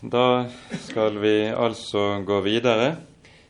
Da 0.00 0.46
skal 0.82 1.18
vi 1.22 1.48
altså 1.48 2.22
gå 2.26 2.40
videre 2.40 2.96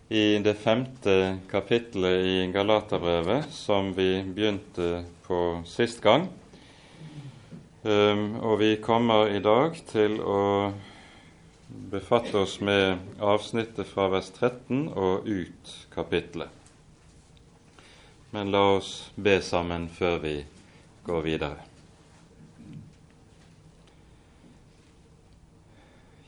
i 0.09 0.39
det 0.45 0.55
femte 0.61 1.39
kapittelet 1.51 2.27
i 2.27 2.37
Galaterbrevet, 2.53 3.49
som 3.51 3.93
vi 3.97 4.23
begynte 4.23 5.05
på 5.25 5.63
sist 5.67 6.03
gang. 6.05 6.29
Um, 7.85 8.41
og 8.41 8.59
vi 8.61 8.77
kommer 8.81 9.33
i 9.33 9.41
dag 9.45 9.77
til 9.89 10.21
å 10.21 10.73
befatte 11.91 12.45
oss 12.45 12.61
med 12.61 13.21
avsnittet 13.21 13.89
fra 13.89 14.09
vers 14.13 14.31
13 14.33 14.89
og 14.93 15.29
ut 15.29 15.77
kapittelet. 15.93 16.49
Men 18.33 18.53
la 18.53 18.65
oss 18.79 19.11
be 19.17 19.41
sammen 19.45 19.89
før 19.93 20.19
vi 20.25 20.39
går 21.05 21.25
videre. 21.29 21.74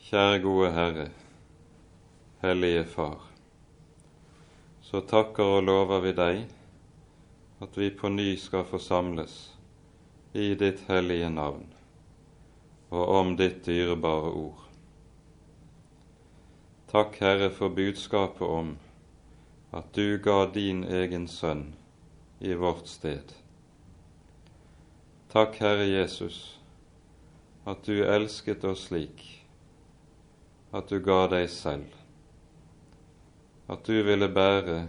Kjære 0.07 0.39
gode 0.39 0.67
Herre, 0.71 1.09
Hellige 2.39 2.85
Far. 2.85 3.25
Så 4.81 5.01
takker 5.03 5.43
og 5.43 5.63
lover 5.67 5.99
vi 5.99 6.13
deg 6.15 6.37
at 7.59 7.75
vi 7.75 7.89
på 7.91 8.07
ny 8.13 8.29
skal 8.39 8.63
forsamles 8.69 9.33
i 10.31 10.53
ditt 10.55 10.85
hellige 10.87 11.27
navn 11.33 11.65
og 12.87 13.03
om 13.17 13.33
ditt 13.35 13.59
dyrebare 13.65 14.31
ord. 14.31 14.61
Takk, 16.87 17.19
Herre, 17.19 17.51
for 17.51 17.75
budskapet 17.75 18.47
om 18.47 18.77
at 19.75 19.91
du 19.91 20.21
ga 20.23 20.45
din 20.55 20.85
egen 20.87 21.27
sønn 21.27 21.73
i 22.39 22.55
vårt 22.55 22.87
sted. 22.87 23.35
Takk, 25.35 25.59
Herre 25.59 25.89
Jesus, 25.91 26.61
at 27.65 27.83
du 27.83 28.05
elsket 28.05 28.63
oss 28.63 28.87
slik 28.87 29.36
at 30.71 30.89
du 30.89 30.99
ga 30.99 31.27
deg 31.31 31.47
selv, 31.49 31.93
at 33.71 33.87
du 33.87 34.01
ville 34.03 34.27
bære 34.27 34.81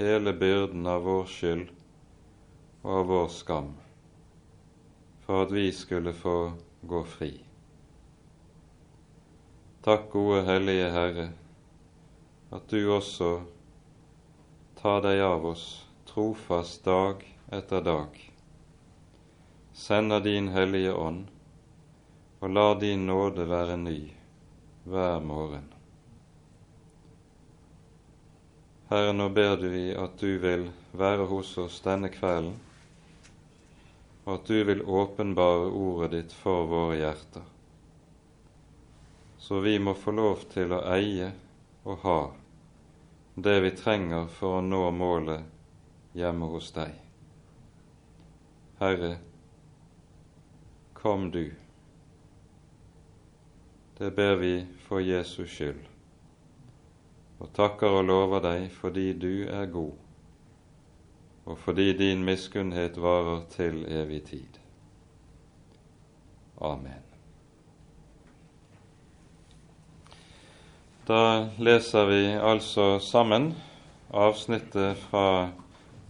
hele 0.00 0.32
byrden 0.34 0.86
av 0.90 1.04
vår 1.06 1.28
skyld 1.30 1.68
og 2.82 2.90
av 2.96 3.06
vår 3.10 3.28
skam, 3.30 3.68
for 5.22 5.44
at 5.44 5.54
vi 5.54 5.68
skulle 5.72 6.14
få 6.16 6.36
gå 6.90 7.02
fri. 7.06 7.30
Takk, 9.86 10.08
gode 10.10 10.42
Hellige 10.46 10.88
Herre, 10.94 11.28
at 12.50 12.66
du 12.70 12.90
også 12.90 13.30
tar 14.78 15.04
deg 15.06 15.22
av 15.22 15.46
oss 15.52 15.66
trofast 16.10 16.82
dag 16.86 17.22
etter 17.54 17.84
dag, 17.86 18.18
sender 19.72 20.26
din 20.26 20.50
Hellige 20.50 20.94
Ånd 20.98 21.30
og 22.42 22.50
lar 22.50 22.74
din 22.82 23.06
nåde 23.06 23.46
være 23.46 23.78
ny 23.78 24.00
hver 24.84 25.20
morgen. 25.20 25.68
Herre, 28.88 29.12
nå 29.12 29.28
ber 29.28 29.56
du 29.56 29.68
vi 29.72 29.86
at 29.96 30.18
du 30.20 30.38
vil 30.38 30.66
være 30.92 31.24
hos 31.30 31.54
oss 31.58 31.78
denne 31.84 32.10
kvelden, 32.12 32.58
og 34.24 34.34
at 34.34 34.50
du 34.50 34.58
vil 34.68 34.82
åpenbare 34.84 35.70
ordet 35.70 36.10
ditt 36.16 36.34
for 36.36 36.66
våre 36.68 36.98
hjerter, 36.98 37.46
så 39.38 39.62
vi 39.64 39.78
må 39.78 39.94
få 39.98 40.12
lov 40.18 40.44
til 40.52 40.74
å 40.76 40.82
eie 40.92 41.32
og 41.82 42.04
ha 42.04 42.20
det 43.34 43.56
vi 43.64 43.72
trenger 43.80 44.28
for 44.28 44.58
å 44.58 44.66
nå 44.66 44.84
målet 44.92 46.14
hjemme 46.18 46.50
hos 46.52 46.68
deg. 46.76 46.92
Herre, 48.82 49.16
kom 50.92 51.30
du. 51.32 51.61
Det 54.02 54.10
ber 54.10 54.34
vi 54.34 54.66
for 54.82 54.98
Jesus 54.98 55.52
skyld, 55.54 55.82
og 57.38 57.52
takker 57.54 58.00
og 58.00 58.08
lover 58.08 58.40
deg 58.42 58.64
fordi 58.74 59.04
du 59.14 59.44
er 59.46 59.68
god, 59.70 59.92
og 61.46 61.60
fordi 61.62 61.92
din 62.00 62.24
miskunnhet 62.26 62.98
varer 62.98 63.44
til 63.54 63.84
evig 63.86 64.18
tid. 64.32 64.58
Amen. 66.58 67.06
Da 71.06 71.22
leser 71.62 72.10
vi 72.10 72.20
altså 72.42 72.98
sammen 72.98 73.52
avsnittet 74.10 74.98
fra 75.06 75.24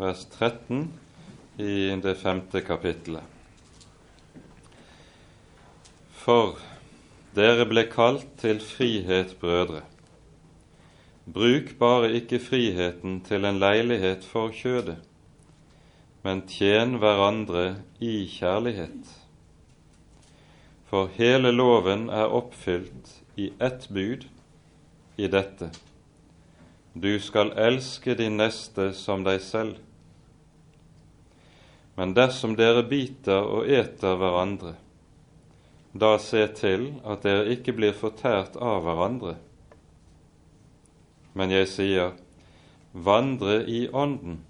vers 0.00 0.24
13 0.40 0.86
i 1.60 1.92
det 2.00 2.16
femte 2.24 2.64
kapittelet. 2.64 3.24
For 6.24 6.71
dere 7.36 7.64
ble 7.68 7.86
kalt 7.88 8.26
til 8.40 8.60
frihet, 8.60 9.36
brødre. 9.40 9.82
Bruk 11.32 11.78
bare 11.78 12.10
ikke 12.18 12.40
friheten 12.42 13.20
til 13.24 13.46
en 13.48 13.60
leilighet 13.62 14.24
for 14.26 14.52
kjødet, 14.52 14.98
men 16.22 16.42
tjen 16.50 16.98
hverandre 17.00 17.76
i 18.00 18.26
kjærlighet. 18.28 19.14
For 20.90 21.08
hele 21.16 21.54
loven 21.54 22.10
er 22.10 22.34
oppfylt 22.36 23.14
i 23.40 23.48
ett 23.60 23.88
bud, 23.88 24.26
i 25.16 25.28
dette. 25.28 25.70
Du 26.92 27.16
skal 27.20 27.54
elske 27.56 28.14
din 28.18 28.36
neste 28.36 28.90
som 28.92 29.24
deg 29.24 29.40
selv. 29.40 29.78
Men 31.96 32.12
dersom 32.16 32.56
dere 32.56 32.84
biter 32.88 33.40
og 33.40 33.68
eter 33.68 34.16
hverandre, 34.20 34.74
da 35.92 36.16
se 36.18 36.46
til 36.56 36.88
at 37.04 37.24
dere 37.26 37.50
ikke 37.52 37.74
blir 37.76 37.92
fortært 37.96 38.56
av 38.56 38.80
hverandre. 38.86 39.36
Men 41.36 41.52
jeg 41.52 41.68
sier, 41.68 42.14
vandre 42.92 43.62
i 43.68 43.86
Ånden, 43.92 44.40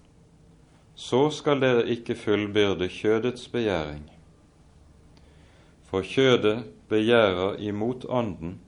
så 0.95 1.29
skal 1.35 1.63
dere 1.63 1.87
ikke 1.91 2.15
fullbyrde 2.19 2.89
kjødets 2.91 3.49
begjæring. 3.51 4.05
For 5.91 6.07
kjødet 6.07 6.63
begjærer 6.89 7.59
imot 7.61 8.07
Ånden, 8.09 8.61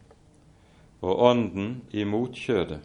og 1.04 1.22
Ånden 1.30 1.82
imot 1.92 2.34
kjødet. 2.38 2.80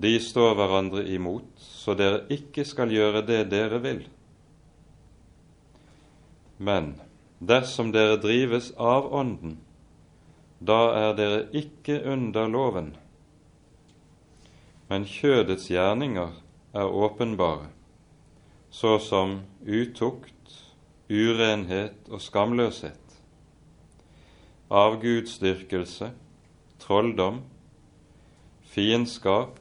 De 0.00 0.14
står 0.22 0.54
hverandre 0.56 1.04
imot, 1.12 1.48
så 1.58 1.94
dere 1.98 2.24
ikke 2.32 2.64
skal 2.64 2.92
gjøre 2.94 3.22
det 3.26 3.44
dere 3.50 3.80
vil. 3.82 4.02
Men 6.58 6.94
Dersom 7.40 7.88
dere 7.92 8.18
drives 8.20 8.68
av 8.76 9.06
Ånden, 9.16 9.54
da 10.60 10.80
er 10.92 11.14
dere 11.16 11.38
ikke 11.56 12.02
under 12.04 12.50
loven. 12.52 12.90
Men 14.90 15.06
kjødets 15.08 15.70
gjerninger 15.72 16.34
er 16.76 16.96
åpenbare, 17.04 17.70
så 18.70 18.98
som 19.00 19.38
utukt, 19.64 20.52
urenhet 21.08 22.10
og 22.12 22.20
skamløshet, 22.20 23.16
avgudsdyrkelse, 24.70 26.10
trolldom, 26.78 27.40
fiendskap, 28.68 29.56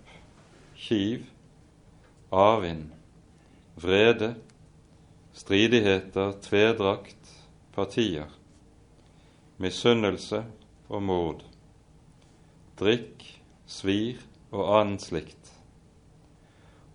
kiv, 0.75 1.23
avvind, 2.31 2.89
vrede, 3.79 4.34
stridigheter, 5.34 6.35
tvedrakt, 6.44 7.19
partier, 7.75 8.28
misunnelse 9.57 10.44
og 10.90 11.03
mord, 11.03 11.44
drikk, 12.80 13.24
svir 13.69 14.22
og 14.52 14.66
annet 14.80 15.06
slikt. 15.06 15.53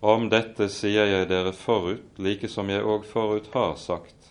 Om 0.04 0.28
dette 0.32 0.68
sier 0.68 1.08
jeg 1.08 1.28
dere 1.30 1.54
forut, 1.56 2.18
like 2.18 2.48
som 2.50 2.68
jeg 2.68 2.84
òg 2.84 3.06
forut 3.08 3.48
har 3.54 3.76
sagt, 3.80 4.30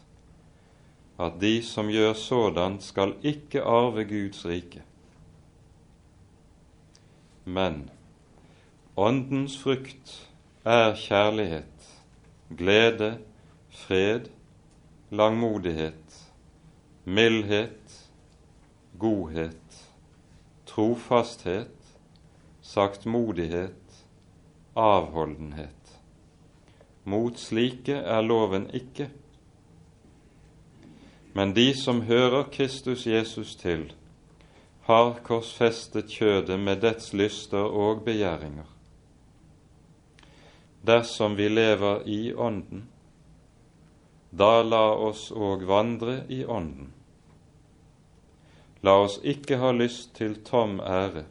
at 1.17 1.39
de 1.41 1.55
som 1.65 1.89
gjør 1.89 2.13
sådan, 2.17 2.79
skal 2.81 3.15
ikke 3.23 3.63
arve 3.63 4.05
Guds 4.09 4.45
rike. 4.45 4.83
Men 7.45 7.89
Åndens 8.97 9.57
frukt 9.57 10.29
er 10.65 10.93
kjærlighet, 10.93 11.87
glede, 12.57 13.17
fred, 13.69 14.29
langmodighet, 15.09 16.02
mildhet, 17.03 18.09
godhet, 18.97 19.89
trofasthet, 20.65 21.97
saktmodighet, 22.61 24.05
avholdenhet. 24.73 25.99
Mot 27.03 27.39
slike 27.39 27.95
er 27.95 28.21
loven 28.21 28.69
ikke. 28.73 29.09
Men 31.33 31.55
de 31.55 31.73
som 31.75 32.01
hører 32.07 32.43
Kristus 32.51 33.07
Jesus 33.07 33.55
til, 33.55 33.89
har 34.83 35.19
korsfestet 35.23 36.11
kjødet 36.11 36.59
med 36.59 36.81
dets 36.83 37.13
lyster 37.13 37.63
og 37.63 38.03
begjæringer. 38.05 38.67
Dersom 40.87 41.37
vi 41.37 41.47
lever 41.47 42.03
i 42.05 42.33
Ånden, 42.33 42.87
da 44.33 44.63
la 44.65 44.85
oss 45.07 45.29
òg 45.31 45.65
vandre 45.69 46.23
i 46.33 46.41
Ånden. 46.45 46.89
La 48.83 48.97
oss 49.05 49.19
ikke 49.23 49.59
ha 49.61 49.69
lyst 49.71 50.15
til 50.17 50.39
tom 50.43 50.79
ære, 50.81 51.23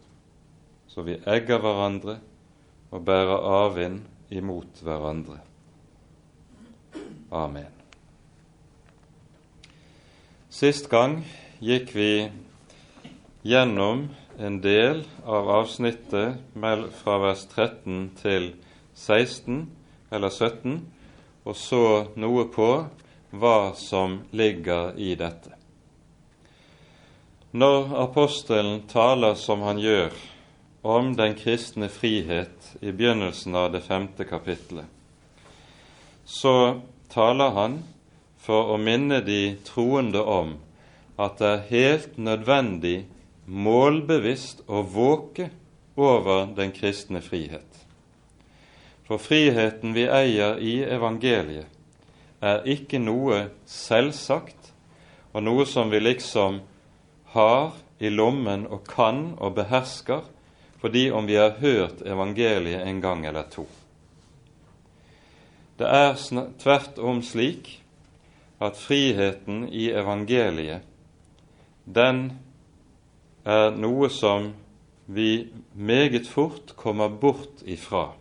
så 0.88 1.02
vi 1.02 1.18
egger 1.26 1.60
hverandre 1.60 2.20
og 2.92 3.04
bærer 3.04 3.48
avvind 3.58 4.04
imot 4.30 4.80
hverandre. 4.86 5.40
Amen. 7.32 7.68
Sist 10.52 10.88
gang 10.92 11.22
gikk 11.64 11.94
vi 11.96 12.10
gjennom 13.42 14.06
en 14.38 14.58
del 14.62 15.02
av 15.24 15.48
avsnittet 15.58 16.40
fra 17.02 17.18
vers 17.24 17.46
13 17.50 18.10
til 18.20 18.52
16 18.94 19.64
eller 20.12 20.28
17, 20.28 20.82
og 21.44 21.56
så 21.58 21.84
noe 22.14 22.46
på 22.52 22.68
hva 23.32 23.72
som 23.78 24.20
ligger 24.30 24.94
i 25.00 25.14
dette. 25.18 25.56
Når 27.52 27.90
apostelen 28.00 28.84
taler 28.88 29.34
som 29.36 29.64
han 29.66 29.80
gjør 29.80 30.14
om 30.82 31.12
den 31.16 31.34
kristne 31.36 31.88
frihet 31.92 32.70
i 32.80 32.92
begynnelsen 32.92 33.56
av 33.56 33.72
det 33.74 33.82
femte 33.84 34.24
kapittelet, 34.24 34.86
så 36.24 36.80
taler 37.12 37.56
han 37.58 37.80
for 38.42 38.72
å 38.72 38.78
minne 38.80 39.20
de 39.26 39.56
troende 39.66 40.22
om 40.22 40.56
at 41.20 41.38
det 41.38 41.50
er 41.50 41.66
helt 41.68 42.16
nødvendig 42.18 43.02
målbevisst 43.46 44.64
å 44.66 44.82
våke 44.86 45.50
over 45.98 46.46
den 46.56 46.72
kristne 46.72 47.20
frihet. 47.20 47.81
For 49.12 49.20
friheten 49.20 49.92
vi 49.92 50.06
eier 50.08 50.56
i 50.56 50.78
evangeliet, 50.88 51.66
er 52.40 52.62
ikke 52.64 52.96
noe 52.96 53.42
selvsagt 53.68 54.70
og 55.36 55.42
noe 55.44 55.66
som 55.68 55.90
vi 55.92 55.98
liksom 56.00 56.62
har 57.34 57.74
i 58.00 58.08
lommen 58.08 58.64
og 58.72 58.86
kan 58.88 59.34
og 59.36 59.52
behersker 59.58 60.22
fordi 60.80 61.02
om 61.12 61.28
vi 61.28 61.36
har 61.36 61.58
hørt 61.60 62.00
evangeliet 62.08 62.86
en 62.88 63.02
gang 63.04 63.26
eller 63.28 63.50
to. 63.52 63.66
Det 65.76 65.92
er 65.92 66.16
tvert 66.64 66.96
om 66.96 67.20
slik 67.20 67.68
at 68.64 68.80
friheten 68.80 69.66
i 69.68 69.90
evangeliet, 69.92 70.80
den 71.84 72.24
er 73.44 73.76
noe 73.76 74.08
som 74.08 74.54
vi 75.04 75.52
meget 75.76 76.32
fort 76.32 76.72
kommer 76.80 77.12
bort 77.12 77.60
ifra. 77.68 78.14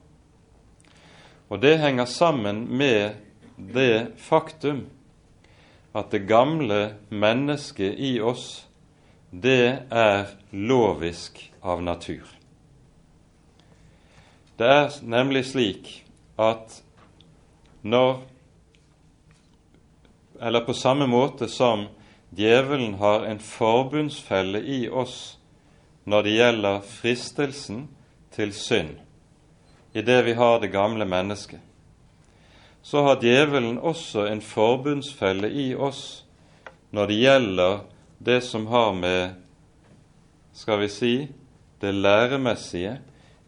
Og 1.52 1.60
det 1.60 1.82
henger 1.82 2.08
sammen 2.08 2.64
med 2.78 3.18
det 3.56 4.16
faktum 4.18 4.86
at 5.92 6.14
det 6.14 6.24
gamle 6.30 6.96
mennesket 7.10 8.00
i 8.00 8.14
oss, 8.24 8.64
det 9.32 9.84
er 9.92 10.32
lovisk 10.56 11.42
av 11.60 11.84
natur. 11.84 12.24
Det 14.56 14.68
er 14.68 14.96
nemlig 15.04 15.46
slik 15.52 15.94
at 16.40 16.82
når 17.82 18.22
Eller 20.42 20.64
på 20.66 20.74
samme 20.74 21.06
måte 21.06 21.46
som 21.48 21.84
Djevelen 22.34 22.96
har 22.98 23.28
en 23.30 23.40
forbundsfelle 23.40 24.58
i 24.58 24.88
oss 24.90 25.38
når 26.10 26.24
det 26.24 26.32
gjelder 26.34 26.80
fristelsen 26.82 27.84
til 28.34 28.54
synd, 28.58 28.96
i 29.94 30.02
det 30.02 30.22
vi 30.24 30.34
har 30.34 30.60
det 30.60 30.68
gamle 30.68 31.06
mennesket. 31.06 31.60
Så 32.82 33.04
har 33.04 33.22
djevelen 33.22 33.78
også 33.78 34.26
en 34.28 34.42
forbundsfelle 34.42 35.50
i 35.50 35.72
oss 35.76 36.24
når 36.92 37.08
det 37.08 37.20
gjelder 37.22 37.78
det 38.18 38.42
som 38.44 38.66
har 38.68 38.94
med, 38.94 39.36
skal 40.54 40.82
vi 40.82 40.90
si, 40.90 41.14
det 41.82 41.94
læremessige, 41.94 42.98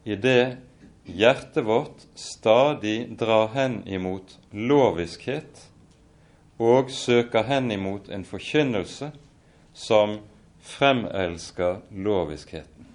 i 0.03 0.15
det 0.15 0.57
hjertet 1.05 1.65
vårt 1.65 2.05
stadig 2.15 3.17
drar 3.19 3.51
hen 3.53 3.81
imot 3.87 4.37
loviskhet 4.51 5.67
og 6.59 6.91
søker 6.91 7.43
hen 7.47 7.71
imot 7.71 8.09
en 8.09 8.23
forkynnelse 8.25 9.11
som 9.73 10.19
fremelsker 10.63 11.81
loviskheten. 11.91 12.87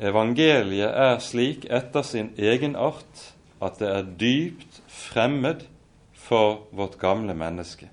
Evangeliet 0.00 0.94
er 0.96 1.18
slik 1.20 1.66
etter 1.68 2.04
sin 2.06 2.30
egen 2.40 2.72
art 2.76 3.26
at 3.60 3.76
det 3.82 3.88
er 3.92 4.08
dypt 4.20 4.80
fremmed 4.88 5.66
for 6.16 6.62
vårt 6.72 6.96
gamle 7.02 7.34
menneske. 7.36 7.90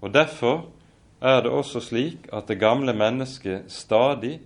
Og 0.00 0.12
Derfor 0.14 0.68
er 1.24 1.40
det 1.42 1.50
også 1.50 1.80
slik 1.80 2.28
at 2.32 2.46
det 2.48 2.60
gamle 2.60 2.92
mennesket 2.94 3.72
stadig 3.72 4.38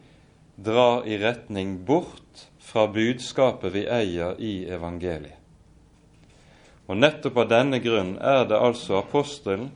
drar 0.57 1.05
i 1.05 1.19
retning 1.21 1.85
bort 1.87 2.47
fra 2.63 2.87
budskapet 2.87 3.75
vi 3.75 3.85
eier 3.91 4.39
i 4.39 4.63
evangeliet. 4.71 5.35
Og 6.89 6.97
nettopp 6.97 7.43
av 7.43 7.51
denne 7.51 7.83
grunn 7.85 8.15
er 8.25 8.47
det 8.49 8.57
altså 8.57 9.03
apostelen 9.03 9.69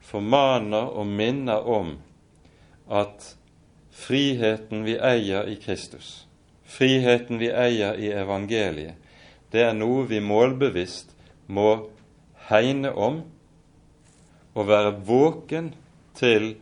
formaner 0.00 0.94
og 0.96 1.06
minner 1.06 1.66
om 1.68 1.96
at 2.88 3.34
friheten 3.94 4.84
vi 4.84 4.98
eier 4.98 5.48
i 5.48 5.56
Kristus, 5.56 6.26
friheten 6.64 7.38
vi 7.38 7.50
eier 7.50 7.94
i 7.94 8.10
evangeliet, 8.12 8.98
det 9.54 9.62
er 9.62 9.76
noe 9.76 10.02
vi 10.10 10.18
målbevisst 10.18 11.12
må 11.46 11.68
hegne 12.48 12.90
om 12.90 13.20
og 14.54 14.66
være 14.66 14.96
våken 15.06 15.70
til 16.18 16.56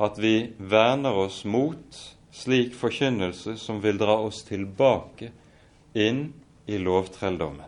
at 0.00 0.18
vi 0.22 0.52
verner 0.58 1.18
oss 1.26 1.42
mot 1.44 1.98
slik 2.30 2.74
forkynnelse 2.78 3.56
som 3.58 3.82
vil 3.82 3.98
dra 3.98 4.20
oss 4.22 4.44
tilbake 4.46 5.32
inn 5.98 6.28
i 6.70 6.78
lovtrelldommen. 6.78 7.66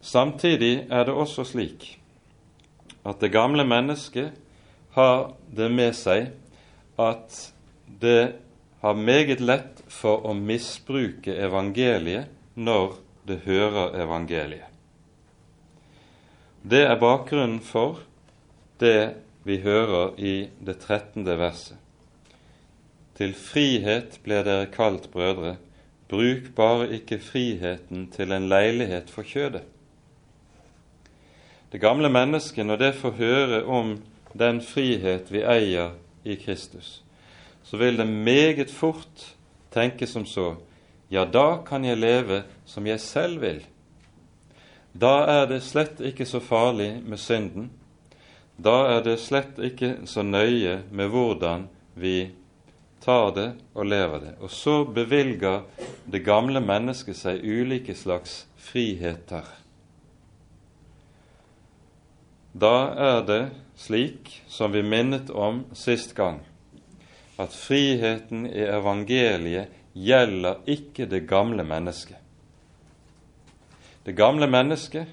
Samtidig 0.00 0.86
er 0.88 1.04
det 1.06 1.14
også 1.14 1.44
slik 1.46 1.99
at 3.06 3.20
det 3.20 3.32
gamle 3.32 3.64
mennesket 3.64 4.36
har 4.96 5.32
det 5.54 5.70
med 5.72 5.94
seg 5.96 6.32
at 7.00 7.38
det 8.00 8.32
har 8.80 8.96
meget 8.96 9.40
lett 9.40 9.82
for 9.92 10.26
å 10.28 10.34
misbruke 10.36 11.34
evangeliet 11.36 12.30
når 12.56 12.98
det 13.28 13.42
hører 13.44 13.96
evangeliet. 14.02 14.68
Det 16.62 16.82
er 16.84 17.00
bakgrunnen 17.00 17.60
for 17.64 18.02
det 18.80 19.14
vi 19.48 19.60
hører 19.64 20.16
i 20.20 20.34
det 20.60 20.80
trettende 20.82 21.36
verset. 21.40 21.76
Til 23.16 23.32
frihet 23.36 24.18
ble 24.24 24.40
dere 24.44 24.68
kalt 24.72 25.10
brødre, 25.12 25.56
bruk 26.08 26.50
bare 26.56 26.88
ikke 26.96 27.20
friheten 27.20 28.08
til 28.12 28.32
en 28.32 28.48
leilighet 28.48 29.12
for 29.12 29.24
kjødet. 29.28 29.64
Det 31.70 31.78
gamle 31.78 32.08
mennesket, 32.10 32.66
når 32.66 32.76
det 32.76 32.94
får 32.98 33.18
høre 33.18 33.64
om 33.64 33.94
den 34.34 34.60
frihet 34.62 35.30
vi 35.30 35.44
eier 35.46 35.94
i 36.24 36.34
Kristus, 36.36 37.02
så 37.62 37.78
vil 37.78 37.98
det 37.98 38.06
meget 38.06 38.70
fort 38.70 39.28
tenke 39.70 40.06
som 40.06 40.26
så 40.26 40.56
ja, 41.10 41.24
da 41.24 41.62
kan 41.66 41.84
jeg 41.84 41.98
leve 41.98 42.42
som 42.66 42.86
jeg 42.86 43.00
selv 43.02 43.40
vil. 43.42 43.62
Da 44.94 45.24
er 45.30 45.46
det 45.50 45.62
slett 45.66 45.98
ikke 46.02 46.26
så 46.26 46.40
farlig 46.42 47.00
med 47.02 47.18
synden. 47.18 47.70
Da 48.58 48.76
er 48.94 49.02
det 49.02 49.20
slett 49.22 49.58
ikke 49.58 49.96
så 50.06 50.22
nøye 50.26 50.80
med 50.90 51.10
hvordan 51.10 51.66
vi 51.94 52.30
tar 53.02 53.30
det 53.34 53.48
og 53.74 53.86
lever 53.90 54.22
det. 54.22 54.34
Og 54.40 54.50
så 54.50 54.84
bevilger 54.84 55.62
det 56.06 56.24
gamle 56.26 56.62
mennesket 56.62 57.18
seg 57.18 57.42
ulike 57.42 57.94
slags 57.94 58.44
friheter. 58.58 59.59
Da 62.52 62.90
er 62.98 63.20
det 63.26 63.42
slik 63.78 64.40
som 64.48 64.72
vi 64.72 64.82
minnet 64.82 65.30
om 65.30 65.64
sist 65.72 66.16
gang, 66.18 66.40
at 67.38 67.54
friheten 67.54 68.46
i 68.50 68.64
evangeliet 68.66 69.70
gjelder 69.94 70.58
ikke 70.68 71.06
det 71.10 71.24
gamle 71.30 71.64
mennesket. 71.64 72.18
Det 74.04 74.16
gamle 74.18 74.48
mennesket, 74.50 75.06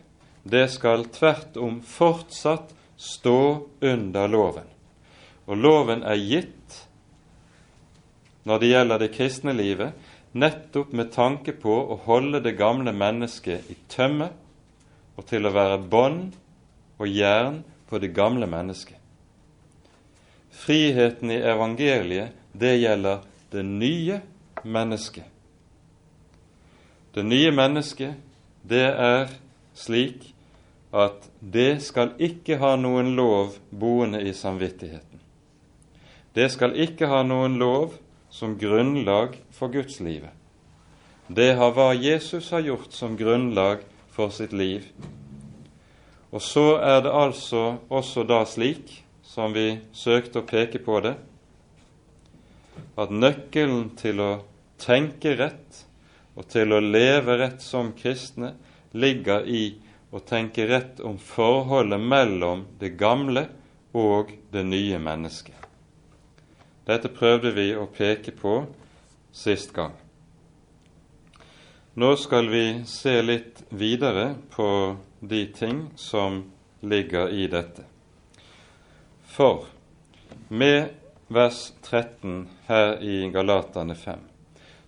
det 0.44 0.66
skal 0.72 1.06
tvert 1.14 1.58
om 1.60 1.82
fortsatt 1.84 2.74
stå 2.98 3.68
under 3.82 4.28
loven. 4.32 4.68
Og 5.46 5.60
loven 5.62 6.04
er 6.04 6.18
gitt 6.18 6.84
når 8.48 8.62
det 8.64 8.70
gjelder 8.72 9.02
det 9.02 9.12
kristne 9.12 9.54
livet, 9.54 9.94
nettopp 10.32 10.94
med 10.96 11.12
tanke 11.12 11.54
på 11.60 11.74
å 11.92 11.98
holde 12.06 12.40
det 12.44 12.56
gamle 12.60 12.94
mennesket 12.96 13.68
i 13.72 13.76
tømme 13.92 14.30
og 15.18 15.26
til 15.28 15.48
å 15.48 15.54
være 15.56 15.82
bånd 15.84 16.38
og 16.98 17.10
jern 17.10 17.64
på 17.90 18.00
det 18.00 18.14
gamle 18.16 18.48
mennesket. 18.50 18.98
Friheten 20.52 21.32
i 21.32 21.42
evangeliet, 21.46 22.34
det 22.52 22.78
gjelder 22.82 23.22
det 23.52 23.64
nye 23.66 24.22
mennesket. 24.64 25.26
Det 27.14 27.24
nye 27.26 27.52
mennesket, 27.52 28.18
det 28.62 28.88
er 28.90 29.30
slik 29.78 30.34
at 30.94 31.30
det 31.40 31.82
skal 31.86 32.16
ikke 32.18 32.58
ha 32.62 32.76
noen 32.80 33.14
lov 33.18 33.56
boende 33.70 34.22
i 34.26 34.34
samvittigheten. 34.34 35.22
Det 36.34 36.50
skal 36.54 36.76
ikke 36.78 37.10
ha 37.10 37.24
noen 37.26 37.58
lov 37.58 37.96
som 38.30 38.58
grunnlag 38.60 39.38
for 39.52 39.74
gudslivet. 39.74 40.34
Det 41.28 41.56
har 41.60 41.74
hva 41.76 41.92
Jesus 41.98 42.52
har 42.54 42.64
gjort 42.64 42.94
som 42.96 43.18
grunnlag 43.20 43.82
for 44.14 44.32
sitt 44.32 44.54
liv. 44.54 44.86
Og 46.38 46.44
så 46.46 46.76
er 46.78 47.00
det 47.02 47.10
altså 47.18 47.80
også 47.90 48.22
da 48.30 48.44
slik, 48.46 48.92
som 49.26 49.56
vi 49.56 49.80
søkte 49.90 50.44
å 50.44 50.46
peke 50.46 50.78
på 50.86 51.00
det, 51.02 51.16
at 52.98 53.10
nøkkelen 53.10 53.88
til 53.98 54.22
å 54.22 54.30
tenke 54.78 55.34
rett 55.40 55.82
og 56.38 56.46
til 56.54 56.78
å 56.78 56.84
leve 56.84 57.40
rett 57.42 57.66
som 57.66 57.90
kristne 57.98 58.54
ligger 58.94 59.50
i 59.50 59.64
å 60.14 60.22
tenke 60.22 60.68
rett 60.70 61.02
om 61.02 61.18
forholdet 61.18 62.06
mellom 62.06 62.68
det 62.78 62.94
gamle 63.02 63.48
og 63.98 64.36
det 64.54 64.66
nye 64.70 65.02
mennesket. 65.02 65.58
Dette 66.86 67.10
prøvde 67.18 67.58
vi 67.58 67.72
å 67.74 67.90
peke 67.90 68.32
på 68.38 68.60
sist 69.34 69.74
gang. 69.74 69.98
Nå 71.98 72.16
skal 72.16 72.50
vi 72.50 72.84
se 72.86 73.22
litt 73.22 73.64
videre 73.70 74.36
på 74.54 74.98
de 75.20 75.46
ting 75.46 75.80
som 75.96 76.44
ligger 76.80 77.30
i 77.30 77.48
dette. 77.50 77.88
For 79.26 79.66
med 80.54 80.94
vers 81.34 81.74
13 81.82 82.44
her 82.68 83.02
i 83.02 83.16
Galatane 83.34 83.96
5 83.96 84.20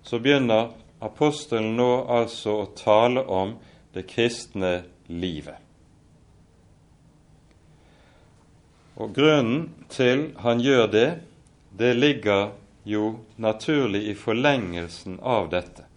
så 0.05 0.19
begynner 0.21 0.69
apostelen 1.01 1.73
nå 1.81 1.89
altså 2.19 2.59
å 2.59 2.69
tale 2.77 3.25
om 3.25 3.57
det 3.97 4.05
kristne 4.13 4.75
livet. 5.07 5.57
Og 9.01 9.17
Grunnen 9.17 9.71
til 9.89 10.27
han 10.45 10.61
gjør 10.61 10.87
det, 10.93 11.07
det 11.73 11.93
ligger 11.97 12.51
jo 12.85 13.15
naturlig 13.41 14.11
i 14.13 14.19
forlengelsen 14.27 15.17
av 15.25 15.49
dette, 15.49 15.88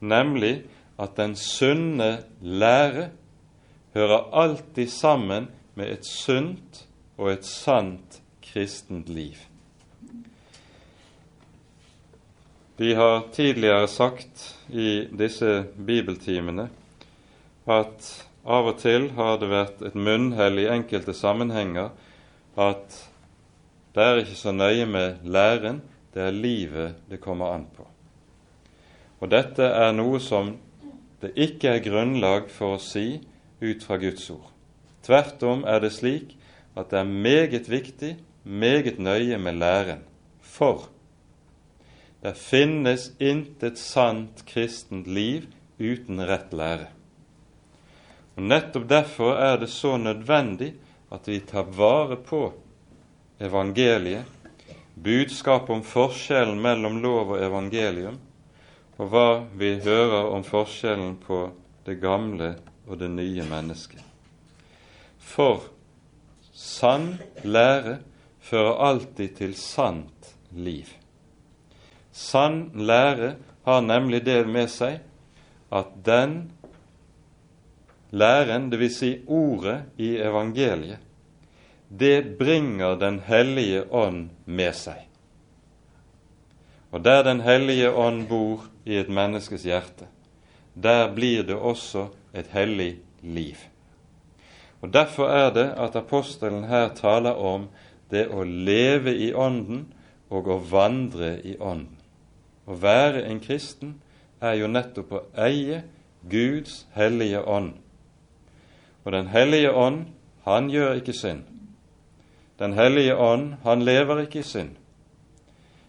nemlig 0.00 0.64
at 0.98 1.16
den 1.16 1.36
sunne 1.36 2.18
lære 2.40 3.10
hører 3.94 4.30
alltid 4.32 4.88
sammen 4.92 5.48
med 5.74 5.92
et 5.92 6.06
sunt 6.08 6.86
og 7.16 7.32
et 7.32 7.44
sant 7.44 8.20
kristent 8.44 9.08
liv. 9.08 9.36
Vi 12.76 12.92
har 12.94 13.24
tidligere 13.32 13.88
sagt 13.88 14.56
i 14.68 15.06
disse 15.18 15.64
bibeltimene 15.86 16.68
at 17.66 18.08
av 18.46 18.68
og 18.68 18.76
til 18.78 19.08
har 19.16 19.38
det 19.40 19.48
vært 19.50 19.80
et 19.88 19.96
munnhell 19.96 20.60
i 20.60 20.68
enkelte 20.70 21.16
sammenhenger 21.16 21.88
at 22.56 22.98
det 23.96 24.04
er 24.04 24.20
ikke 24.20 24.36
så 24.36 24.52
nøye 24.52 24.84
med 24.86 25.24
læren, 25.24 25.80
det 26.12 26.22
er 26.22 26.36
livet 26.36 27.00
det 27.08 27.20
kommer 27.20 27.54
an 27.56 27.64
på. 27.72 27.85
Og 29.20 29.30
dette 29.32 29.64
er 29.64 29.94
noe 29.96 30.20
som 30.20 30.54
det 31.22 31.32
ikke 31.40 31.76
er 31.76 31.84
grunnlag 31.84 32.50
for 32.52 32.76
å 32.76 32.82
si 32.82 33.20
ut 33.62 33.84
fra 33.86 33.96
Guds 34.00 34.28
ord. 34.34 34.50
Tvert 35.06 35.42
om 35.46 35.64
er 35.64 35.80
det 35.84 35.94
slik 35.96 36.34
at 36.76 36.90
det 36.92 37.00
er 37.00 37.08
meget 37.08 37.70
viktig, 37.72 38.16
meget 38.44 38.98
nøye 39.00 39.38
med 39.40 39.60
læren. 39.62 40.02
For 40.42 40.90
det 42.22 42.34
finnes 42.36 43.10
intet 43.22 43.78
sant 43.80 44.44
kristent 44.48 45.08
liv 45.08 45.48
uten 45.78 46.20
rett 46.26 46.52
lære. 46.56 46.90
Og 48.36 48.44
Nettopp 48.50 48.88
derfor 48.88 49.38
er 49.40 49.56
det 49.60 49.70
så 49.72 49.96
nødvendig 49.96 50.74
at 51.12 51.28
vi 51.28 51.38
tar 51.40 51.68
vare 51.72 52.18
på 52.20 52.50
evangeliet, 53.40 54.24
budskapet 54.94 55.70
om 55.70 55.84
forskjellen 55.84 56.58
mellom 56.60 56.98
lov 57.04 57.36
og 57.36 57.44
evangelium, 57.44 58.18
og 58.96 59.10
hva 59.12 59.28
vi 59.58 59.76
hører 59.84 60.30
om 60.32 60.44
forskjellen 60.46 61.16
på 61.20 61.40
det 61.86 61.98
gamle 62.00 62.54
og 62.86 62.98
det 63.00 63.10
nye 63.12 63.44
mennesket. 63.48 64.02
For 65.18 65.66
sann 66.56 67.16
lære 67.44 67.98
fører 68.40 68.80
alltid 68.88 69.36
til 69.40 69.56
sant 69.58 70.32
liv. 70.54 70.88
Sann 72.12 72.70
lære 72.74 73.34
har 73.66 73.82
nemlig 73.84 74.22
det 74.24 74.42
med 74.48 74.70
seg 74.72 75.02
at 75.74 75.90
den 76.06 76.38
læren, 78.16 78.70
dvs. 78.70 78.98
Si 79.00 79.10
ordet 79.26 79.82
i 79.98 80.16
evangeliet, 80.22 81.02
det 81.88 82.38
bringer 82.38 82.96
Den 82.96 83.20
hellige 83.20 83.84
ånd 83.90 84.30
med 84.44 84.74
seg. 84.74 85.05
Og 86.96 87.02
der 87.04 87.22
Den 87.22 87.40
hellige 87.44 87.90
ånd 87.92 88.22
bor 88.28 88.64
i 88.86 88.96
et 88.96 89.08
menneskes 89.12 89.66
hjerte, 89.68 90.06
der 90.72 91.10
blir 91.14 91.42
det 91.42 91.56
også 91.56 92.06
et 92.32 92.46
hellig 92.52 92.96
liv. 93.22 93.56
Og 94.80 94.92
Derfor 94.92 95.28
er 95.28 95.50
det 95.52 95.74
at 95.76 95.96
apostelen 95.96 96.64
her 96.64 96.88
taler 96.94 97.36
om 97.36 97.68
det 98.10 98.28
å 98.32 98.44
leve 98.44 99.12
i 99.12 99.34
Ånden 99.34 99.92
og 100.30 100.48
å 100.48 100.56
vandre 100.70 101.36
i 101.44 101.56
Ånden. 101.60 101.98
Å 102.66 102.74
være 102.80 103.26
en 103.28 103.40
kristen 103.40 103.98
er 104.40 104.56
jo 104.56 104.66
nettopp 104.66 105.12
å 105.12 105.24
eie 105.36 105.82
Guds 106.30 106.86
hellige 106.94 107.44
ånd 107.44 107.74
og 109.06 109.12
Den 109.12 109.26
hellige 109.26 109.70
ånd, 109.72 110.06
han 110.42 110.70
gjør 110.70 110.98
ikke 110.98 111.12
synd. 111.12 111.44
Den 112.58 112.72
hellige 112.72 113.16
ånd, 113.16 113.52
han 113.62 113.84
lever 113.86 114.24
ikke 114.24 114.38
i 114.38 114.42
synd. 114.42 114.72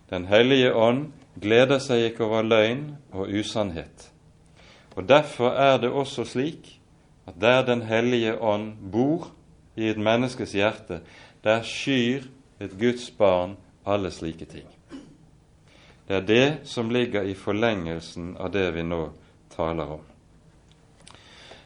Den 0.09 0.25
hellige 0.25 0.73
ånd 0.75 1.11
gleder 1.41 1.81
seg 1.83 2.09
ikke 2.09 2.25
over 2.25 2.45
løgn 2.47 2.95
og 3.11 3.27
usannhet. 3.27 4.11
Og 4.95 5.07
Derfor 5.09 5.49
er 5.49 5.77
det 5.77 5.91
også 5.91 6.25
slik 6.25 6.79
at 7.27 7.33
der 7.41 7.65
Den 7.65 7.81
hellige 7.81 8.41
ånd 8.41 8.73
bor 8.91 9.31
i 9.75 9.89
et 9.89 9.97
menneskes 9.97 10.51
hjerte, 10.51 11.01
der 11.43 11.61
skyr 11.61 12.23
et 12.59 12.79
Guds 12.79 13.11
barn 13.11 13.57
alle 13.85 14.11
slike 14.11 14.45
ting. 14.45 14.67
Det 16.07 16.15
er 16.15 16.21
det 16.25 16.57
som 16.63 16.89
ligger 16.89 17.21
i 17.21 17.33
forlengelsen 17.33 18.37
av 18.39 18.51
det 18.51 18.71
vi 18.73 18.83
nå 18.83 19.09
taler 19.55 19.97
om. 19.97 20.05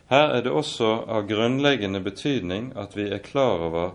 Her 0.10 0.34
er 0.36 0.42
det 0.42 0.52
også 0.52 0.90
av 1.08 1.28
grunnleggende 1.30 2.02
betydning 2.04 2.74
at 2.76 2.98
vi 2.98 3.06
er 3.10 3.22
klar 3.24 3.62
over 3.70 3.94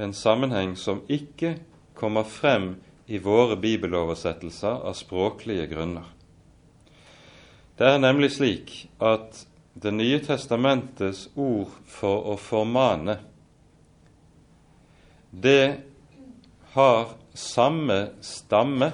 en 0.00 0.12
sammenheng 0.12 0.74
som 0.76 1.04
ikke 1.08 1.58
kommer 1.94 2.24
frem 2.24 2.74
i 3.12 3.18
våre 3.18 3.58
bibeloversettelser 3.60 4.86
av 4.88 4.96
språklige 4.96 5.66
grunner. 5.66 6.06
Det 7.76 7.90
er 7.90 8.00
nemlig 8.00 8.30
slik 8.38 8.76
at 9.00 9.46
Det 9.74 9.88
nye 9.88 10.18
testamentets 10.20 11.30
ord 11.40 11.70
for 11.88 12.26
å 12.28 12.34
formane, 12.36 13.14
det 15.32 15.80
har 16.74 17.14
samme 17.32 18.10
stamme 18.20 18.90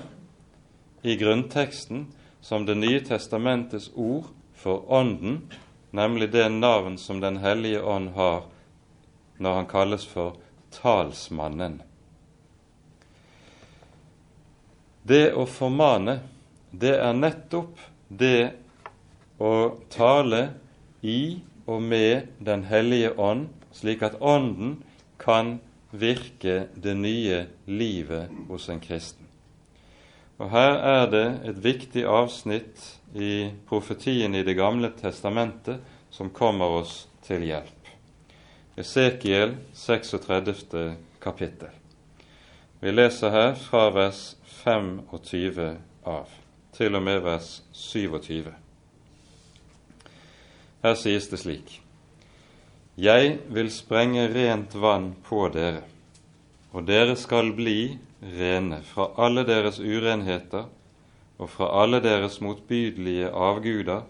i 1.02 1.16
grunnteksten 1.18 2.06
som 2.40 2.66
Det 2.66 2.78
nye 2.78 3.00
testamentets 3.06 3.90
ord 3.94 4.30
for 4.54 4.87
Ånden 4.87 5.42
nemlig 5.90 6.30
det 6.32 6.48
navn 6.48 6.98
som 6.98 7.20
Den 7.20 7.37
hellige 7.37 7.82
ånd 7.82 8.14
har 8.14 8.42
når 9.38 9.54
han 9.54 9.66
kalles 9.66 10.06
for 10.06 10.38
talsmannen. 10.70 11.82
Det 15.08 15.30
å 15.32 15.46
formane, 15.48 16.18
det 16.70 16.98
er 17.00 17.14
nettopp 17.16 17.78
det 18.08 18.50
å 19.40 19.52
tale 19.88 20.42
i 21.00 21.38
og 21.68 21.82
med 21.82 22.28
Den 22.44 22.64
hellige 22.68 23.14
ånd, 23.16 23.48
slik 23.72 24.02
at 24.04 24.18
Ånden 24.20 24.78
kan 25.20 25.58
virke 25.90 26.66
det 26.74 26.94
nye 26.98 27.46
livet 27.64 28.32
hos 28.48 28.68
en 28.68 28.80
kristen. 28.84 29.24
Og 30.38 30.50
Her 30.52 30.76
er 30.76 31.10
det 31.10 31.26
et 31.50 31.62
viktig 31.64 32.04
avsnitt 32.04 32.84
i 33.14 33.50
profetien 33.68 34.34
i 34.34 34.44
Det 34.44 34.56
gamle 34.58 34.92
testamentet 34.96 35.80
som 36.10 36.30
kommer 36.30 36.82
oss 36.82 37.06
til 37.26 37.48
hjelp. 37.48 37.92
Esekiel 38.78 39.56
36. 39.74 40.96
kapittel. 41.20 41.72
Vi 42.80 42.92
leser 42.92 43.32
her 43.34 43.56
fra 43.58 43.88
vers 43.90 44.38
25 44.64 45.76
av, 46.04 46.30
til 46.74 46.96
og 46.98 47.04
med 47.04 47.20
vers 47.22 47.50
27. 47.72 48.50
Her 50.82 50.96
sies 50.98 51.28
det 51.30 51.38
slik.: 51.42 51.80
Jeg 52.98 53.38
vil 53.54 53.70
sprenge 53.70 54.26
rent 54.34 54.74
vann 54.74 55.12
på 55.28 55.48
dere, 55.54 55.84
og 56.72 56.86
dere 56.86 57.16
skal 57.16 57.52
bli 57.54 57.98
rene 58.22 58.82
fra 58.82 59.12
alle 59.18 59.46
deres 59.46 59.78
urenheter 59.78 60.66
og 61.38 61.50
fra 61.50 61.70
alle 61.82 62.00
deres 62.02 62.40
motbydelige 62.42 63.30
avguder 63.30 64.02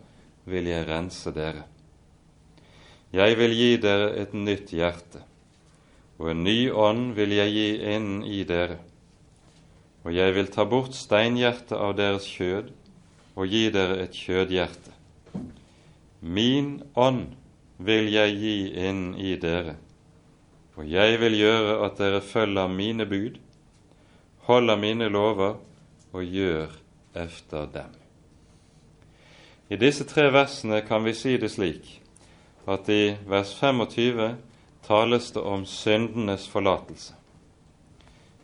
vil 0.49 0.69
jeg 0.71 0.89
rense 0.89 1.33
dere. 1.37 1.67
Jeg 3.13 3.37
vil 3.39 3.55
gi 3.57 3.77
dere 3.81 4.15
et 4.21 4.35
nytt 4.35 4.73
hjerte, 4.73 5.21
og 6.19 6.31
en 6.33 6.45
ny 6.45 6.71
ånd 6.73 7.13
vil 7.17 7.33
jeg 7.37 7.53
gi 7.53 7.69
inn 7.95 8.23
i 8.25 8.43
dere. 8.49 8.79
Og 10.09 10.15
jeg 10.17 10.33
vil 10.39 10.47
ta 10.49 10.65
bort 10.65 10.95
steinhjertet 10.97 11.75
av 11.77 11.91
deres 11.99 12.25
kjød 12.33 12.71
og 13.37 13.51
gi 13.53 13.67
dere 13.69 13.99
et 14.07 14.15
kjødhjerte. 14.17 14.95
Min 16.25 16.79
ånd 16.97 17.35
vil 17.77 18.09
jeg 18.09 18.39
gi 18.41 18.55
inn 18.89 19.03
i 19.21 19.35
dere, 19.37 19.75
og 20.81 20.89
jeg 20.89 21.21
vil 21.21 21.37
gjøre 21.37 21.75
at 21.85 22.01
dere 22.01 22.23
følger 22.25 22.73
mine 22.73 23.05
bud, 23.05 23.37
holder 24.49 24.81
mine 24.81 25.11
lover 25.13 25.61
og 26.17 26.25
gjør 26.25 26.73
efter 27.13 27.69
dem. 27.77 27.93
I 29.69 29.77
disse 29.77 30.09
tre 30.09 30.31
versene 30.33 30.81
kan 30.89 31.05
vi 31.05 31.13
si 31.13 31.37
det 31.37 31.53
slik 31.53 31.99
at 32.65 32.89
i 32.89 33.13
vers 33.29 33.53
25 33.61 34.33
tales 34.89 35.31
det 35.37 35.45
om 35.45 35.69
syndenes 35.69 36.49
forlatelse. 36.49 37.18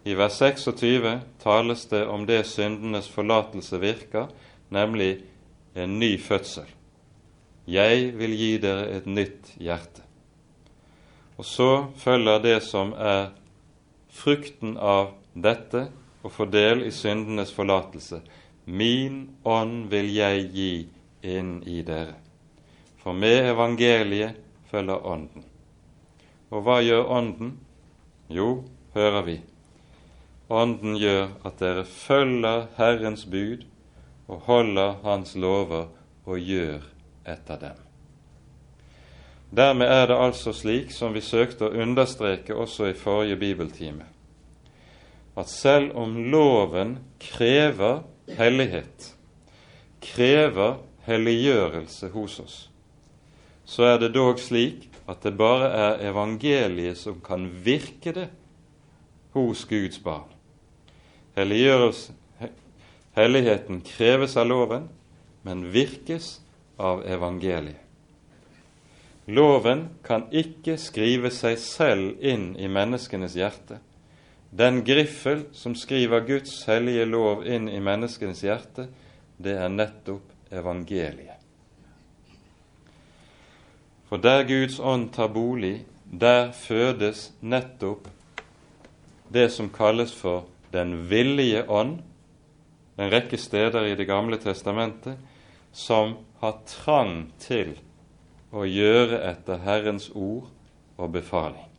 I 0.05 0.15
vers 0.15 0.39
26 0.39 1.19
tales 1.43 1.87
det 1.89 2.03
om 2.07 2.27
det 2.29 2.43
syndenes 2.47 3.09
forlatelse 3.09 3.79
virker, 3.81 4.27
nemlig 4.69 5.23
en 5.75 5.99
ny 5.99 6.19
fødsel. 6.21 6.69
Jeg 7.67 8.11
vil 8.19 8.35
gi 8.37 8.51
dere 8.61 8.91
et 8.93 9.07
nytt 9.09 9.55
hjerte. 9.57 10.05
Og 11.41 11.45
så 11.49 11.71
følger 11.97 12.43
det 12.45 12.59
som 12.63 12.93
er 12.93 13.33
frukten 14.13 14.77
av 14.77 15.15
dette 15.33 15.87
å 16.23 16.31
få 16.31 16.47
del 16.53 16.85
i 16.85 16.93
syndenes 16.93 17.53
forlatelse. 17.57 18.21
Min 18.65 19.39
ånd 19.45 19.89
vil 19.93 20.13
jeg 20.15 20.45
gi 20.53 20.75
inn 21.25 21.57
i 21.65 21.81
dere. 21.85 22.15
For 23.01 23.17
med 23.17 23.51
evangeliet 23.51 24.37
følger 24.71 25.01
Ånden. 25.05 25.45
Og 26.53 26.63
hva 26.65 26.79
gjør 26.85 27.11
Ånden? 27.19 27.57
Jo, 28.33 28.63
hører 28.95 29.27
vi, 29.27 29.41
Ånden 30.53 30.99
gjør 31.01 31.31
at 31.45 31.61
dere 31.61 31.85
følger 31.89 32.67
Herrens 32.77 33.25
bud 33.25 33.65
og 34.29 34.45
holder 34.49 34.99
Hans 35.05 35.35
lover 35.37 35.87
og 36.27 36.39
gjør 36.39 36.85
etter 37.29 37.61
dem. 37.61 37.81
Dermed 39.55 39.87
er 39.87 40.07
det 40.11 40.19
altså 40.19 40.53
slik, 40.53 40.91
som 40.93 41.15
vi 41.15 41.23
søkte 41.23 41.69
å 41.69 41.83
understreke 41.85 42.57
også 42.57 42.91
i 42.91 42.97
forrige 42.99 43.39
bibeltime, 43.39 44.05
at 45.37 45.49
selv 45.51 45.95
om 45.99 46.17
loven 46.31 46.99
krever 47.23 48.03
hellighet, 48.39 49.15
krever 50.03 50.81
helliggjørelse 51.07 52.11
hos 52.13 52.39
oss, 52.43 52.59
så 53.65 53.95
er 53.95 54.03
det 54.03 54.15
dog 54.15 54.43
slik 54.43 54.91
at 55.09 55.23
det 55.25 55.37
bare 55.39 55.71
er 55.71 56.05
evangeliet 56.11 56.99
som 56.99 57.21
kan 57.25 57.47
virke 57.65 58.13
det 58.17 58.29
hos 59.37 59.65
Guds 59.71 60.01
barn. 60.03 60.34
Helligheten 63.15 63.81
kreves 63.81 64.37
av 64.37 64.47
loven, 64.47 64.89
men 65.43 65.71
virkes 65.71 66.41
av 66.77 67.07
evangeliet. 67.07 67.81
Loven 69.27 69.89
kan 70.05 70.27
ikke 70.37 70.77
skrive 70.77 71.31
seg 71.33 71.57
selv 71.59 72.21
inn 72.21 72.53
i 72.61 72.69
menneskenes 72.69 73.37
hjerte. 73.39 73.79
Den 74.55 74.83
griffel 74.85 75.47
som 75.57 75.75
skriver 75.75 76.27
Guds 76.29 76.67
hellige 76.69 77.07
lov 77.09 77.47
inn 77.49 77.71
i 77.73 77.81
menneskenes 77.81 78.45
hjerte, 78.45 78.87
det 79.41 79.57
er 79.59 79.73
nettopp 79.73 80.53
evangeliet. 80.53 81.41
For 84.07 84.21
der 84.23 84.45
Guds 84.47 84.77
ånd 84.79 85.09
tar 85.17 85.33
bolig, 85.33 85.81
der 86.05 86.53
fødes 86.53 87.33
nettopp 87.41 88.07
det 89.33 89.49
som 89.51 89.73
kalles 89.73 90.13
for 90.15 90.45
den 90.75 90.97
villige 91.11 91.65
ånd, 91.71 92.01
en 92.97 93.11
rekke 93.11 93.39
steder 93.39 93.87
i 93.87 93.95
Det 93.95 94.07
gamle 94.07 94.39
testamentet, 94.43 95.19
som 95.73 96.17
har 96.43 96.61
trang 96.67 97.33
til 97.43 97.75
å 98.55 98.67
gjøre 98.67 99.19
etter 99.31 99.63
Herrens 99.65 100.11
ord 100.15 100.51
og 100.99 101.11
befaling. 101.15 101.71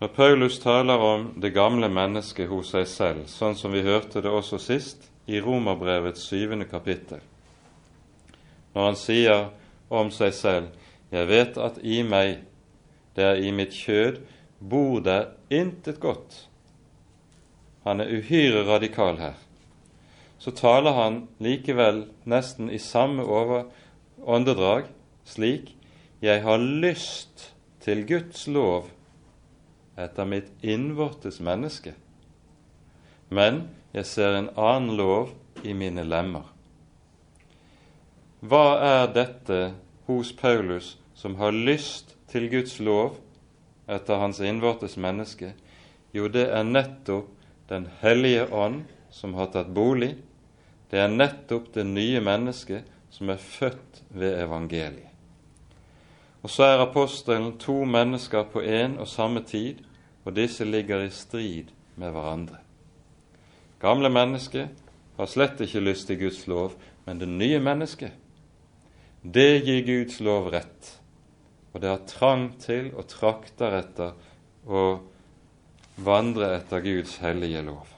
Når 0.00 0.08
Paulus 0.16 0.58
taler 0.60 1.00
om 1.00 1.26
det 1.40 1.52
gamle 1.54 1.88
mennesket 1.88 2.48
hos 2.48 2.72
seg 2.74 2.88
selv, 2.88 3.26
sånn 3.28 3.56
som 3.56 3.72
vi 3.72 3.84
hørte 3.84 4.20
det 4.24 4.32
også 4.32 4.58
sist 4.60 5.06
i 5.28 5.40
Romerbrevets 5.40 6.24
syvende 6.28 6.66
kapittel, 6.68 7.20
når 8.74 8.88
han 8.90 8.98
sier 8.98 9.46
om 9.88 10.10
seg 10.10 10.34
selv 10.34 10.66
'Jeg 11.12 11.28
vet 11.28 11.58
at 11.58 11.78
i 11.82 12.02
meg, 12.02 12.38
det 13.16 13.24
er 13.24 13.34
i 13.34 13.50
mitt 13.50 13.70
kjød, 13.70 14.18
bor 14.58 15.00
det 15.00 15.28
intet 15.48 16.00
godt. 16.00 16.48
Han 17.84 18.00
er 18.00 18.12
uhyre 18.16 18.64
radikal 18.68 19.18
her. 19.20 19.34
Så 20.38 20.50
taler 20.56 20.96
han 20.96 21.22
likevel 21.42 22.04
nesten 22.28 22.70
i 22.70 22.78
samme 22.78 23.24
åndedrag 24.24 24.90
slik 25.24 25.74
Jeg 26.20 26.42
har 26.42 26.58
lyst 26.58 27.52
til 27.84 28.06
Guds 28.08 28.46
lov 28.48 28.88
etter 30.00 30.26
mitt 30.26 30.48
innvortes 30.64 31.38
menneske, 31.44 31.92
men 33.28 33.68
jeg 33.94 34.08
ser 34.08 34.38
en 34.38 34.48
annen 34.56 34.96
lov 34.96 35.34
i 35.62 35.74
mine 35.76 36.02
lemmer. 36.08 36.48
Hva 38.40 38.64
er 38.84 39.12
dette 39.14 39.60
hos 40.08 40.32
Paulus 40.36 40.94
som 41.14 41.36
har 41.40 41.52
lyst 41.52 42.16
til 42.32 42.48
Guds 42.52 42.80
lov 42.80 43.20
etter 43.86 44.20
hans 44.20 44.40
innvortes 44.40 44.96
menneske? 44.96 45.52
Jo, 46.12 46.28
det 46.28 46.48
er 46.50 46.64
nettopp 46.64 47.30
Den 47.64 47.86
hellige 48.02 48.44
ånd 48.52 48.82
som 49.08 49.32
har 49.38 49.46
tatt 49.48 49.70
bolig. 49.72 50.10
Det 50.92 50.98
er 51.00 51.08
nettopp 51.08 51.70
det 51.72 51.86
nye 51.88 52.20
mennesket 52.20 52.84
som 53.10 53.30
er 53.32 53.40
født 53.40 54.02
ved 54.12 54.36
evangeliet. 54.42 55.08
Og 56.44 56.52
så 56.52 56.66
er 56.68 56.82
apostelen 56.84 57.54
to 57.56 57.78
mennesker 57.88 58.44
på 58.52 58.60
en 58.60 58.98
og 59.00 59.08
samme 59.08 59.40
tid, 59.48 59.80
og 60.28 60.36
disse 60.36 60.64
ligger 60.68 61.06
i 61.06 61.10
strid 61.10 61.72
med 61.96 62.12
hverandre. 62.12 62.60
Gamle 63.80 64.10
mennesket 64.12 64.68
har 65.16 65.30
slett 65.30 65.60
ikke 65.64 65.80
lyst 65.80 66.10
til 66.10 66.20
Guds 66.20 66.44
lov, 66.46 66.76
men 67.06 67.20
det 67.20 67.30
nye 67.32 67.62
mennesket, 67.64 68.12
det 69.24 69.64
gir 69.64 69.86
Guds 69.88 70.20
lov 70.20 70.52
rett 70.52 70.98
og 71.74 71.82
det 71.82 71.90
har 71.90 72.06
trang 72.06 72.46
til 72.62 72.92
og 72.94 73.08
trakter 73.10 73.74
etter 73.80 74.14
å 74.64 74.84
vandre 76.06 76.52
etter 76.56 76.82
Guds 76.84 77.18
hellige 77.22 77.64
lov. 77.66 77.88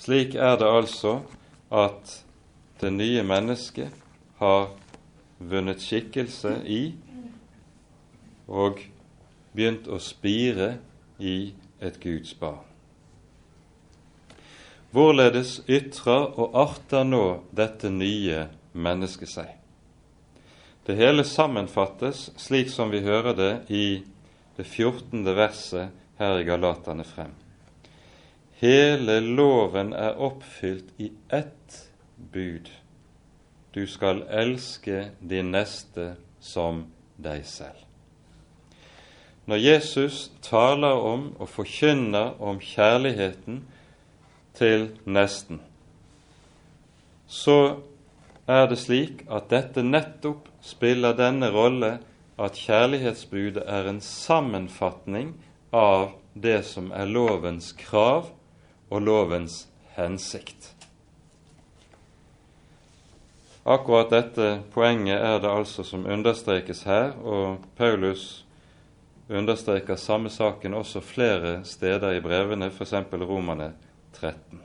Slik 0.00 0.34
er 0.34 0.56
det 0.56 0.68
altså 0.68 1.18
at 1.68 2.16
det 2.80 2.92
nye 2.94 3.22
mennesket 3.22 3.92
har 4.40 4.70
vunnet 5.38 5.84
skikkelse 5.84 6.54
i 6.64 6.80
og 8.48 8.80
begynt 9.52 9.88
å 9.92 10.00
spire 10.00 10.72
i 11.20 11.52
et 11.84 12.00
Guds 12.00 12.32
barn. 12.40 12.64
Hvorledes 14.90 15.60
ytrer 15.68 16.32
og 16.40 16.56
arter 16.58 17.04
nå 17.06 17.24
dette 17.54 17.92
nye 17.92 18.48
mennesket 18.72 19.30
seg? 19.36 19.59
Det 20.90 20.96
hele 20.96 21.22
sammenfattes 21.24 22.32
slik 22.36 22.70
som 22.74 22.90
vi 22.90 22.98
hører 23.04 23.36
det 23.38 23.50
i 23.70 24.02
det 24.56 24.64
14. 24.66 25.22
verset 25.36 25.92
her 26.18 26.40
i 26.40 26.46
Galatane 26.48 27.04
frem. 27.06 27.30
Hele 28.58 29.20
loven 29.22 29.92
er 29.94 30.18
oppfylt 30.18 30.90
i 30.98 31.12
ett 31.30 31.76
bud. 32.34 32.72
Du 33.70 33.86
skal 33.86 34.24
elske 34.26 35.12
din 35.22 35.54
neste 35.54 36.16
som 36.42 36.88
deg 37.22 37.46
selv. 37.46 37.86
Når 39.46 39.62
Jesus 39.62 40.20
taler 40.42 41.06
om 41.14 41.28
og 41.38 41.54
forkynner 41.54 42.34
om 42.42 42.58
kjærligheten 42.58 43.62
til 44.58 44.88
nesten, 45.06 45.62
så 47.30 47.76
er 48.50 48.66
det 48.66 48.82
slik 48.88 49.28
at 49.30 49.52
dette 49.54 49.86
nettopp 49.86 50.49
spiller 50.64 51.16
denne 51.16 51.50
rolle 51.52 51.98
at 52.40 52.56
kjærlighetsbudet 52.56 53.64
er 53.66 53.88
en 53.88 54.00
sammenfatning 54.04 55.34
av 55.72 56.12
det 56.34 56.62
som 56.68 56.90
er 56.92 57.10
lovens 57.10 57.72
krav 57.76 58.30
og 58.90 59.02
lovens 59.04 59.66
hensikt. 59.96 60.72
Akkurat 63.64 64.10
dette 64.10 64.62
poenget 64.72 65.20
er 65.20 65.36
det 65.42 65.50
altså 65.52 65.84
som 65.84 66.06
understrekes 66.08 66.82
her, 66.88 67.12
og 67.20 67.66
Paulus 67.76 68.46
understreker 69.28 70.00
samme 70.00 70.32
saken 70.32 70.74
også 70.74 71.02
flere 71.04 71.60
steder 71.64 72.16
i 72.16 72.24
brevene, 72.24 72.70
f.eks. 72.70 72.94
Romane 73.12 73.72
13. 74.16 74.62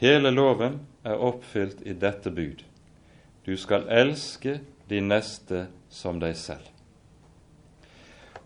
Hele 0.00 0.32
loven 0.34 0.80
er 1.04 1.20
oppfylt 1.22 1.84
i 1.86 1.92
dette 1.94 2.32
bud. 2.34 2.64
Du 3.44 3.56
skal 3.56 3.88
elske 3.88 4.60
de 4.88 5.00
neste 5.00 5.66
som 5.90 6.20
deg 6.22 6.36
selv. 6.38 6.68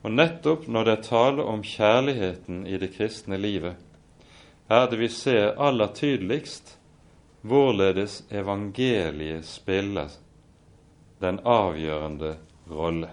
Og 0.07 0.13
nettopp 0.15 0.69
når 0.71 0.87
det 0.87 0.93
er 0.95 1.05
tale 1.05 1.45
om 1.45 1.65
kjærligheten 1.67 2.63
i 2.67 2.79
det 2.79 2.93
kristne 2.95 3.37
livet, 3.41 3.75
er 4.71 4.87
det 4.91 4.99
vi 4.99 5.09
ser 5.13 5.57
aller 5.63 5.93
tydeligst 5.95 6.77
hvorledes 7.47 8.23
evangeliet 8.31 9.45
spiller 9.47 10.15
den 11.21 11.41
avgjørende 11.45 12.37
rolle. 12.71 13.11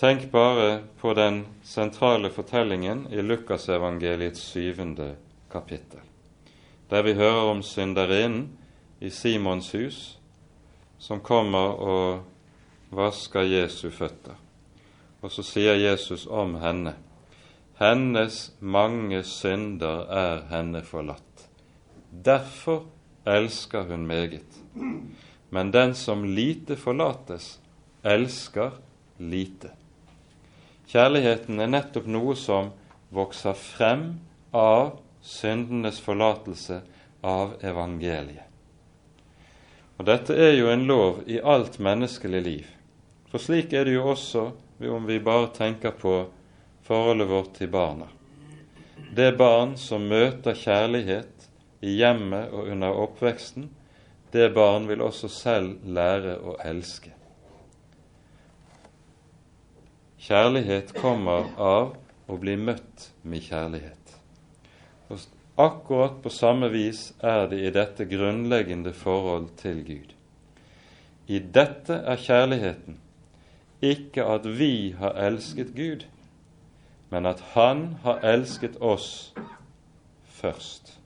Tenk 0.00 0.30
bare 0.32 0.82
på 1.00 1.12
den 1.14 1.42
sentrale 1.62 2.30
fortellingen 2.30 3.06
i 3.12 3.20
Lukasevangeliets 3.20 4.40
syvende 4.52 5.14
kapittel, 5.52 6.00
der 6.90 7.02
vi 7.02 7.18
hører 7.18 7.50
om 7.50 7.62
synderinnen 7.62 8.48
i 9.00 9.10
Simons 9.10 9.72
hus 9.72 10.19
som 11.00 11.20
kommer 11.24 11.80
og 11.80 12.94
vasker 12.94 13.48
Jesu 13.48 13.88
føtter. 13.90 14.36
Og 15.20 15.32
så 15.32 15.44
sier 15.44 15.78
Jesus 15.80 16.26
om 16.28 16.58
henne 16.60 16.94
hennes 17.80 18.50
mange 18.60 19.22
synder 19.24 20.04
er 20.12 20.42
henne 20.50 20.82
forlatt. 20.84 21.46
Derfor 22.12 22.82
elsker 23.24 23.86
hun 23.88 24.04
meget. 24.06 24.58
Men 25.50 25.72
den 25.72 25.94
som 25.94 26.24
lite 26.24 26.76
forlates, 26.76 27.58
elsker 28.04 28.76
lite. 29.16 29.72
Kjærligheten 30.92 31.60
er 31.60 31.72
nettopp 31.72 32.06
noe 32.10 32.36
som 32.36 32.72
vokser 33.14 33.56
frem 33.56 34.04
av 34.52 34.98
syndenes 35.24 36.02
forlatelse 36.04 36.82
av 37.24 37.56
evangeliet. 37.64 38.49
Og 40.00 40.06
Dette 40.08 40.32
er 40.32 40.54
jo 40.56 40.70
en 40.72 40.86
lov 40.88 41.18
i 41.28 41.42
alt 41.44 41.74
menneskelig 41.76 42.38
liv. 42.40 42.68
For 43.28 43.36
slik 43.36 43.74
er 43.76 43.84
det 43.84 43.98
jo 43.98 44.06
også 44.14 44.46
om 44.88 45.04
vi 45.04 45.18
bare 45.20 45.50
tenker 45.52 45.92
på 45.92 46.14
forholdet 46.88 47.28
vårt 47.28 47.50
til 47.58 47.68
barna. 47.68 48.06
Det 49.12 49.34
barn 49.36 49.74
som 49.76 50.06
møter 50.08 50.56
kjærlighet 50.56 51.44
i 51.84 51.98
hjemmet 51.98 52.48
og 52.48 52.70
under 52.72 52.96
oppveksten, 53.02 53.66
det 54.32 54.46
barn 54.56 54.88
vil 54.88 55.04
også 55.04 55.28
selv 55.28 55.84
lære 55.84 56.38
å 56.48 56.54
elske. 56.64 57.12
Kjærlighet 60.16 60.94
kommer 60.96 61.52
av 61.60 61.92
å 62.24 62.40
bli 62.40 62.56
møtt 62.56 63.10
med 63.20 63.44
kjærlighet. 63.44 64.16
Og 65.12 65.20
Akkurat 65.58 66.22
på 66.22 66.30
samme 66.30 66.70
vis 66.70 67.12
er 67.20 67.46
det 67.50 67.58
i 67.60 67.74
dette 67.74 68.06
grunnleggende 68.08 68.92
forhold 68.92 69.48
til 69.56 69.84
Gud. 69.84 70.14
I 71.26 71.38
dette 71.38 71.94
er 71.94 72.16
kjærligheten 72.16 72.98
ikke 73.80 74.24
at 74.24 74.44
vi 74.58 74.94
har 74.98 75.16
elsket 75.26 75.74
Gud, 75.76 76.04
men 77.10 77.26
at 77.26 77.40
Han 77.54 77.96
har 78.02 78.20
elsket 78.24 78.76
oss 78.80 79.34
først 80.24 80.98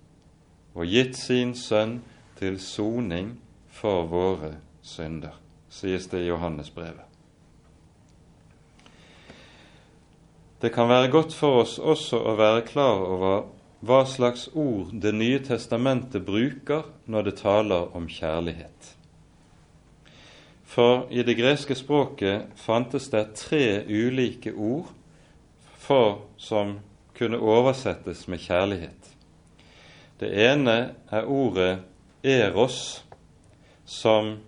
og 0.75 0.87
gitt 0.91 1.17
sin 1.17 1.55
Sønn 1.55 2.01
til 2.39 2.59
soning 2.61 3.37
for 3.71 4.07
våre 4.11 4.57
synder, 4.83 5.39
sies 5.71 6.07
det 6.11 6.25
i 6.25 6.29
Johannesbrevet. 6.29 7.07
Det 10.63 10.73
kan 10.73 10.89
være 10.89 11.11
godt 11.11 11.35
for 11.35 11.63
oss 11.63 11.79
også 11.79 12.19
å 12.25 12.35
være 12.39 12.65
klar 12.67 13.03
over 13.07 13.43
hva 13.85 14.05
slags 14.09 14.49
ord 14.55 14.95
Det 14.97 15.13
nye 15.13 15.41
testamentet 15.45 16.25
bruker 16.25 16.87
når 17.11 17.27
det 17.27 17.35
taler 17.43 17.91
om 17.97 18.07
kjærlighet. 18.09 18.95
For 20.65 21.05
i 21.13 21.23
det 21.23 21.37
greske 21.37 21.77
språket 21.77 22.49
fantes 22.57 23.11
det 23.13 23.35
tre 23.37 23.85
ulike 23.85 24.55
ord 24.57 24.89
for 25.85 26.25
som 26.41 26.79
kunne 27.15 27.39
oversettes 27.39 28.25
med 28.27 28.41
kjærlighet. 28.41 29.11
Det 30.19 30.33
ene 30.33 30.95
er 31.13 31.29
ordet 31.29 31.85
eros, 32.25 33.05
som 33.85 34.39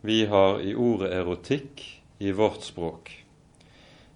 vi 0.00 0.22
har 0.30 0.62
i 0.62 0.74
ordet 0.74 1.10
erotikk 1.18 1.82
i 2.22 2.30
vårt 2.30 2.62
språk. 2.62 3.23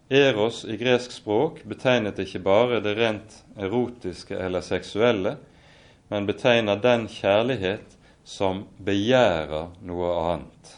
Eros 0.08 0.64
i 0.64 0.76
gresk 0.80 1.12
språk 1.12 1.60
betegnet 1.68 2.18
ikke 2.22 2.40
bare 2.40 2.80
det 2.80 2.94
rent 2.96 3.34
erotiske 3.60 4.36
eller 4.40 4.64
seksuelle, 4.64 5.36
men 6.08 6.26
betegner 6.26 6.80
den 6.80 7.04
kjærlighet 7.12 7.98
som 8.24 8.64
begjærer 8.84 9.74
noe 9.84 10.14
annet. 10.32 10.72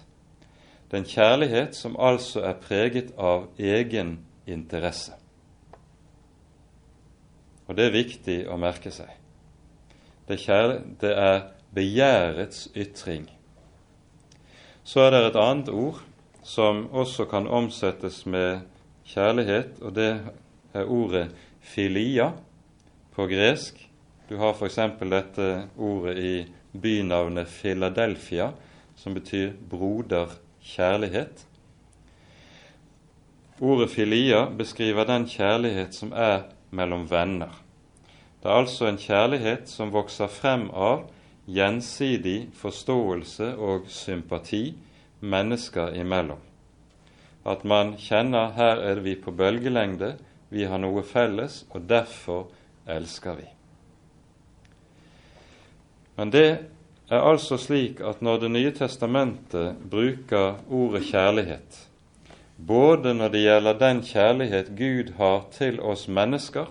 Den 0.90 1.06
kjærlighet 1.06 1.78
som 1.78 1.94
altså 1.94 2.42
er 2.42 2.58
preget 2.58 3.12
av 3.14 3.46
egen 3.58 4.16
interesse. 4.50 5.14
Og 7.70 7.78
det 7.78 7.86
er 7.86 7.94
viktig 7.94 8.38
å 8.50 8.58
merke 8.58 8.90
seg. 8.90 9.10
Det, 10.26 10.40
det 10.98 11.12
er 11.14 11.44
begjærets 11.74 12.66
ytring. 12.74 13.28
Så 14.82 15.06
er 15.06 15.14
det 15.14 15.22
et 15.28 15.38
annet 15.38 15.70
ord 15.70 16.02
som 16.42 16.88
også 16.90 17.28
kan 17.30 17.46
omsettes 17.46 18.24
med 18.26 18.66
kjærlighet, 19.10 19.80
og 19.82 19.94
det 19.94 20.10
er 20.74 20.86
ordet 20.86 21.30
filia 21.60 22.30
på 23.14 23.26
gresk. 23.30 23.78
Du 24.30 24.36
har 24.38 24.54
f.eks. 24.54 24.78
dette 25.00 25.46
ordet 25.76 26.18
i 26.18 26.34
bynavnet 26.72 27.48
Philadelphia, 27.50 28.50
som 28.96 29.14
betyr 29.14 29.52
broderkjærlighet. 29.70 31.46
Ordet 33.60 33.90
filia 33.90 34.46
beskriver 34.56 35.04
den 35.04 35.26
kjærlighet 35.28 35.94
som 35.94 36.12
er 36.12 36.46
mellom 36.70 37.10
venner. 37.10 37.50
Det 38.40 38.48
er 38.48 38.62
altså 38.62 38.86
en 38.88 39.00
kjærlighet 39.00 39.68
som 39.68 39.92
vokser 39.92 40.30
frem 40.32 40.70
av 40.70 41.10
gjensidig 41.50 42.52
forståelse 42.56 43.50
og 43.58 43.90
sympati 43.92 44.70
mennesker 45.20 45.92
imellom 46.00 46.49
at 47.44 47.64
man 47.64 47.94
kjenner 47.98 48.52
her 48.56 48.82
er 48.84 49.00
vi 49.04 49.14
på 49.16 49.32
bølgelengde, 49.32 50.16
vi 50.50 50.66
har 50.66 50.80
noe 50.82 51.02
felles, 51.06 51.64
og 51.70 51.86
derfor 51.88 52.48
elsker 52.90 53.38
vi. 53.38 53.46
Men 56.18 56.32
det 56.34 56.48
er 57.10 57.22
altså 57.24 57.56
slik 57.58 58.00
at 58.04 58.20
når 58.22 58.38
Det 58.38 58.50
nye 58.50 58.72
testamentet 58.76 59.76
bruker 59.90 60.60
ordet 60.68 61.02
kjærlighet, 61.08 61.86
både 62.58 63.14
når 63.14 63.28
det 63.28 63.40
gjelder 63.40 63.78
den 63.78 64.02
kjærlighet 64.02 64.74
Gud 64.76 65.14
har 65.16 65.46
til 65.52 65.80
oss 65.80 66.08
mennesker, 66.08 66.66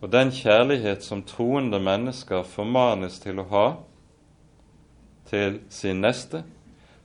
og 0.00 0.12
den 0.12 0.30
kjærlighet 0.30 1.02
som 1.02 1.22
troende 1.22 1.80
mennesker 1.80 2.42
formanes 2.42 3.18
til 3.18 3.40
å 3.40 3.48
ha 3.50 3.66
til 5.26 5.60
sin 5.70 6.00
neste, 6.04 6.44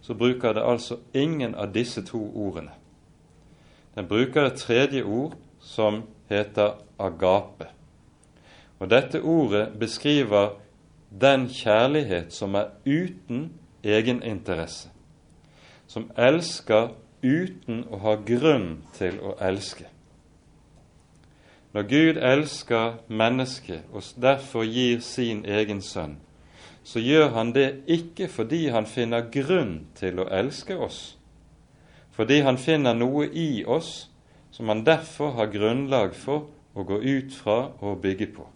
så 0.01 0.13
bruker 0.13 0.53
det 0.53 0.63
altså 0.63 0.97
ingen 1.13 1.55
av 1.55 1.73
disse 1.73 2.01
to 2.05 2.21
ordene. 2.35 2.71
Den 3.95 4.07
bruker 4.07 4.45
et 4.45 4.59
tredje 4.59 5.03
ord 5.03 5.35
som 5.59 6.03
heter 6.29 6.79
agape. 6.99 7.67
Og 8.79 8.89
Dette 8.89 9.21
ordet 9.21 9.79
beskriver 9.79 10.49
den 11.21 11.49
kjærlighet 11.49 12.33
som 12.33 12.55
er 12.55 12.71
uten 12.85 13.51
egeninteresse, 13.83 14.89
som 15.87 16.11
elsker 16.17 16.93
uten 17.23 17.83
å 17.91 17.99
ha 18.01 18.15
grunn 18.15 18.81
til 18.97 19.19
å 19.19 19.35
elske. 19.41 19.85
Når 21.73 21.83
Gud 21.87 22.17
elsker 22.17 22.97
mennesket 23.07 23.83
og 23.93 24.03
derfor 24.21 24.63
gir 24.63 24.99
sin 24.99 25.45
egen 25.45 25.81
sønn, 25.81 26.17
så 26.83 26.99
gjør 26.99 27.29
han 27.35 27.51
det 27.53 27.83
ikke 27.87 28.27
fordi 28.31 28.67
han 28.73 28.87
finner 28.89 29.29
grunn 29.33 29.87
til 29.95 30.21
å 30.21 30.29
elske 30.33 30.77
oss, 30.77 31.17
fordi 32.11 32.41
han 32.45 32.57
finner 32.57 32.97
noe 32.97 33.27
i 33.27 33.63
oss 33.65 34.09
som 34.51 34.69
han 34.69 34.83
derfor 34.85 35.35
har 35.37 35.51
grunnlag 35.53 36.15
for 36.17 36.49
å 36.75 36.83
gå 36.87 36.99
ut 37.01 37.35
fra 37.35 37.71
og 37.79 38.01
bygge 38.03 38.27
på. 38.35 38.47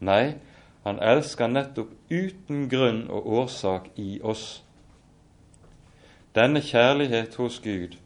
Nei, 0.00 0.36
han 0.84 1.00
elsker 1.04 1.50
nettopp 1.52 1.92
uten 2.08 2.68
grunn 2.72 3.04
og 3.12 3.26
årsak 3.42 3.90
i 4.00 4.20
oss. 4.24 4.62
Denne 6.34 6.62
kjærlighet 6.64 7.34
hos 7.36 7.58
Gud 7.60 7.98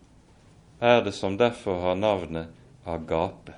er 0.81 1.05
det 1.05 1.15
som 1.15 1.39
derfor 1.39 1.81
har 1.85 1.95
navnet 1.95 2.51
agape. 2.87 3.55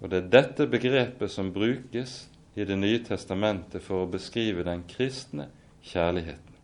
Og 0.00 0.10
det 0.10 0.18
er 0.18 0.32
dette 0.32 0.66
begrepet 0.70 1.30
som 1.30 1.52
brukes 1.54 2.27
i 2.58 2.64
Det 2.64 2.76
nye 2.76 2.98
testamentet 3.06 3.82
for 3.82 4.02
å 4.02 4.10
beskrive 4.10 4.64
den 4.66 4.82
kristne 4.90 5.46
kjærligheten. 5.86 6.56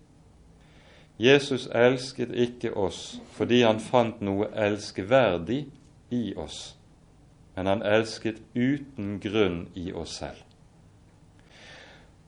Jesus 1.22 1.68
elsket 1.70 2.33
ikke 2.35 2.72
oss 2.74 3.20
fordi 3.37 3.61
han 3.62 3.78
fant 3.78 4.18
noe 4.24 4.48
elskverdig 4.59 5.61
i 6.11 6.24
oss, 6.35 6.74
men 7.54 7.70
han 7.70 7.85
elsket 7.87 8.40
uten 8.54 9.20
grunn 9.22 9.68
i 9.78 9.92
oss 9.92 10.18
selv. 10.18 10.42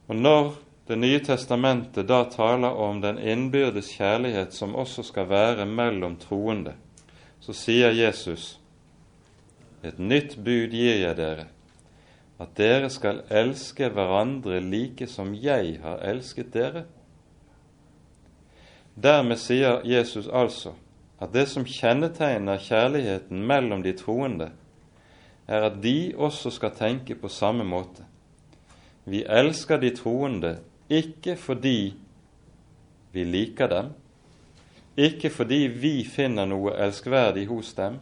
Og 0.06 0.16
når 0.16 0.54
Det 0.86 0.94
nye 0.94 1.18
testamentet 1.18 2.06
da 2.06 2.20
taler 2.30 2.76
om 2.78 3.00
den 3.02 3.16
innbyrdes 3.18 3.88
kjærlighet 3.96 4.52
som 4.54 4.76
også 4.78 5.02
skal 5.02 5.26
være 5.26 5.64
mellom 5.66 6.14
troende, 6.16 6.76
så 7.42 7.50
sier 7.52 7.90
Jesus 7.90 8.60
et 9.82 9.98
nytt 9.98 10.36
bud 10.38 10.70
gir 10.70 11.00
jeg 11.00 11.16
dere, 11.18 11.48
at 12.38 12.52
dere 12.56 12.90
skal 12.92 13.22
elske 13.32 13.88
hverandre 13.92 14.60
like 14.60 15.08
som 15.08 15.32
jeg 15.34 15.78
har 15.82 16.02
elsket 16.04 16.52
dere. 16.52 16.84
Dermed 18.96 19.40
sier 19.40 19.80
Jesus 19.84 20.28
altså 20.28 20.74
at 21.20 21.32
det 21.32 21.46
som 21.48 21.64
kjennetegner 21.64 22.60
kjærligheten 22.60 23.40
mellom 23.48 23.82
de 23.84 23.92
troende, 23.96 24.50
er 25.48 25.68
at 25.70 25.78
de 25.82 26.12
også 26.16 26.50
skal 26.50 26.74
tenke 26.76 27.14
på 27.16 27.28
samme 27.32 27.64
måte. 27.64 28.04
Vi 29.04 29.22
elsker 29.24 29.80
de 29.80 29.92
troende 29.96 30.56
ikke 30.90 31.36
fordi 31.36 31.94
vi 33.12 33.24
liker 33.24 33.70
dem, 33.70 33.92
ikke 34.96 35.30
fordi 35.30 35.66
vi 35.72 36.04
finner 36.04 36.48
noe 36.48 36.74
elskverdig 36.84 37.46
hos 37.48 37.72
dem, 37.78 38.00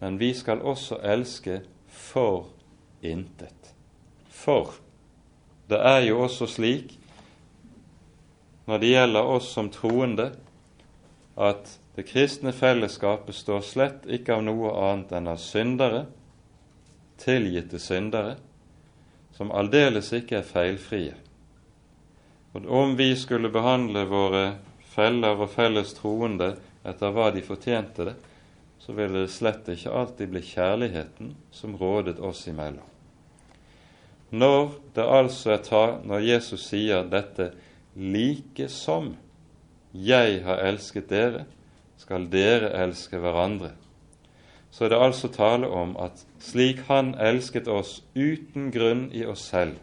men 0.00 0.18
vi 0.18 0.32
skal 0.34 0.62
også 0.62 0.98
elske 1.02 1.60
for 1.86 2.48
intet. 3.02 3.57
For 4.48 4.72
det 5.68 5.76
er 5.84 6.06
jo 6.06 6.22
også 6.24 6.46
slik 6.48 6.94
når 8.68 8.80
det 8.80 8.92
gjelder 8.94 9.28
oss 9.34 9.50
som 9.52 9.68
troende, 9.72 10.30
at 11.36 11.74
det 11.96 12.06
kristne 12.08 12.54
fellesskapet 12.56 13.36
står 13.36 13.62
slett 13.64 14.08
ikke 14.08 14.38
av 14.38 14.46
noe 14.46 14.72
annet 14.86 15.12
enn 15.18 15.28
av 15.32 15.40
syndere, 15.40 16.02
tilgitte 17.20 17.80
syndere, 17.80 18.36
som 19.36 19.52
aldeles 19.52 20.12
ikke 20.16 20.40
er 20.40 20.48
feilfrie. 20.48 21.16
Og 22.56 22.68
om 22.72 22.96
vi 22.96 23.12
skulle 23.20 23.52
behandle 23.52 24.04
våre 24.08 24.44
feller 24.94 25.40
og 25.40 25.52
felles 25.52 25.92
troende 25.96 26.54
etter 26.88 27.12
hva 27.12 27.30
de 27.36 27.44
fortjente 27.44 28.08
det, 28.08 28.20
så 28.80 28.96
ville 28.96 29.26
det 29.26 29.32
slett 29.32 29.68
ikke 29.72 29.92
alltid 29.92 30.32
bli 30.32 30.44
kjærligheten 30.54 31.34
som 31.52 31.76
rådet 31.76 32.16
oss 32.20 32.46
imellom. 32.48 32.97
Når 34.30 34.74
det 34.94 35.04
altså 35.04 35.54
er 35.54 35.62
ta, 35.64 35.84
når 36.04 36.24
Jesus 36.26 36.66
sier 36.68 37.06
dette 37.08 37.52
like 37.96 38.68
som 38.68 39.14
jeg 39.92 40.42
har 40.44 40.60
elsket 40.68 41.08
dere, 41.08 41.44
skal 41.98 42.28
dere 42.30 42.70
elske 42.84 43.18
hverandre. 43.18 43.72
Så 44.70 44.84
er 44.84 44.92
det 44.92 45.00
altså 45.00 45.30
tale 45.32 45.68
om 45.68 45.96
at 45.96 46.20
slik 46.38 46.84
Han 46.88 47.14
elsket 47.14 47.68
oss 47.68 48.02
uten 48.14 48.70
grunn 48.70 49.08
i 49.12 49.24
oss 49.26 49.48
selv, 49.48 49.78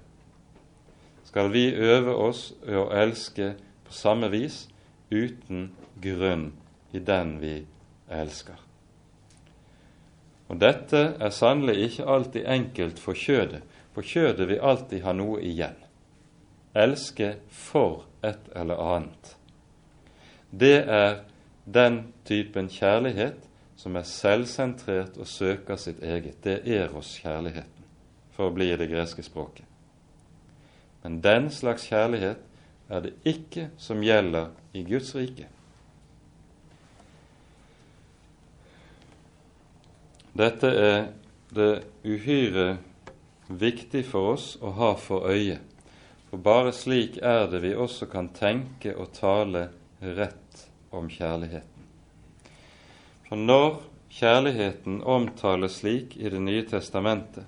skal 1.25 1.49
vi 1.51 1.67
øve 1.73 2.13
oss 2.15 2.53
å 2.63 2.85
elske 2.95 3.55
på 3.85 3.93
samme 3.93 4.29
vis 4.31 4.67
uten 5.11 5.71
grunn 6.01 6.51
i 6.93 7.01
den 7.01 7.39
vi 7.41 7.57
elsker. 8.09 8.61
Og 10.47 10.61
dette 10.61 11.01
er 11.19 11.33
sannelig 11.33 11.89
ikke 11.89 12.05
alltid 12.05 12.45
enkelt 12.45 13.01
for 13.01 13.17
kjødet, 13.17 13.63
for 13.95 14.03
kjødet 14.03 14.49
vil 14.49 14.59
alltid 14.59 15.05
ha 15.05 15.13
noe 15.15 15.39
igjen. 15.39 15.77
Elske 16.75 17.37
for 17.47 18.03
et 18.25 18.49
eller 18.55 18.81
annet. 18.83 19.35
Det 20.51 20.77
er 20.83 21.21
den 21.63 22.01
typen 22.27 22.67
kjærlighet 22.69 23.47
som 23.79 23.95
er 23.95 24.07
selvsentrert 24.07 25.15
og 25.17 25.27
søker 25.27 25.79
sitt 25.79 26.01
eget. 26.03 26.41
Det 26.43 26.59
er 26.59 26.85
eros 26.85 27.15
kjærligheten, 27.23 27.87
for 28.35 28.49
å 28.49 28.55
bli 28.55 28.67
i 28.73 28.77
det 28.79 28.89
greske 28.91 29.23
språket. 29.23 29.63
Men 31.03 31.21
den 31.23 31.47
slags 31.53 31.87
kjærlighet 31.87 32.41
er 32.89 33.03
det 33.05 33.13
ikke 33.23 33.69
som 33.77 34.03
gjelder 34.03 34.51
i 34.73 34.83
Guds 34.87 35.13
rike. 35.15 35.47
Dette 40.35 40.67
er 40.67 41.05
det 41.55 41.71
uhyre 42.03 42.75
viktig 43.47 44.05
for 44.05 44.33
oss 44.33 44.55
å 44.61 44.73
ha 44.77 44.93
for 44.99 45.29
øye, 45.29 45.59
for 46.29 46.41
bare 46.41 46.73
slik 46.73 47.17
er 47.21 47.47
det 47.51 47.61
vi 47.63 47.73
også 47.75 48.09
kan 48.11 48.29
tenke 48.33 48.95
og 48.95 49.13
tale 49.13 49.67
rett 50.01 50.65
om 50.91 51.09
kjærligheten. 51.09 51.83
For 53.29 53.41
når 53.41 53.81
kjærligheten 54.15 55.01
omtales 55.03 55.81
slik 55.81 56.15
i 56.17 56.29
Det 56.29 56.39
nye 56.39 56.63
testamentet, 56.63 57.45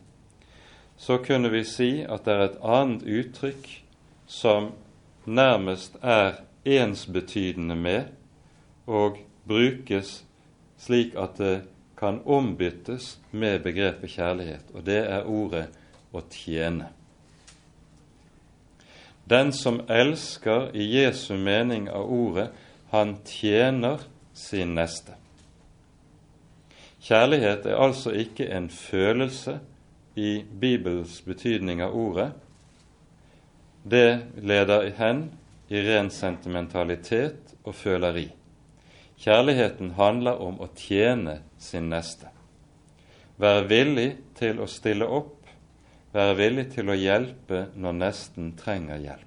så 0.97 1.17
kunne 1.17 1.49
vi 1.49 1.63
si 1.63 2.03
at 2.03 2.25
det 2.25 2.33
er 2.33 2.43
et 2.45 2.61
annet 2.61 3.03
uttrykk 3.03 3.67
som 4.27 4.71
nærmest 5.25 5.97
er 6.01 6.41
ensbetydende 6.65 7.75
med 7.75 8.09
og 8.87 9.19
brukes 9.47 10.23
slik 10.77 11.15
at 11.15 11.37
det 11.37 11.61
kan 11.97 12.21
ombyttes 12.25 13.17
med 13.31 13.63
begrepet 13.63 14.09
kjærlighet, 14.09 14.73
og 14.73 14.85
det 14.85 14.99
er 15.05 15.25
ordet 15.25 15.67
å 16.11 16.21
tjene. 16.31 16.91
Den 19.27 19.51
som 19.53 19.81
elsker 19.91 20.69
i 20.75 20.85
Jesu 20.87 21.35
mening 21.35 21.89
av 21.91 22.07
ordet, 22.07 22.47
han 22.89 23.17
tjener 23.27 23.99
sin 24.33 24.75
neste. 24.77 25.17
Kjærlighet 27.03 27.65
er 27.67 27.79
altså 27.79 28.13
ikke 28.15 28.47
en 28.55 28.69
følelse 28.71 29.57
i 30.15 30.43
Bibels 30.47 31.19
betydning 31.27 31.83
av 31.83 31.95
ordet. 31.95 32.31
Det 33.83 34.19
leder 34.39 34.89
hen 34.97 35.21
i 35.67 35.83
ren 35.83 36.09
sentimentalitet 36.11 37.53
og 37.63 37.75
føleri. 37.75 38.29
Kjærligheten 39.17 39.95
handler 39.97 40.41
om 40.43 40.59
å 40.61 40.69
tjene 40.75 41.41
sin 41.59 41.89
neste. 41.91 42.31
Være 43.37 43.67
villig 43.69 44.09
til 44.37 44.61
å 44.61 44.67
stille 44.71 45.07
opp 45.07 45.36
være 46.17 46.37
villig 46.39 46.67
til 46.73 46.89
å 46.89 46.97
hjelpe 46.97 47.67
når 47.77 47.97
nesten 47.99 48.53
trenger 48.57 49.01
hjelp. 49.01 49.23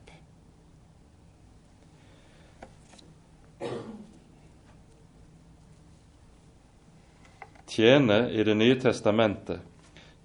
Tjene 7.71 8.25
i 8.35 8.43
Det 8.43 8.57
nye 8.59 8.79
testamentet, 8.83 9.61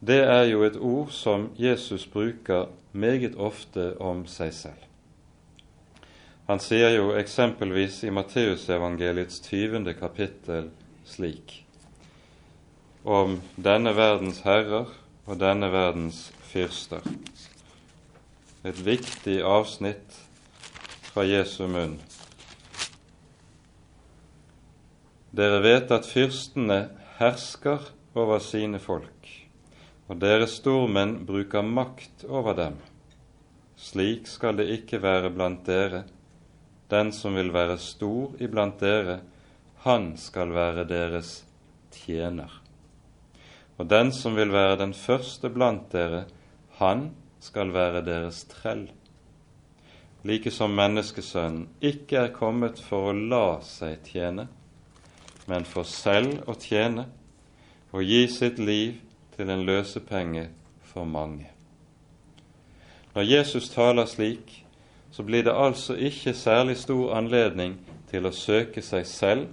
det 0.02 0.24
er 0.26 0.48
jo 0.50 0.64
et 0.66 0.78
ord 0.82 1.12
som 1.14 1.52
Jesus 1.58 2.08
bruker 2.10 2.72
meget 2.92 3.36
ofte 3.38 3.94
om 4.02 4.26
seg 4.26 4.54
selv. 4.54 4.82
Han 6.48 6.62
sier 6.62 6.92
jo 6.94 7.14
eksempelvis 7.18 8.04
i 8.06 8.14
Matteusevangeliets 8.14 9.40
20. 9.46 9.94
kapittel 9.98 10.70
slik 11.06 11.62
om 13.06 13.40
denne 13.58 13.94
verdens 13.98 14.42
herrer 14.46 14.90
og 15.26 15.40
denne 15.42 15.70
verdens 15.74 16.32
fyrster. 16.56 17.04
Et 18.64 18.78
viktig 18.80 19.42
avsnitt 19.44 20.14
fra 21.12 21.26
Jesu 21.28 21.66
munn. 21.68 21.98
Dere 25.36 25.58
vet 25.66 25.92
at 25.92 26.08
fyrstene 26.08 26.78
hersker 27.18 27.90
over 28.16 28.40
sine 28.40 28.80
folk, 28.80 29.28
og 30.08 30.22
deres 30.22 30.56
stormenn 30.62 31.18
bruker 31.28 31.66
makt 31.68 32.24
over 32.30 32.56
dem. 32.56 32.78
Slik 33.76 34.30
skal 34.32 34.56
det 34.62 34.70
ikke 34.78 35.02
være 35.04 35.34
blant 35.36 35.66
dere. 35.68 36.06
Den 36.88 37.12
som 37.12 37.36
vil 37.36 37.52
være 37.52 37.76
stor 37.84 38.40
iblant 38.40 38.80
dere, 38.80 39.20
han 39.84 40.14
skal 40.16 40.56
være 40.56 40.88
deres 40.88 41.42
tjener. 41.92 42.62
Og 43.76 43.92
den 43.92 44.16
som 44.16 44.40
vil 44.40 44.56
være 44.56 44.80
den 44.80 44.96
første 44.96 45.52
blant 45.52 45.92
dere, 45.92 46.24
han 46.80 47.10
skal 47.40 47.74
være 47.74 48.04
deres 48.06 48.44
trell. 48.52 48.88
Like 50.26 50.52
som 50.52 50.74
menneskesønnen 50.74 51.68
ikke 51.82 52.18
er 52.18 52.34
kommet 52.34 52.82
for 52.82 53.12
å 53.12 53.16
la 53.16 53.60
seg 53.62 54.02
tjene, 54.08 54.48
men 55.46 55.66
for 55.70 55.86
selv 55.86 56.50
å 56.50 56.56
tjene 56.58 57.06
og 57.94 58.04
gi 58.04 58.26
sitt 58.28 58.58
liv 58.60 58.98
til 59.36 59.52
en 59.54 59.66
løsepenge 59.68 60.48
for 60.82 61.06
mange. 61.06 61.52
Når 63.16 63.30
Jesus 63.30 63.70
taler 63.70 64.06
slik, 64.06 64.66
så 65.12 65.24
blir 65.24 65.44
det 65.44 65.54
altså 65.56 65.96
ikke 65.96 66.34
særlig 66.34 66.78
stor 66.78 67.14
anledning 67.16 67.78
til 68.10 68.26
å 68.28 68.34
søke 68.36 68.82
seg 68.84 69.06
selv, 69.08 69.46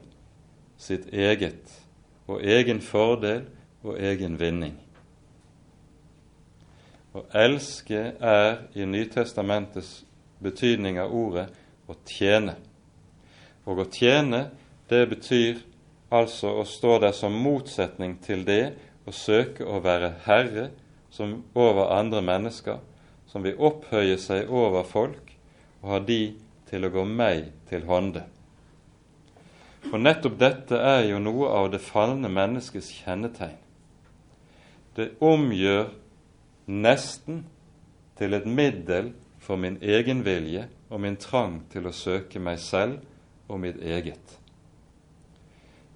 sitt 0.78 1.12
eget 1.14 1.70
og 2.26 2.42
egen 2.42 2.80
fordel 2.82 3.44
og 3.84 4.00
egen 4.00 4.40
vinning. 4.40 4.74
Å 7.12 7.26
elske 7.36 8.14
er 8.16 8.62
i 8.72 8.86
Nytestamentets 8.88 10.02
betydning 10.42 10.98
av 11.00 11.12
ordet 11.12 11.48
å 11.88 11.96
tjene. 12.08 12.56
Og 13.68 13.82
å 13.84 13.86
tjene, 13.92 14.46
det 14.88 15.04
betyr 15.10 15.60
altså 16.12 16.54
å 16.60 16.64
stå 16.68 16.98
der 17.04 17.12
som 17.16 17.36
motsetning 17.36 18.16
til 18.24 18.46
det 18.48 18.74
å 19.08 19.12
søke 19.12 19.66
å 19.66 19.80
være 19.84 20.14
herre 20.24 20.70
som 21.12 21.42
over 21.54 21.92
andre 21.92 22.22
mennesker, 22.24 22.80
som 23.28 23.44
vil 23.44 23.60
opphøye 23.60 24.16
seg 24.20 24.50
over 24.50 24.84
folk 24.88 25.34
og 25.82 25.88
ha 25.92 26.00
de 26.00 26.22
til 26.70 26.86
å 26.86 26.92
gå 26.92 27.04
meg 27.08 27.50
til 27.68 27.84
hånde. 27.88 28.24
For 29.88 30.00
nettopp 30.00 30.38
dette 30.40 30.78
er 30.78 31.08
jo 31.10 31.18
noe 31.20 31.48
av 31.50 31.72
det 31.72 31.82
falne 31.82 32.30
menneskets 32.32 32.92
kjennetegn. 33.02 33.58
Det 34.96 35.14
omgjør 35.24 35.90
nesten 36.66 37.44
til 38.18 38.34
et 38.34 38.46
middel 38.46 39.12
for 39.42 39.56
min 39.56 39.78
egen 39.82 40.22
vilje 40.24 40.68
og 40.90 41.00
min 41.00 41.16
trang 41.16 41.62
til 41.72 41.88
å 41.88 41.94
søke 41.96 42.40
meg 42.40 42.60
selv 42.62 43.00
og 43.48 43.60
mitt 43.64 43.80
eget. 43.82 44.38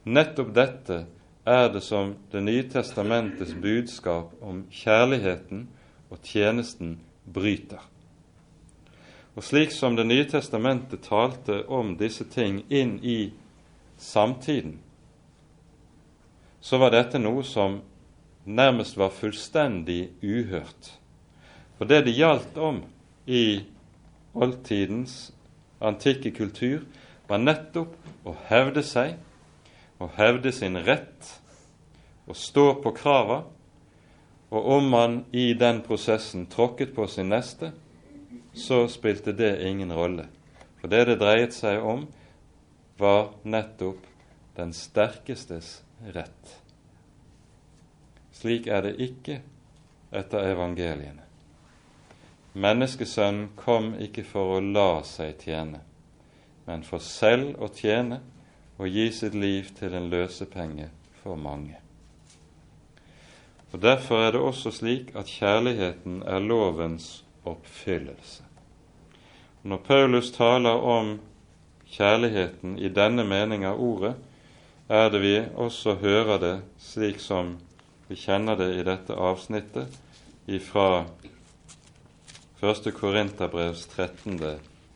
Nettopp 0.07 0.55
dette 0.55 1.05
er 1.46 1.68
det 1.72 1.83
som 1.83 2.14
Det 2.31 2.40
nye 2.42 2.62
testamentets 2.70 3.55
budskap 3.55 4.35
om 4.42 4.64
kjærligheten 4.70 5.68
og 6.11 6.18
tjenesten 6.22 6.98
bryter. 7.24 7.83
Og 9.37 9.44
slik 9.44 9.72
som 9.72 9.96
Det 9.96 10.07
nye 10.07 10.24
testamentet 10.24 11.02
talte 11.02 11.66
om 11.68 11.96
disse 11.96 12.24
ting 12.24 12.64
inn 12.70 12.98
i 13.02 13.33
samtiden, 13.96 14.79
så 16.61 16.79
var 16.79 16.90
dette 16.90 17.18
noe 17.18 17.44
som 17.44 17.81
nærmest 18.46 18.96
var 18.96 19.11
fullstendig 19.11 20.11
uhørt. 20.22 20.92
For 21.76 21.85
det 21.85 22.04
det 22.06 22.16
gjaldt 22.16 22.56
om 22.59 22.82
i 23.26 23.64
oldtidens 24.35 25.32
antikke 25.80 26.30
kultur, 26.30 26.87
var 27.28 27.42
nettopp 27.42 27.96
å 28.26 28.35
hevde 28.48 28.85
seg, 28.87 29.16
å 29.98 30.09
hevde 30.16 30.52
sin 30.54 30.78
rett, 30.87 31.32
å 32.26 32.35
stå 32.35 32.68
på 32.82 32.92
krava, 32.96 33.42
og 34.50 34.68
om 34.76 34.90
man 34.90 35.16
i 35.35 35.50
den 35.59 35.82
prosessen 35.82 36.46
tråkket 36.46 36.94
på 36.94 37.09
sin 37.11 37.32
neste, 37.35 37.72
så 38.54 38.87
spilte 38.88 39.35
det 39.37 39.56
ingen 39.66 39.92
rolle. 39.92 40.28
For 40.80 40.88
det 40.92 41.06
det 41.11 41.18
dreiet 41.20 41.56
seg 41.56 41.82
om, 41.82 42.06
var 42.96 43.35
nettopp 43.44 44.06
den 44.56 44.72
sterkestes 44.72 45.80
rett. 46.14 46.65
Slik 48.37 48.66
er 48.68 48.85
det 48.85 48.96
ikke 49.01 49.40
etter 50.12 50.51
evangeliene. 50.53 51.25
Menneskesønnen 52.57 53.51
kom 53.57 53.94
ikke 54.01 54.25
for 54.25 54.57
å 54.57 54.61
la 54.64 55.03
seg 55.05 55.37
tjene, 55.40 55.81
men 56.68 56.85
for 56.85 57.05
selv 57.05 57.57
å 57.61 57.68
tjene 57.72 58.20
og 58.77 58.88
gi 58.92 59.11
sitt 59.12 59.37
liv 59.37 59.72
til 59.77 59.96
en 59.96 60.09
løsepenge 60.12 60.88
for 61.22 61.40
mange. 61.40 61.77
Og 63.72 63.83
Derfor 63.83 64.25
er 64.25 64.33
det 64.33 64.40
også 64.40 64.72
slik 64.72 65.12
at 65.16 65.29
kjærligheten 65.29 66.22
er 66.25 66.40
lovens 66.40 67.25
oppfyllelse. 67.44 68.44
Når 69.66 69.83
Paulus 69.85 70.31
taler 70.33 70.81
om 70.81 71.16
kjærligheten 71.92 72.79
i 72.79 72.88
denne 72.88 73.25
mening 73.25 73.66
av 73.66 73.81
ordet, 73.83 74.14
er 74.88 75.11
det 75.11 75.20
vi 75.20 75.37
også 75.57 75.96
hører 76.01 76.38
det 76.38 76.57
slik 76.79 77.20
som 77.20 77.57
vi 78.08 78.16
kjenner 78.16 78.56
det 78.56 78.68
i 78.74 78.84
dette 78.86 79.14
avsnittet 79.14 79.98
fra 80.66 81.04
1. 82.60 82.92
Korinterbrevs 82.94 83.86
13. 83.86 84.38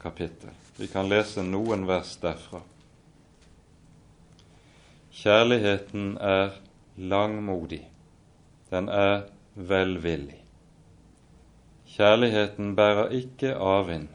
kapittel. 0.02 0.50
Vi 0.76 0.86
kan 0.88 1.08
lese 1.08 1.42
noen 1.42 1.86
vers 1.88 2.14
derfra. 2.22 2.62
Kjærligheten 5.20 6.14
er 6.22 6.54
langmodig, 6.96 7.82
den 8.70 8.88
er 8.88 9.26
velvillig. 9.54 10.38
Kjærligheten 11.90 12.72
bærer 12.78 13.12
ikke 13.18 13.56
avvind 13.58 14.08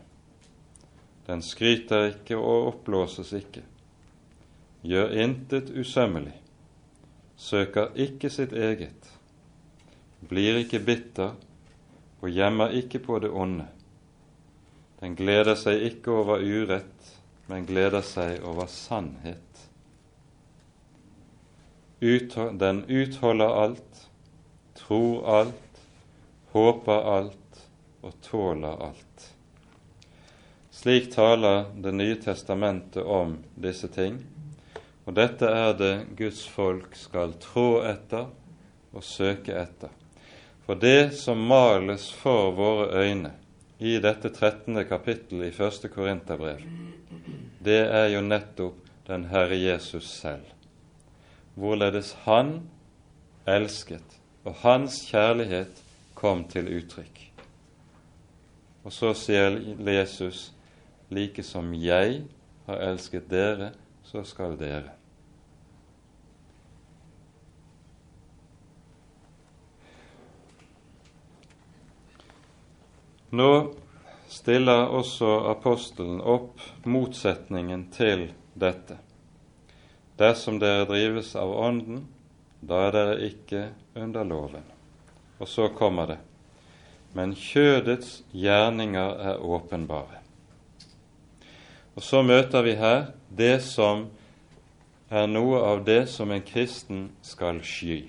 den 1.27 1.41
skryter 1.41 2.11
ikke 2.11 2.37
og 2.37 2.67
oppblåses 2.69 3.31
ikke, 3.33 3.63
gjør 4.85 5.13
intet 5.23 5.71
usømmelig, 5.73 6.35
søker 7.45 7.93
ikke 7.95 8.29
sitt 8.33 8.53
eget, 8.53 9.11
blir 10.29 10.57
ikke 10.63 10.81
bitter 10.81 11.35
og 12.21 12.31
gjemmer 12.33 12.73
ikke 12.73 12.99
på 13.05 13.19
det 13.21 13.29
onde. 13.29 13.67
Den 15.01 15.13
gleder 15.19 15.57
seg 15.59 15.83
ikke 15.85 16.15
over 16.23 16.41
urett, 16.41 17.11
men 17.51 17.67
gleder 17.69 18.01
seg 18.05 18.41
over 18.47 18.65
sannhet. 18.71 19.41
Den 22.01 22.83
utholder 22.89 23.53
alt, 23.61 24.01
tror 24.77 25.29
alt, 25.39 25.79
håper 26.53 27.09
alt 27.17 27.61
og 28.01 28.17
tåler 28.25 28.81
alt. 28.89 29.29
Slik 30.71 31.11
taler 31.13 31.65
Det 31.81 31.93
nye 31.93 32.17
testamentet 32.21 33.03
om 33.03 33.37
disse 33.55 33.87
ting, 33.87 34.19
og 35.05 35.13
dette 35.13 35.45
er 35.45 35.75
det 35.77 35.93
Guds 36.17 36.41
folk 36.49 36.95
skal 36.97 37.35
trå 37.41 37.83
etter 37.85 38.31
og 38.95 39.03
søke 39.05 39.53
etter. 39.53 39.91
For 40.65 40.79
det 40.81 41.13
som 41.19 41.43
males 41.45 42.07
for 42.09 42.55
våre 42.57 43.03
øyne 43.05 43.35
i 43.77 43.99
dette 44.01 44.31
13. 44.33 44.79
kapittel 44.89 45.43
i 45.45 45.51
1. 45.53 45.85
Korinterbrev, 45.93 46.63
det 47.61 47.83
er 47.85 48.09
jo 48.15 48.23
nettopp 48.25 48.81
den 49.05 49.27
Herre 49.29 49.57
Jesus 49.59 50.09
selv. 50.09 50.47
Hvorledes 51.53 52.15
Han 52.25 52.63
elsket, 53.47 54.17
og 54.43 54.57
Hans 54.63 55.03
kjærlighet 55.11 55.83
kom 56.17 56.43
til 56.49 56.71
uttrykk. 56.79 57.21
Og 58.85 58.93
så 58.93 59.13
sier 59.17 59.53
Jesus 59.85 60.51
like 61.13 61.43
som 61.45 61.73
jeg 61.77 62.23
har 62.65 62.81
elsket 62.89 63.29
dere, 63.29 63.71
så 64.15 64.23
skal 64.23 64.55
dere. 64.57 64.93
Nå 73.35 73.73
stiller 74.31 74.87
også 74.95 75.27
apostelen 75.51 76.21
opp 76.21 76.61
motsetningen 76.87 77.89
til 77.91 78.29
dette. 78.55 79.01
Dersom 80.15 80.61
dere 80.63 80.85
drives 80.87 81.33
av 81.35 81.51
Ånden, 81.51 82.05
da 82.63 82.85
er 82.87 82.95
dere 82.95 83.17
ikke 83.27 83.65
under 83.99 84.23
loven. 84.23 84.63
Og 85.43 85.49
så 85.51 85.67
kommer 85.75 86.13
det. 86.13 86.21
Men 87.15 87.35
kjødets 87.35 88.21
gjerninger 88.31 89.19
er 89.33 89.43
åpenbare. 89.43 90.24
Og 91.95 92.03
så 92.03 92.19
møter 92.27 92.63
vi 92.65 92.75
her 92.75 93.13
det 93.31 93.61
som 93.63 94.09
er 95.09 95.29
noe 95.31 95.61
av 95.63 95.85
det 95.87 96.05
som 96.11 96.31
en 96.33 96.43
kristen 96.43 97.07
skal 97.23 97.61
sky 97.63 98.01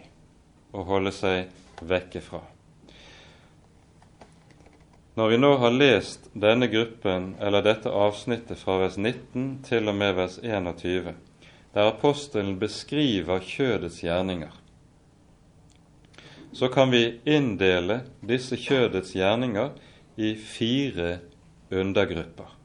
og 0.75 0.89
holde 0.91 1.13
seg 1.15 1.53
vekke 1.87 2.23
fra. 2.25 2.43
Når 5.17 5.31
vi 5.33 5.39
nå 5.39 5.53
har 5.63 5.73
lest 5.73 6.27
denne 6.37 6.69
gruppen, 6.69 7.31
eller 7.41 7.65
dette 7.65 7.89
avsnittet 7.89 8.59
fra 8.61 8.77
vers 8.83 8.99
19 8.99 9.63
til 9.65 9.89
og 9.89 9.97
med 9.97 10.13
vers 10.19 10.37
21, 10.43 11.15
der 11.73 11.89
apostelen 11.89 12.59
beskriver 12.61 13.41
kjødets 13.41 14.03
gjerninger, 14.05 14.53
så 16.57 16.69
kan 16.73 16.93
vi 16.93 17.21
inndele 17.29 18.03
disse 18.25 18.59
kjødets 18.61 19.15
gjerninger 19.17 19.73
i 20.17 20.35
fire 20.41 21.19
undergrupper. 21.73 22.56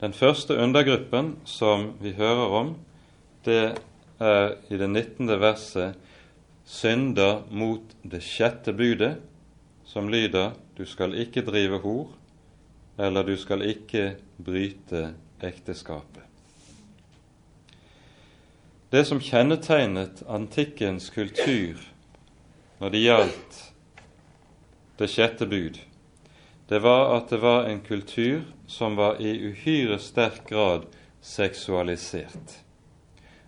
Den 0.00 0.14
første 0.16 0.56
undergruppen 0.56 1.34
som 1.44 1.90
vi 2.00 2.14
hører 2.16 2.54
om, 2.56 2.70
det 3.44 3.76
er 4.16 4.54
i 4.72 4.78
det 4.80 4.86
19. 4.88 5.28
verset 5.40 5.98
synder 6.64 7.42
mot 7.52 7.84
det 8.00 8.22
sjette 8.24 8.72
budet, 8.72 9.18
som 9.84 10.08
lyder 10.08 10.54
du 10.78 10.86
skal 10.88 11.12
ikke 11.20 11.44
drive 11.44 11.82
hor, 11.84 12.14
eller 12.96 13.28
du 13.28 13.34
skal 13.36 13.66
ikke 13.68 14.14
bryte 14.40 15.10
ekteskapet. 15.44 16.24
Det 18.90 19.04
som 19.04 19.20
kjennetegnet 19.20 20.24
antikkens 20.24 21.10
kultur 21.12 21.76
når 22.80 22.96
det 22.96 23.04
gjaldt 23.04 23.60
det 24.96 25.12
sjette 25.12 25.44
bud, 25.44 25.76
det 26.70 26.78
var 26.78 27.16
at 27.16 27.30
det 27.32 27.40
var 27.42 27.64
en 27.66 27.80
kultur 27.82 28.42
som 28.70 28.94
var 28.96 29.18
i 29.18 29.32
uhyre 29.50 29.98
sterk 29.98 30.44
grad 30.48 30.84
seksualisert. 31.20 32.60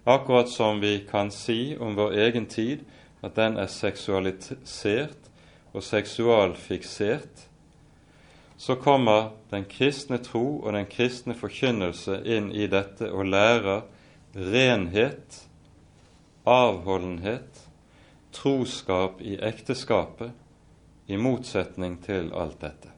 Akkurat 0.04 0.48
som 0.50 0.80
vi 0.80 1.06
kan 1.10 1.30
si 1.30 1.76
om 1.78 1.94
vår 1.94 2.16
egen 2.18 2.46
tid 2.50 2.80
at 3.22 3.36
den 3.38 3.60
er 3.62 3.70
seksualisert 3.70 5.30
og 5.70 5.84
seksualfiksert, 5.86 7.46
så 8.56 8.74
kommer 8.74 9.30
den 9.50 9.68
kristne 9.70 10.18
tro 10.18 10.58
og 10.58 10.72
den 10.74 10.90
kristne 10.90 11.34
forkynnelse 11.38 12.24
inn 12.26 12.50
i 12.50 12.66
dette 12.66 13.06
og 13.14 13.30
lærer 13.30 13.84
renhet, 14.34 15.44
avholdenhet, 16.42 17.68
troskap 18.34 19.22
i 19.22 19.38
ekteskapet, 19.38 20.34
i 21.06 21.16
motsetning 21.16 22.00
til 22.02 22.32
alt 22.34 22.58
dette. 22.62 22.91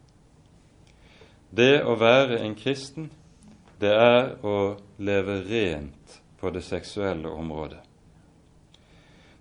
Det 1.54 1.84
å 1.86 1.94
være 1.94 2.40
en 2.42 2.54
kristen, 2.58 3.12
det 3.78 3.92
er 3.94 4.32
å 4.42 4.74
leve 4.98 5.36
rent 5.46 6.16
på 6.40 6.50
det 6.50 6.64
seksuelle 6.66 7.30
området. 7.30 7.78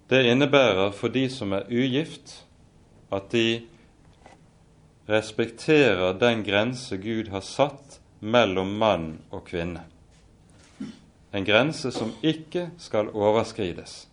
Det 0.09 0.19
innebærer 0.29 0.91
for 0.93 1.09
de 1.09 1.23
som 1.33 1.55
er 1.57 1.65
ugift, 1.73 2.43
at 3.09 3.31
de 3.33 3.63
respekterer 5.09 6.13
den 6.19 6.43
grense 6.45 6.99
Gud 7.01 7.31
har 7.33 7.41
satt 7.41 7.97
mellom 8.19 8.75
mann 8.77 9.07
og 9.31 9.47
kvinne. 9.49 9.87
En 11.33 11.49
grense 11.49 11.89
som 11.91 12.13
ikke 12.21 12.67
skal 12.77 13.09
overskrides. 13.09 14.03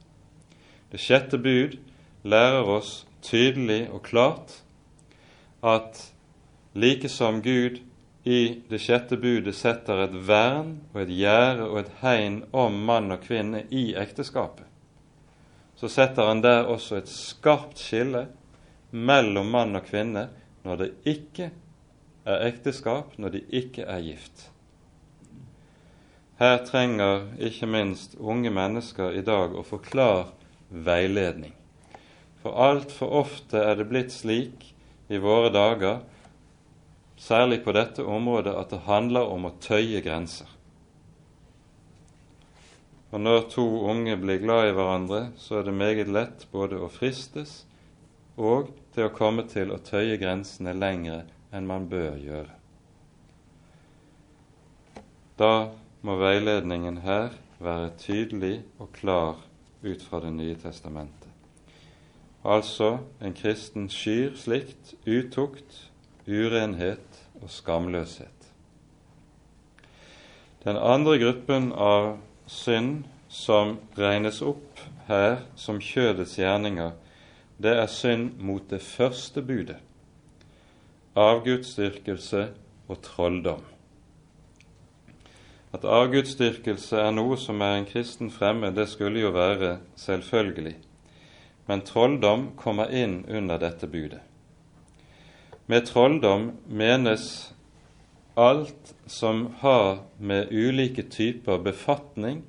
Det 0.89 1.03
sjette 1.05 1.37
bud 1.37 1.77
lærer 2.25 2.65
oss 2.79 3.05
tydelig 3.21 3.91
og 3.93 4.03
klart 4.09 4.57
at 5.61 6.01
like 6.73 7.13
som 7.13 7.43
Gud 7.45 7.83
i 8.25 8.61
det 8.69 8.79
sjette 8.83 9.17
budet 9.17 9.55
setter 9.57 10.05
et 10.05 10.17
vern 10.29 10.75
og 10.93 11.01
et 11.05 11.13
gjerde 11.15 11.69
og 11.69 11.79
et 11.81 11.95
hegn 12.03 12.43
om 12.53 12.77
mann 12.85 13.15
og 13.15 13.25
kvinne 13.25 13.65
i 13.73 13.95
ekteskapet, 13.97 14.67
så 15.81 15.89
setter 15.89 16.29
han 16.29 16.43
der 16.45 16.69
også 16.69 17.01
et 17.01 17.09
skarpt 17.09 17.81
skille 17.81 18.27
mellom 18.91 19.49
mann 19.55 19.79
og 19.79 19.87
kvinne 19.89 20.29
når 20.67 20.83
det 20.83 20.91
ikke 21.09 21.51
er 22.29 22.47
ekteskap, 22.51 23.17
når 23.17 23.39
de 23.39 23.41
ikke 23.63 23.87
er 23.89 24.03
gift. 24.05 24.51
Her 26.41 26.61
trenger 26.65 27.27
ikke 27.41 27.69
minst 27.69 28.15
unge 28.21 28.53
mennesker 28.53 29.17
i 29.17 29.25
dag 29.25 29.57
å 29.57 29.65
få 29.65 29.81
klar 29.85 30.31
veiledning. 30.71 31.53
For 32.41 32.57
altfor 32.57 33.13
ofte 33.21 33.61
er 33.61 33.77
det 33.77 33.89
blitt 33.91 34.13
slik 34.15 34.71
i 35.13 35.21
våre 35.21 35.51
dager 35.53 36.01
særlig 37.21 37.61
på 37.65 37.75
dette 37.77 38.05
området 38.05 38.55
at 38.57 38.73
det 38.73 38.85
handler 38.87 39.29
om 39.29 39.49
å 39.49 39.57
tøye 39.61 40.01
grenser. 40.05 40.49
Og 43.11 43.21
når 43.21 43.49
to 43.51 43.65
unge 43.91 44.15
blir 44.23 44.39
glad 44.39 44.71
i 44.71 44.75
hverandre, 44.77 45.21
så 45.37 45.59
er 45.59 45.67
det 45.67 45.75
meget 45.75 46.13
lett 46.15 46.47
både 46.53 46.79
å 46.79 46.89
fristes 46.93 47.65
og 48.39 48.71
til 48.95 49.09
å 49.09 49.15
komme 49.15 49.45
til 49.51 49.75
å 49.75 49.81
tøye 49.83 50.17
grensene 50.21 50.73
lengre 50.77 51.25
enn 51.53 51.67
man 51.67 51.89
bør 51.91 52.17
gjøre. 52.23 52.55
Da 55.41 55.73
må 56.07 56.17
veiledningen 56.21 57.03
her 57.05 57.35
være 57.61 57.93
tydelig 58.01 58.61
og 58.79 58.93
klar 58.97 59.43
ut 59.83 60.03
fra 60.03 60.21
Det 60.21 60.33
nye 60.33 60.55
testamentet. 60.55 61.29
Altså 62.45 62.99
en 63.21 63.35
kristen 63.37 63.89
skyr 63.93 64.37
slikt 64.37 64.95
utukt, 65.07 65.90
urenhet 66.31 67.21
og 67.43 67.51
skamløshet. 67.51 68.41
Den 70.65 70.77
andre 70.77 71.19
gruppen 71.19 71.71
av 71.73 72.19
synd 72.47 73.05
som 73.33 73.79
regnes 73.99 74.43
opp 74.45 74.83
her 75.09 75.41
som 75.59 75.81
kjødets 75.81 76.37
gjerninger, 76.39 76.93
det 77.61 77.75
er 77.77 77.89
synd 77.93 78.39
mot 78.41 78.65
det 78.71 78.83
første 78.85 79.43
budet, 79.43 79.79
avgudsdyrkelse 81.17 82.47
og 82.89 83.03
trolldom. 83.05 83.65
At 85.73 85.85
avgudsdyrkelse 85.87 86.99
er 86.99 87.13
noe 87.15 87.37
som 87.39 87.61
er 87.63 87.79
en 87.79 87.87
kristen 87.89 88.31
fremme, 88.35 88.73
det 88.75 88.89
skulle 88.91 89.23
jo 89.23 89.31
være 89.35 89.79
selvfølgelig, 90.01 90.75
men 91.71 91.87
trolldom 91.87 92.51
kommer 92.59 92.91
inn 92.91 93.23
under 93.29 93.61
dette 93.63 93.87
budet. 93.87 94.25
Med 95.71 95.85
trolldom 95.87 96.49
menes 96.67 97.53
alt 98.35 98.95
som 99.07 99.45
har 99.61 100.01
med 100.19 100.49
ulike 100.51 101.03
typer 101.03 101.61
befatning 101.63 102.41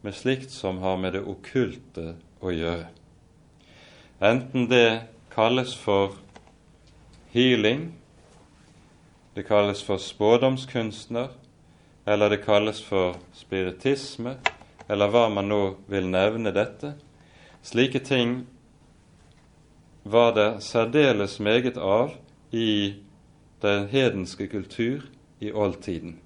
med 0.00 0.14
slikt 0.16 0.50
som 0.50 0.78
har 0.78 0.96
med 0.96 1.12
det 1.12 1.20
okkulte 1.28 2.14
å 2.40 2.52
gjøre. 2.54 2.86
Enten 4.20 4.64
det 4.70 5.02
kalles 5.34 5.74
for 5.76 6.14
healing, 7.34 7.90
det 9.36 9.44
kalles 9.50 9.84
for 9.84 10.00
spådomskunstner, 10.00 11.28
eller 12.08 12.32
det 12.32 12.40
kalles 12.46 12.80
for 12.80 13.20
spiritisme, 13.36 14.38
eller 14.88 15.12
hva 15.12 15.26
man 15.28 15.52
nå 15.52 15.60
vil 15.92 16.08
nevne 16.08 16.56
dette. 16.56 16.94
Slike 17.60 18.00
ting 18.08 18.38
var 20.02 20.32
det 20.32 20.48
særdeles 20.64 21.36
meget 21.44 21.76
av 21.76 22.16
i 22.52 22.94
den 23.62 23.88
hedenske 23.88 24.46
kultur 24.46 25.04
i 25.40 25.52
oldtiden. 25.52 26.18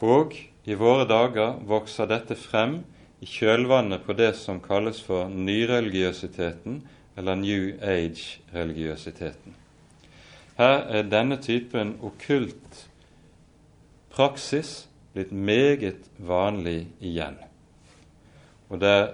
Og 0.00 0.34
i 0.64 0.74
våre 0.74 1.06
dager 1.08 1.60
vokser 1.66 2.08
dette 2.10 2.36
frem 2.36 2.80
i 3.20 3.28
kjølvannet 3.28 4.04
på 4.04 4.16
det 4.16 4.34
som 4.36 4.60
kalles 4.60 5.00
for 5.02 5.30
nyreligiøsiteten, 5.32 6.82
eller 7.16 7.34
New 7.34 7.70
Age-religiøsiteten. 7.80 9.54
Her 10.56 10.82
er 10.88 11.08
denne 11.08 11.38
typen 11.40 11.94
okkult 12.04 12.82
praksis 14.12 14.86
blitt 15.16 15.32
meget 15.32 16.10
vanlig 16.18 16.86
igjen. 17.00 17.38
Og 18.68 18.80
det 18.80 18.92
er 18.92 19.06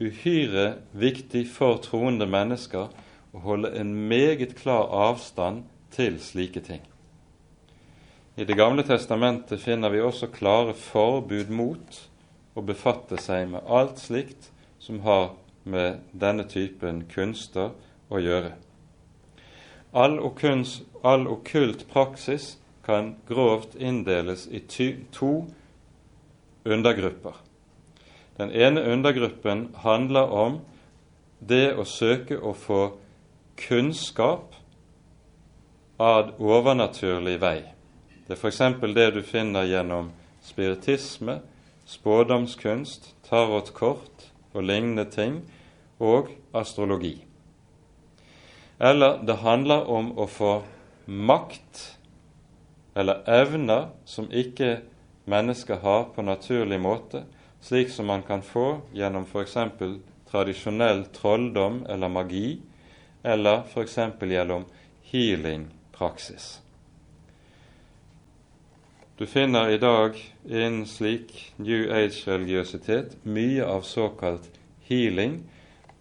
uhyre 0.00 0.66
viktig 0.92 1.46
for 1.48 1.80
troende 1.84 2.26
mennesker 2.28 2.92
å 3.34 3.42
holde 3.42 3.72
en 3.74 3.94
meget 4.08 4.54
klar 4.58 4.90
avstand 4.94 5.64
til 5.94 6.20
slike 6.22 6.62
ting. 6.62 6.82
I 8.36 8.44
Det 8.44 8.56
gamle 8.56 8.82
testamentet 8.82 9.60
finner 9.62 9.90
vi 9.90 10.02
også 10.02 10.26
klare 10.26 10.74
forbud 10.74 11.50
mot 11.50 12.00
å 12.54 12.62
befatte 12.62 13.18
seg 13.22 13.48
med 13.52 13.66
alt 13.66 13.98
slikt 14.02 14.50
som 14.78 15.00
har 15.06 15.34
med 15.64 16.02
denne 16.12 16.46
typen 16.50 17.04
kunster 17.10 17.70
å 18.10 18.18
gjøre. 18.18 18.54
All, 19.94 20.18
okkunst, 20.18 20.82
all 21.02 21.28
okkult 21.30 21.86
praksis 21.90 22.56
kan 22.84 23.14
grovt 23.28 23.76
inndeles 23.78 24.48
i 24.50 24.60
to 25.14 25.46
undergrupper. 26.64 27.38
Den 28.36 28.50
ene 28.50 28.82
undergruppen 28.82 29.68
handler 29.84 30.30
om 30.34 30.60
det 31.38 31.76
å 31.78 31.84
søke 31.86 32.40
å 32.40 32.52
få 32.58 32.82
kunnskap 33.56 34.54
av 36.00 36.34
overnaturlig 36.38 37.38
vei. 37.40 37.58
Det 38.26 38.36
er 38.36 38.40
f.eks. 38.40 38.60
det 38.94 39.10
du 39.14 39.22
finner 39.22 39.68
gjennom 39.68 40.10
spiritisme, 40.44 41.40
spådomskunst, 41.86 43.12
tarotkort 43.28 44.30
og 44.54 44.64
lignende 44.64 45.04
ting, 45.10 45.42
og 46.00 46.32
astrologi. 46.54 47.18
Eller 48.80 49.20
det 49.22 49.36
handler 49.44 49.86
om 49.90 50.10
å 50.18 50.26
få 50.26 50.54
makt 51.06 51.84
eller 52.94 53.22
evner 53.30 53.88
som 54.04 54.26
ikke 54.30 54.80
mennesker 55.30 55.80
har 55.82 56.10
på 56.14 56.22
naturlig 56.22 56.80
måte, 56.82 57.24
slik 57.64 57.90
som 57.90 58.06
man 58.10 58.22
kan 58.26 58.42
få 58.42 58.80
gjennom 58.94 59.24
f.eks. 59.24 59.56
tradisjonell 60.30 61.04
trolldom 61.14 61.84
eller 61.88 62.08
magi, 62.08 62.60
eller 63.24 63.62
f.eks. 63.70 63.98
gjennom 64.20 64.64
healing-praksis. 65.02 66.60
Du 69.16 69.26
finner 69.26 69.70
i 69.70 69.78
dag 69.78 70.18
innen 70.44 70.86
slik 70.86 71.52
New 71.56 71.86
Age-religiøsitet 71.92 73.14
mye 73.22 73.64
av 73.64 73.86
såkalt 73.86 74.48
healing, 74.88 75.38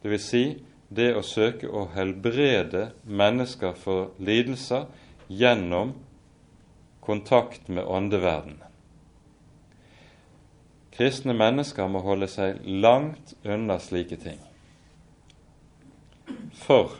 dvs. 0.02 0.26
Si 0.30 0.44
det 0.94 1.14
å 1.18 1.22
søke 1.26 1.70
å 1.70 1.88
helbrede 1.94 2.90
mennesker 3.06 3.78
for 3.78 4.12
lidelser 4.18 4.90
gjennom 5.30 5.94
kontakt 7.06 7.70
med 7.70 7.86
åndeverdenen. 7.86 8.62
Kristne 10.94 11.34
mennesker 11.34 11.90
må 11.90 12.04
holde 12.06 12.28
seg 12.30 12.60
langt 12.66 13.34
unna 13.44 13.80
slike 13.82 14.20
ting. 14.22 14.42
For 16.54 16.94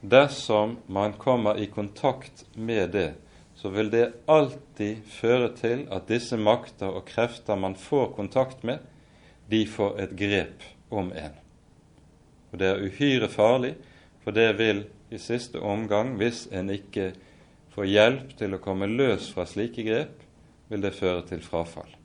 Dersom 0.00 0.78
man 0.86 1.12
kommer 1.12 1.58
i 1.58 1.66
kontakt 1.66 2.44
med 2.54 2.90
det, 2.90 3.12
så 3.54 3.68
vil 3.68 3.90
det 3.92 4.12
alltid 4.26 5.02
føre 5.04 5.50
til 5.56 5.84
at 5.92 6.08
disse 6.08 6.38
makter 6.40 6.88
og 6.88 7.04
krefter 7.10 7.58
man 7.60 7.76
får 7.76 8.14
kontakt 8.16 8.64
med, 8.64 8.80
de 9.50 9.66
får 9.68 9.98
et 10.00 10.16
grep 10.16 10.64
om 10.88 11.12
en. 11.12 11.36
Og 12.50 12.58
Det 12.58 12.66
er 12.66 12.82
uhyre 12.82 13.28
farlig, 13.28 13.74
for 14.24 14.32
det 14.32 14.48
vil 14.58 14.84
i 15.10 15.18
siste 15.18 15.60
omgang, 15.60 16.16
hvis 16.16 16.46
en 16.52 16.70
ikke 16.70 17.12
får 17.74 17.84
hjelp 17.84 18.36
til 18.38 18.56
å 18.56 18.62
komme 18.62 18.88
løs 18.88 19.28
fra 19.34 19.44
slike 19.46 19.84
grep, 19.84 20.16
vil 20.70 20.80
det 20.80 20.96
føre 20.96 21.26
til 21.28 21.42
frafall. 21.44 21.99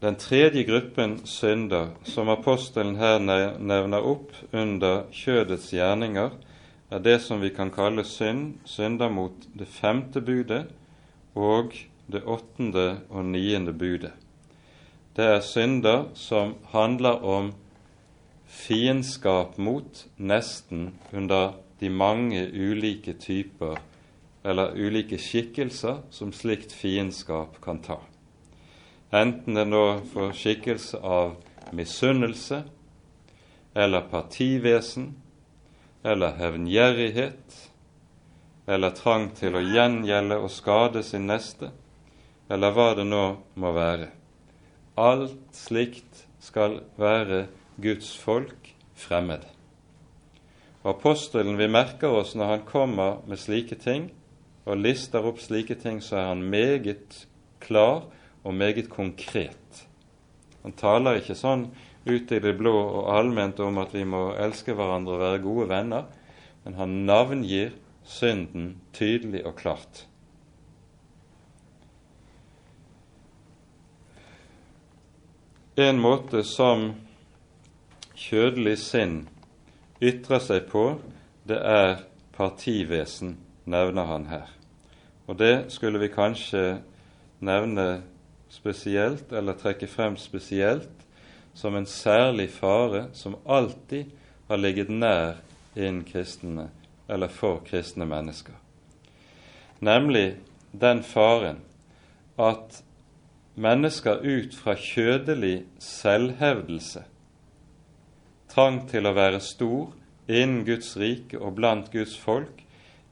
Den 0.00 0.16
tredje 0.16 0.62
gruppen 0.64 1.18
synder 1.28 1.90
som 2.04 2.28
apostelen 2.32 2.96
her 2.96 3.18
nevner 3.20 4.00
opp 4.00 4.32
under 4.52 5.02
kjødets 5.12 5.68
gjerninger, 5.74 6.30
er 6.90 7.02
det 7.04 7.18
som 7.22 7.42
vi 7.44 7.50
kan 7.52 7.70
kalle 7.70 8.04
synd, 8.08 8.54
synder 8.64 9.12
mot 9.12 9.44
det 9.54 9.68
femte 9.68 10.22
budet 10.24 10.70
og 11.36 11.76
det 12.10 12.22
åttende 12.24 13.02
og 13.10 13.28
niende 13.28 13.72
budet. 13.76 14.12
Det 15.16 15.26
er 15.26 15.44
synder 15.44 16.08
som 16.14 16.54
handler 16.72 17.20
om 17.20 17.52
fiendskap 18.46 19.58
mot 19.58 20.06
nesten 20.16 20.94
under 21.12 21.58
de 21.80 21.90
mange 21.90 22.46
ulike 22.48 23.12
typer 23.20 23.76
eller 24.44 24.72
ulike 24.74 25.18
skikkelser 25.20 26.00
som 26.10 26.32
slikt 26.32 26.72
fiendskap 26.72 27.60
kan 27.62 27.82
ta 27.84 28.00
enten 29.10 29.54
det 29.58 29.66
nå 29.66 29.84
får 30.12 30.36
skikkelse 30.38 31.00
av 31.02 31.34
misunnelse 31.76 32.62
eller 33.74 34.06
partivesen 34.10 35.12
eller 36.02 36.36
hevngjerrighet 36.38 37.58
eller 38.70 38.94
trang 38.94 39.30
til 39.34 39.56
å 39.58 39.62
gjengjelde 39.64 40.38
og 40.38 40.50
skade 40.54 41.02
sin 41.02 41.26
neste, 41.26 41.72
eller 42.50 42.74
hva 42.74 42.92
det 42.98 43.06
nå 43.08 43.24
må 43.58 43.72
være. 43.74 44.10
Alt 44.94 45.56
slikt 45.56 46.26
skal 46.42 46.80
være 47.00 47.46
Guds 47.82 48.12
folk 48.14 48.70
fremmed. 48.94 49.42
Apostelen 50.86 51.58
vi 51.58 51.66
merker 51.68 52.14
oss 52.20 52.36
når 52.38 52.54
han 52.54 52.64
kommer 52.68 53.18
med 53.28 53.40
slike 53.42 53.76
ting 53.80 54.08
og 54.64 54.80
lister 54.80 55.26
opp 55.26 55.40
slike 55.42 55.74
ting, 55.80 55.98
så 56.00 56.20
er 56.20 56.30
han 56.30 56.46
meget 56.46 57.24
klar 57.60 58.06
og 58.44 58.54
meget 58.54 58.88
konkret. 58.90 59.86
Han 60.62 60.76
taler 60.76 61.20
ikke 61.20 61.36
sånn 61.38 61.68
ut 62.08 62.32
i 62.32 62.40
det 62.40 62.54
blå 62.58 62.72
og 62.72 63.10
allment 63.12 63.60
om 63.60 63.80
at 63.82 63.92
vi 63.96 64.04
må 64.08 64.30
elske 64.40 64.74
hverandre 64.76 65.16
og 65.16 65.24
være 65.24 65.42
gode 65.44 65.68
venner, 65.72 66.06
men 66.64 66.76
han 66.76 66.96
navngir 67.08 67.74
synden 68.04 68.74
tydelig 68.96 69.44
og 69.48 69.56
klart. 69.60 70.04
En 75.80 76.00
måte 76.02 76.42
som 76.44 76.90
kjødelig 78.18 78.76
sinn 78.82 79.14
ytrer 80.02 80.42
seg 80.44 80.66
på, 80.68 80.98
det 81.48 81.56
er 81.56 82.02
partivesen, 82.36 83.38
nevner 83.64 84.08
han 84.10 84.26
her. 84.28 84.50
Og 85.28 85.38
det 85.40 85.70
skulle 85.72 86.00
vi 86.02 86.10
kanskje 86.12 86.80
nevne 87.40 88.02
spesielt, 88.50 89.32
eller 89.32 89.58
trekke 89.58 89.86
frem 89.86 90.16
spesielt, 90.18 91.06
som 91.54 91.76
en 91.76 91.86
særlig 91.86 92.50
fare 92.50 93.08
som 93.12 93.36
alltid 93.46 94.10
har 94.48 94.58
ligget 94.58 94.90
nær 94.90 95.40
innen 95.76 96.04
kristne, 96.04 96.68
eller 97.08 97.28
for 97.28 97.62
kristne 97.66 98.06
mennesker. 98.06 98.54
Nemlig 99.80 100.36
den 100.72 101.02
faren 101.02 101.62
at 102.38 102.82
mennesker 103.54 104.20
ut 104.22 104.54
fra 104.54 104.74
kjødelig 104.78 105.64
selvhevdelse, 105.78 107.04
trang 108.50 108.82
til 108.90 109.06
å 109.06 109.14
være 109.14 109.40
stor 109.44 109.92
innen 110.30 110.64
Guds 110.66 110.96
rike 110.98 111.38
og 111.38 111.54
blant 111.58 111.90
Guds 111.92 112.16
folk, 112.18 112.62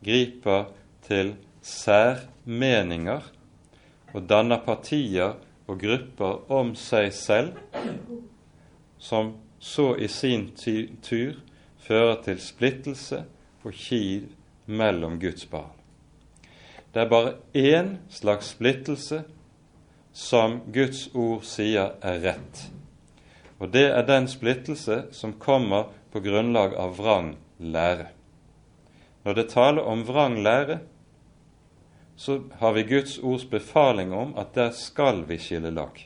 griper 0.04 0.70
til 1.06 1.34
særmeninger 1.62 3.26
og 4.14 4.28
danner 4.28 4.60
partier 4.64 5.36
og 5.68 5.80
grupper 5.80 6.52
om 6.52 6.74
seg 6.78 7.12
selv, 7.12 7.58
som 8.98 9.34
så 9.58 9.94
i 9.96 10.08
sin 10.08 10.48
tur 10.56 11.34
fører 11.82 12.22
til 12.24 12.40
splittelse 12.40 13.24
og 13.64 13.74
kiv 13.74 14.30
mellom 14.66 15.18
Guds 15.20 15.46
barn. 15.46 15.74
Det 16.94 17.02
er 17.02 17.10
bare 17.10 17.34
én 17.54 17.96
slags 18.10 18.54
splittelse 18.54 19.22
som 20.12 20.60
Guds 20.72 21.08
ord 21.14 21.44
sier 21.46 21.94
er 22.02 22.20
rett. 22.24 22.68
Og 23.58 23.72
det 23.74 23.88
er 23.90 24.06
den 24.06 24.28
splittelse 24.30 25.02
som 25.12 25.36
kommer 25.38 25.90
på 26.12 26.22
grunnlag 26.24 26.74
av 26.78 26.96
vrang 26.98 27.34
lære. 27.58 28.08
Når 29.24 29.34
det 29.34 29.48
taler 29.52 29.82
om 29.82 30.04
vrang 30.08 30.38
lære, 30.42 30.78
så 32.18 32.40
har 32.58 32.72
vi 32.72 32.82
Guds 32.82 33.18
ords 33.18 33.44
befaling 33.50 34.12
om 34.12 34.32
at 34.38 34.54
der 34.54 34.72
skal 34.74 35.22
vi 35.28 35.36
skille 35.38 35.70
lag. 35.70 36.00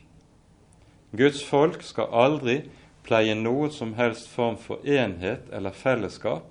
Guds 1.17 1.41
folk 1.45 1.83
skal 1.83 2.13
aldri 2.13 2.59
pleie 3.03 3.33
noe 3.35 3.71
som 3.73 3.95
helst 3.97 4.29
form 4.29 4.59
for 4.61 4.85
enhet 4.85 5.49
eller 5.53 5.73
fellesskap 5.73 6.51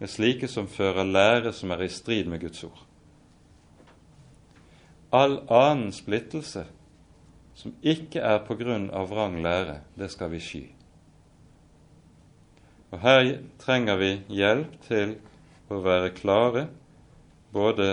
med 0.00 0.08
slike 0.08 0.48
som 0.48 0.64
fører 0.64 1.04
lære 1.04 1.52
som 1.52 1.70
er 1.76 1.84
i 1.84 1.90
strid 1.92 2.30
med 2.32 2.40
Guds 2.40 2.64
ord. 2.64 2.80
All 5.12 5.42
annen 5.52 5.92
splittelse 5.92 6.64
som 7.54 7.74
ikke 7.84 8.22
er 8.24 8.40
på 8.46 8.56
grunn 8.56 8.88
av 8.96 9.10
vrang 9.12 9.36
lære, 9.44 9.82
det 9.92 10.08
skal 10.10 10.32
vi 10.32 10.40
sky. 10.40 10.62
Og 12.96 13.04
Her 13.04 13.28
trenger 13.60 14.00
vi 14.00 14.10
hjelp 14.32 14.72
til 14.88 15.14
å 15.68 15.82
være 15.84 16.14
klare 16.16 16.66
både 17.52 17.90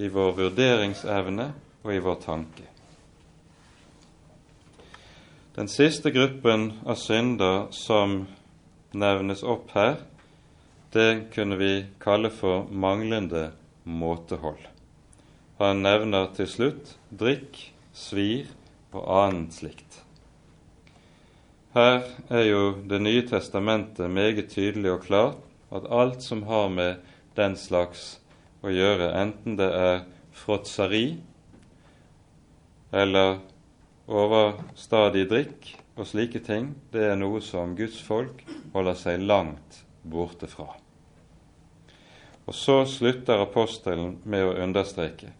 i 0.00 0.08
vår 0.08 0.32
vurderingsevne 0.38 1.50
og 1.84 1.94
i 1.94 2.00
vår 2.00 2.20
tanke. 2.24 2.66
Den 5.54 5.68
siste 5.68 6.12
gruppen 6.14 6.70
av 6.88 6.96
synder 6.96 7.66
som 7.74 8.22
nevnes 8.96 9.42
opp 9.44 9.74
her, 9.76 9.98
det 10.94 11.32
kunne 11.34 11.58
vi 11.60 11.72
kalle 12.00 12.30
for 12.32 12.70
manglende 12.72 13.50
måtehold. 13.84 14.62
Han 15.60 15.82
nevner 15.84 16.30
til 16.34 16.48
slutt 16.48 16.94
drikk, 17.12 17.58
svir 17.92 18.48
og 18.94 19.04
annet 19.04 19.58
slikt. 19.58 20.00
Her 21.74 22.00
er 22.30 22.46
jo 22.48 22.62
Det 22.88 22.98
nye 23.02 23.26
testamentet 23.28 24.10
meget 24.10 24.48
tydelig 24.50 24.90
og 24.92 25.04
klart 25.04 25.36
at 25.70 25.86
alt 25.90 26.22
som 26.22 26.42
har 26.42 26.68
med 26.68 26.96
den 27.36 27.56
slags 27.56 28.19
å 28.60 28.72
gjøre, 28.72 29.12
enten 29.16 29.56
det 29.58 29.68
er 29.72 30.02
fråtseri 30.36 31.04
eller 32.90 33.38
overstadig 34.10 35.26
drikk 35.30 35.72
og 35.96 36.08
slike 36.08 36.42
ting, 36.44 36.72
det 36.92 37.10
er 37.12 37.18
noe 37.18 37.42
som 37.44 37.76
Guds 37.78 38.00
folk 38.02 38.42
holder 38.74 38.98
seg 38.98 39.22
langt 39.22 39.82
borte 40.02 40.48
fra. 40.50 40.72
Og 42.48 42.56
så 42.56 42.82
slutter 42.88 43.44
apostelen 43.44 44.16
med 44.24 44.48
å 44.48 44.56
understreke 44.64 45.30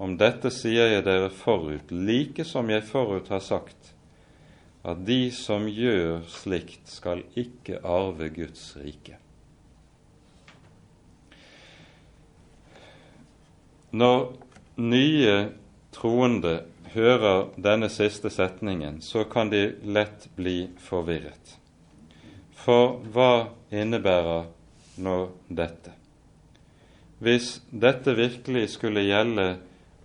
om 0.00 0.14
dette 0.16 0.48
sier 0.48 0.94
jeg 0.94 1.04
dere 1.04 1.28
forut, 1.28 1.90
like 1.92 2.44
som 2.48 2.70
jeg 2.72 2.86
forut 2.88 3.26
har 3.28 3.42
sagt, 3.44 3.90
at 4.80 5.02
de 5.04 5.26
som 5.36 5.66
gjør 5.68 6.22
slikt, 6.24 6.86
skal 6.88 7.20
ikke 7.36 7.82
arve 7.84 8.30
Guds 8.32 8.78
rike. 8.80 9.18
Når 13.90 14.32
nye 14.78 15.36
troende 15.94 16.60
hører 16.94 17.48
denne 17.58 17.88
siste 17.90 18.30
setningen, 18.30 19.00
så 19.02 19.24
kan 19.24 19.50
de 19.50 19.64
lett 19.82 20.28
bli 20.36 20.68
forvirret. 20.82 21.56
For 22.60 23.00
hva 23.14 23.50
innebærer 23.72 24.46
nå 25.02 25.16
dette? 25.48 25.94
Hvis 27.20 27.58
dette 27.70 28.14
virkelig 28.16 28.68
skulle 28.76 29.04
gjelde 29.04 29.48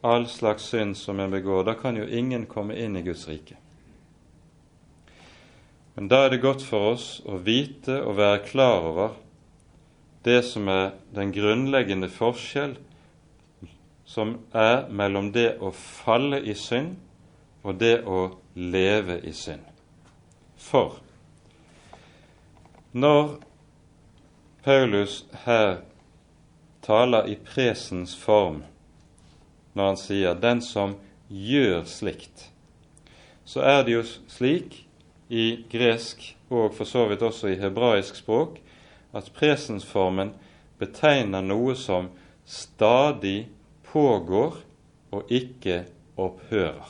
all 0.05 0.25
slags 0.29 0.65
synd 0.71 0.97
som 0.97 1.19
en 1.19 1.31
begår, 1.31 1.63
da 1.63 1.75
kan 1.77 1.97
jo 1.97 2.07
ingen 2.07 2.45
komme 2.49 2.75
inn 2.77 2.97
i 2.97 3.03
Guds 3.05 3.27
rike. 3.29 3.57
Men 5.95 6.09
da 6.11 6.25
er 6.25 6.33
det 6.33 6.43
godt 6.43 6.65
for 6.65 6.91
oss 6.95 7.21
å 7.23 7.37
vite 7.39 8.01
og 8.03 8.17
være 8.17 8.43
klar 8.49 8.89
over 8.89 9.13
det 10.25 10.41
som 10.43 10.67
er 10.67 10.95
den 11.15 11.31
grunnleggende 11.31 12.09
forskjell 12.11 12.75
som 14.05 14.37
er 14.53 14.85
mellom 14.89 15.31
det 15.33 15.55
å 15.59 15.71
falle 15.75 16.39
i 16.45 16.53
synd 16.57 16.95
og 17.65 17.79
det 17.81 18.03
å 18.05 18.37
leve 18.55 19.17
i 19.25 19.33
synd. 19.33 19.65
For 20.57 20.99
når 22.93 23.35
Paulus 24.63 25.25
her 25.45 25.81
taler 26.85 27.27
i 27.29 27.35
presens 27.35 28.15
form 28.15 28.63
når 29.75 29.85
han 29.85 29.97
sier 29.97 30.33
'den 30.33 30.61
som 30.61 30.95
gjør 31.29 31.83
slikt', 31.83 32.49
så 33.45 33.59
er 33.61 33.83
det 33.83 33.91
jo 33.91 34.03
slik 34.27 34.85
i 35.29 35.65
gresk 35.69 36.35
og 36.49 36.73
for 36.73 36.85
så 36.85 37.07
vidt 37.09 37.21
også 37.21 37.47
i 37.47 37.59
hebraisk 37.59 38.15
språk 38.15 38.61
at 39.13 39.31
presensformen 39.33 40.33
betegner 40.79 41.41
noe 41.41 41.75
som 41.75 42.09
stadig 42.45 43.47
pågår 43.95 44.59
og 45.15 45.31
ikke 45.31 45.85
opphører. 46.19 46.89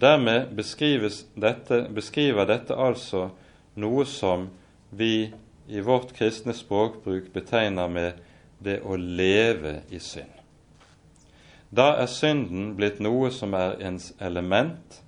Dermed 0.00 0.52
dette, 1.34 1.88
beskriver 1.94 2.46
dette 2.46 2.76
altså 2.76 3.30
noe 3.74 4.04
som 4.06 4.46
vi 4.90 5.32
i 5.66 5.80
vårt 5.82 6.12
kristne 6.14 6.54
språkbruk 6.54 7.32
betegner 7.34 7.88
med 7.88 8.20
det 8.62 8.78
å 8.84 8.94
leve 8.96 9.80
i 9.90 9.98
synd. 9.98 10.30
Da 11.70 11.96
er 11.98 12.06
synden 12.06 12.76
blitt 12.76 13.00
noe 13.02 13.32
som 13.34 13.56
er 13.58 13.80
ens 13.82 14.12
element, 14.22 15.02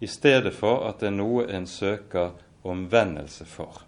i 0.00 0.06
stedet 0.06 0.54
for 0.54 0.86
at 0.88 1.02
det 1.02 1.10
er 1.10 1.18
noe 1.18 1.44
en 1.50 1.66
søker 1.66 2.32
omvendelse 2.62 3.44
for. 3.44 3.82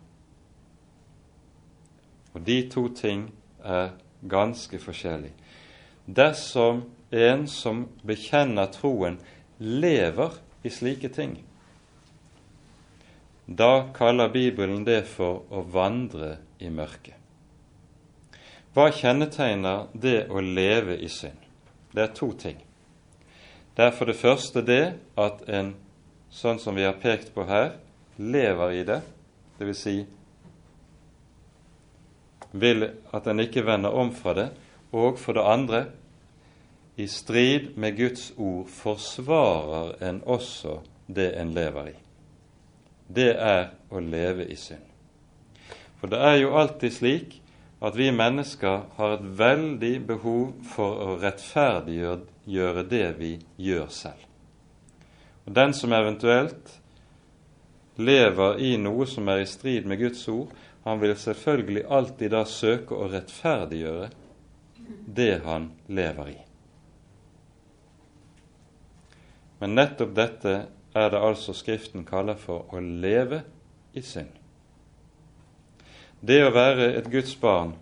Og 2.35 2.43
de 2.47 2.61
to 2.71 2.89
ting 2.95 3.29
er 3.63 3.95
ganske 4.23 4.79
forskjellig. 4.79 5.33
Dersom 6.07 6.85
en 7.11 7.47
som 7.49 7.85
bekjenner 8.07 8.71
troen, 8.75 9.19
lever 9.59 10.39
i 10.63 10.71
slike 10.73 11.11
ting, 11.13 11.39
da 13.51 13.91
kaller 13.95 14.31
Bibelen 14.31 14.85
det 14.87 15.03
for 15.11 15.43
å 15.51 15.65
vandre 15.67 16.37
i 16.63 16.71
mørket. 16.71 17.17
Hva 18.71 18.87
kjennetegner 18.95 19.89
det 19.93 20.29
å 20.31 20.39
leve 20.39 20.95
i 21.03 21.09
synd? 21.11 21.39
Det 21.91 22.05
er 22.05 22.13
to 22.15 22.31
ting. 22.39 22.61
Det 23.75 23.89
er 23.89 23.97
for 23.97 24.07
det 24.07 24.19
første 24.21 24.63
det 24.63 24.85
at 25.19 25.43
en, 25.51 25.73
sånn 26.31 26.61
som 26.63 26.79
vi 26.79 26.87
har 26.87 27.01
pekt 27.03 27.33
på 27.35 27.43
her, 27.49 27.73
lever 28.21 28.77
i 28.79 28.85
det, 28.87 29.01
dvs. 29.59 29.83
Si 29.83 29.97
vil 32.53 32.89
at 33.15 33.27
en 33.27 33.41
ikke 33.41 33.65
vender 33.67 33.91
om 33.91 34.13
fra 34.15 34.35
det, 34.35 34.49
og 34.93 35.19
for 35.19 35.37
det 35.39 35.47
andre 35.47 35.85
i 36.97 37.07
strid 37.07 37.75
med 37.77 37.97
Guds 37.97 38.33
ord 38.37 38.69
forsvarer 38.69 39.93
en 40.09 40.23
også 40.27 40.81
det 41.07 41.33
en 41.41 41.55
lever 41.55 41.93
i. 41.93 41.97
Det 43.11 43.31
er 43.35 43.71
å 43.91 44.01
leve 44.03 44.47
i 44.51 44.57
synd. 44.59 44.87
For 46.01 46.11
det 46.11 46.19
er 46.19 46.37
jo 46.41 46.57
alltid 46.57 46.93
slik 46.95 47.39
at 47.81 47.97
vi 47.97 48.11
mennesker 48.13 48.83
har 48.97 49.15
et 49.15 49.25
veldig 49.39 49.95
behov 50.07 50.51
for 50.69 51.01
å 51.07 51.17
rettferdiggjøre 51.23 52.85
det 52.91 53.07
vi 53.19 53.33
gjør 53.57 53.89
selv. 53.89 54.27
Og 55.47 55.55
Den 55.57 55.73
som 55.75 55.93
eventuelt 55.93 56.77
lever 57.97 58.61
i 58.61 58.77
noe 58.81 59.07
som 59.09 59.29
er 59.29 59.43
i 59.43 59.49
strid 59.49 59.89
med 59.89 60.01
Guds 60.01 60.27
ord, 60.29 60.53
han 60.85 61.01
vil 61.01 61.17
selvfølgelig 61.17 61.85
alltid 61.89 62.33
da 62.33 62.45
søke 62.49 62.97
å 62.97 63.09
rettferdiggjøre 63.13 64.09
det 65.07 65.33
han 65.45 65.71
lever 65.89 66.33
i. 66.33 66.39
Men 69.61 69.77
nettopp 69.77 70.15
dette 70.17 70.55
er 70.97 71.11
det 71.13 71.21
altså 71.21 71.53
Skriften 71.55 72.07
kaller 72.09 72.39
for 72.41 72.73
å 72.73 72.81
leve 72.81 73.43
i 73.93 74.03
synd. 74.03 74.33
Det 76.21 76.41
å 76.45 76.53
være 76.53 76.91
et 76.97 77.11
Guds 77.13 77.35
barn, 77.41 77.75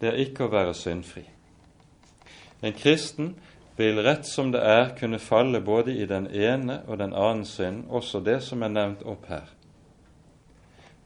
det 0.00 0.10
er 0.10 0.22
ikke 0.24 0.46
å 0.46 0.52
være 0.52 0.74
syndfri. 0.76 1.24
En 2.64 2.74
kristen 2.76 3.34
vil 3.78 4.00
rett 4.02 4.26
som 4.26 4.50
det 4.52 4.60
er 4.64 4.90
kunne 4.98 5.20
falle 5.22 5.60
både 5.64 5.94
i 5.94 6.08
den 6.10 6.26
ene 6.34 6.80
og 6.88 6.98
den 6.98 7.14
annen 7.14 7.46
synd, 7.46 7.86
også 7.88 8.20
det 8.24 8.40
som 8.44 8.64
er 8.64 8.74
nevnt 8.74 9.04
opp 9.06 9.28
her. 9.30 9.46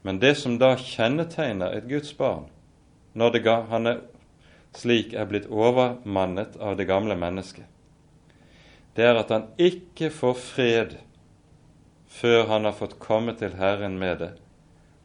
Men 0.03 0.19
det 0.19 0.35
som 0.35 0.57
da 0.59 0.73
kjennetegner 0.79 1.77
et 1.77 1.87
Guds 1.87 2.11
barn, 2.17 2.49
når 3.13 3.35
det, 3.35 3.43
han 3.69 3.87
er 3.87 4.01
slik 4.75 5.13
er 5.13 5.29
blitt 5.29 5.47
overmannet 5.47 6.57
av 6.59 6.75
det 6.77 6.89
gamle 6.89 7.15
mennesket, 7.19 7.65
det 8.93 9.07
er 9.07 9.17
at 9.17 9.31
han 9.33 9.47
ikke 9.57 10.11
får 10.13 10.35
fred 10.37 10.97
før 12.13 12.45
han 12.51 12.67
har 12.67 12.75
fått 12.77 12.99
komme 13.01 13.33
til 13.39 13.55
Herren 13.57 13.95
med 13.97 14.19
det 14.21 14.33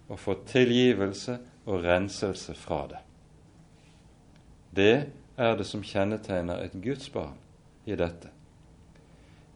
og 0.08 0.20
fått 0.20 0.48
tilgivelse 0.50 1.38
og 1.68 1.84
renselse 1.84 2.54
fra 2.56 2.82
det. 2.90 3.00
Det 4.76 4.96
er 5.38 5.56
det 5.56 5.66
som 5.68 5.84
kjennetegner 5.84 6.64
et 6.64 6.76
Guds 6.82 7.08
barn 7.12 7.36
i 7.88 7.96
dette. 7.96 8.32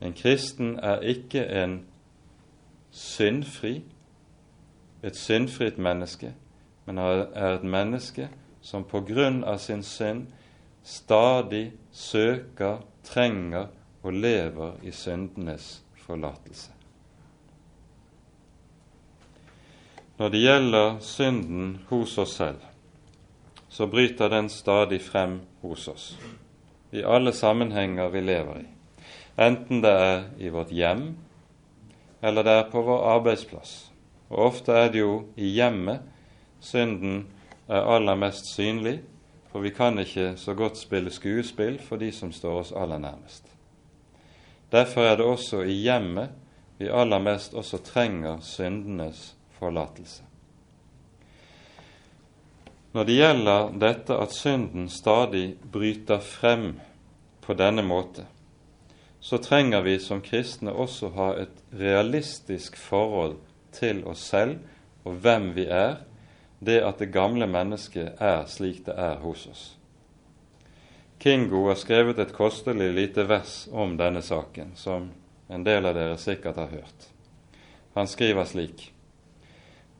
En 0.00 0.14
kristen 0.16 0.78
er 0.80 1.04
ikke 1.06 1.44
en 1.46 1.82
syndfri, 2.90 3.82
et 5.02 5.16
syndfritt 5.16 5.78
menneske, 5.78 6.32
men 6.86 6.98
er 6.98 7.54
et 7.54 7.64
menneske 7.64 8.28
som 8.62 8.84
på 8.84 9.02
grunn 9.06 9.42
av 9.44 9.58
sin 9.58 9.82
synd 9.82 10.26
stadig 10.82 11.72
søker, 11.92 12.82
trenger 13.02 13.66
og 14.02 14.12
lever 14.14 14.76
i 14.82 14.90
syndenes 14.94 15.82
forlatelse. 16.04 16.70
Når 20.18 20.28
det 20.28 20.42
gjelder 20.42 20.98
synden 21.00 21.80
hos 21.88 22.18
oss 22.18 22.36
selv, 22.38 22.60
så 23.68 23.86
bryter 23.86 24.28
den 24.28 24.48
stadig 24.48 25.00
frem 25.02 25.40
hos 25.62 25.88
oss 25.88 26.12
i 26.92 27.02
alle 27.02 27.32
sammenhenger 27.32 28.10
vi 28.12 28.20
lever 28.20 28.58
i, 28.60 28.66
enten 29.40 29.80
det 29.82 29.90
er 29.90 30.24
i 30.38 30.50
vårt 30.52 30.70
hjem 30.70 31.06
eller 32.22 32.44
det 32.46 32.52
er 32.52 32.68
på 32.70 32.82
vår 32.84 33.06
arbeidsplass. 33.16 33.91
Og 34.32 34.46
ofte 34.48 34.72
er 34.72 34.88
det 34.92 35.02
jo 35.02 35.16
i 35.36 35.52
hjemmet 35.52 36.00
synden 36.62 37.26
er 37.68 37.84
aller 37.84 38.16
mest 38.16 38.48
synlig, 38.54 39.02
for 39.52 39.60
vi 39.60 39.70
kan 39.76 39.98
ikke 40.00 40.32
så 40.40 40.54
godt 40.56 40.78
spille 40.80 41.12
skuespill 41.12 41.76
for 41.82 42.00
de 42.00 42.08
som 42.12 42.32
står 42.32 42.60
oss 42.62 42.72
aller 42.72 42.98
nærmest. 42.98 43.44
Derfor 44.72 45.04
er 45.04 45.16
det 45.16 45.26
også 45.28 45.62
i 45.68 45.82
hjemmet 45.84 46.32
vi 46.78 46.88
aller 46.88 47.20
mest 47.22 47.54
også 47.54 47.78
trenger 47.84 48.40
syndenes 48.40 49.34
forlatelse. 49.58 50.24
Når 52.92 53.04
det 53.04 53.16
gjelder 53.16 53.70
dette 53.80 54.16
at 54.16 54.32
synden 54.32 54.88
stadig 54.88 55.54
bryter 55.72 56.18
frem 56.20 56.80
på 57.44 57.54
denne 57.54 57.84
måte, 57.86 58.26
så 59.20 59.38
trenger 59.38 59.84
vi 59.86 59.98
som 60.02 60.20
kristne 60.24 60.72
også 60.72 61.12
ha 61.14 61.28
et 61.44 61.62
realistisk 61.78 62.76
forhold 62.76 63.36
til 63.72 64.04
oss 64.08 64.24
selv 64.32 64.58
og 65.04 65.18
hvem 65.22 65.52
vi 65.56 65.66
er, 65.66 66.02
det 66.62 66.78
at 66.86 67.00
det 67.02 67.10
gamle 67.12 67.46
mennesket 67.50 68.20
er 68.22 68.44
slik 68.46 68.84
det 68.86 68.94
er 68.94 69.18
hos 69.22 69.46
oss. 69.50 69.64
Kingo 71.22 71.68
har 71.68 71.78
skrevet 71.78 72.18
et 72.18 72.34
kostelig 72.34 72.90
lite 72.94 73.24
vers 73.28 73.68
om 73.70 73.96
denne 73.98 74.22
saken, 74.22 74.72
som 74.74 75.10
en 75.50 75.64
del 75.66 75.86
av 75.86 75.94
dere 75.94 76.18
sikkert 76.18 76.58
har 76.58 76.70
hørt. 76.70 77.08
Han 77.94 78.06
skriver 78.06 78.44
slik:" 78.44 78.92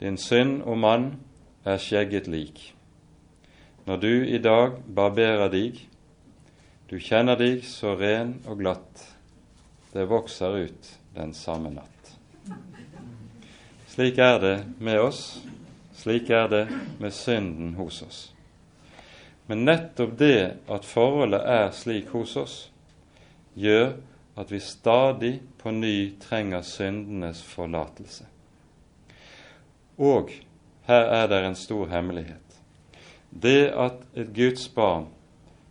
Din 0.00 0.16
synd, 0.16 0.62
og 0.62 0.78
mann, 0.78 1.20
er 1.64 1.78
skjegget 1.78 2.26
lik. 2.26 2.74
Når 3.86 3.96
du 3.96 4.24
i 4.24 4.38
dag 4.38 4.82
barberer 4.94 5.48
dig, 5.48 5.88
du 6.90 6.98
kjenner 6.98 7.36
dig 7.36 7.62
så 7.64 7.94
ren 7.94 8.40
og 8.46 8.58
glatt, 8.58 9.06
det 9.92 10.08
vokser 10.10 10.64
ut 10.64 10.92
den 11.14 11.34
samme 11.34 11.70
natt. 11.70 11.91
Slik 13.92 14.18
er 14.18 14.38
det 14.40 14.64
med 14.78 15.00
oss, 15.04 15.42
slik 15.92 16.30
er 16.32 16.46
det 16.48 16.62
med 16.98 17.12
synden 17.12 17.74
hos 17.76 17.98
oss. 18.02 18.20
Men 19.46 19.66
nettopp 19.66 20.14
det 20.16 20.36
at 20.72 20.86
forholdet 20.88 21.42
er 21.44 21.66
slik 21.76 22.08
hos 22.14 22.30
oss, 22.40 22.54
gjør 23.52 23.90
at 24.40 24.52
vi 24.52 24.60
stadig 24.64 25.32
på 25.60 25.74
ny 25.76 26.14
trenger 26.22 26.64
syndenes 26.64 27.42
forlatelse. 27.44 28.24
Og 30.00 30.32
her 30.88 31.12
er 31.18 31.28
det 31.28 31.42
en 31.44 31.58
stor 31.60 31.90
hemmelighet. 31.92 32.56
Det 33.28 33.74
at 33.76 34.00
et 34.16 34.32
Guds 34.32 34.70
barn 34.72 35.10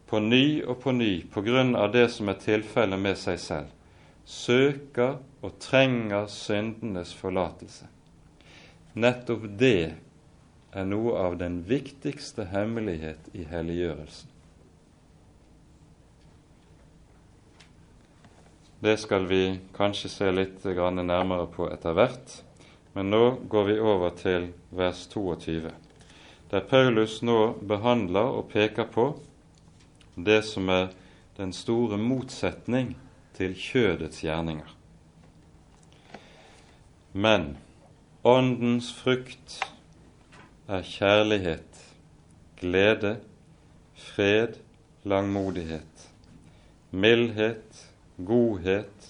på 0.06 0.20
ny 0.22 0.62
og 0.62 0.78
på 0.84 0.94
ny, 0.94 1.24
på 1.26 1.42
grunn 1.42 1.74
av 1.74 1.90
det 1.98 2.06
som 2.14 2.30
er 2.30 2.38
tilfellet 2.38 3.02
med 3.02 3.18
seg 3.18 3.42
selv, 3.42 3.74
søker 4.30 5.18
og 5.42 5.58
trenger 5.58 6.30
syndenes 6.30 7.16
forlatelse. 7.18 7.90
Nettopp 8.94 9.46
det 9.60 9.94
er 10.72 10.86
noe 10.88 11.16
av 11.20 11.38
den 11.40 11.62
viktigste 11.68 12.50
hemmelighet 12.52 13.32
i 13.34 13.46
helliggjørelsen. 13.48 14.28
Det 18.82 18.98
skal 18.98 19.28
vi 19.30 19.60
kanskje 19.78 20.10
se 20.10 20.32
litt 20.34 20.64
nærmere 20.66 21.46
på 21.54 21.70
etter 21.70 21.94
hvert. 21.94 22.42
Men 22.94 23.12
nå 23.14 23.24
går 23.48 23.68
vi 23.70 23.80
over 23.80 24.10
til 24.18 24.50
vers 24.76 25.06
22, 25.08 25.72
der 26.52 26.64
Paulus 26.68 27.22
nå 27.22 27.54
behandler 27.64 28.34
og 28.36 28.50
peker 28.52 28.90
på 28.92 29.06
det 30.16 30.42
som 30.44 30.68
er 30.70 30.90
den 31.38 31.54
store 31.56 31.98
motsetning 31.98 32.96
til 33.38 33.56
kjødets 33.56 34.26
gjerninger. 34.26 34.68
Men 37.14 37.56
Åndens 38.24 38.92
frukt 38.94 39.56
er 40.70 40.84
kjærlighet, 40.86 41.80
glede, 42.60 43.16
fred, 43.98 44.60
langmodighet, 45.04 46.04
mildhet, 46.92 47.80
godhet, 48.26 49.08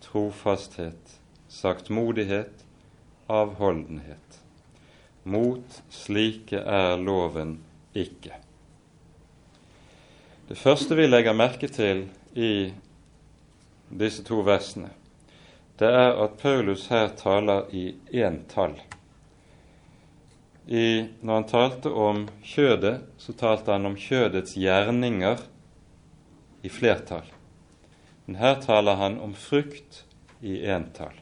trofasthet, 0.00 1.18
saktmodighet, 1.48 2.64
avholdenhet. 3.28 4.40
Mot 5.24 5.82
slike 5.92 6.56
er 6.56 6.96
loven 6.96 7.58
ikke. 7.92 8.32
Det 10.48 10.56
første 10.56 10.96
vi 10.96 11.04
legger 11.04 11.36
merke 11.36 11.68
til 11.68 12.06
i 12.32 12.72
disse 13.92 14.24
to 14.24 14.40
versene, 14.40 14.88
det 15.78 15.88
er 15.94 16.16
at 16.24 16.38
Paulus 16.40 16.88
her 16.90 17.12
taler 17.16 17.68
i 17.70 17.92
entall. 18.10 18.74
I, 20.66 21.06
når 21.22 21.34
han 21.34 21.46
talte 21.48 21.92
om 21.94 22.24
kjødet, 22.44 22.98
så 23.16 23.32
talte 23.32 23.72
han 23.72 23.86
om 23.88 23.96
kjødets 23.96 24.56
gjerninger 24.58 25.40
i 26.66 26.68
flertall. 26.68 27.24
Men 28.26 28.36
her 28.42 28.58
taler 28.60 28.98
han 29.00 29.16
om 29.24 29.32
frukt 29.38 30.02
i 30.44 30.58
entall. 30.68 31.14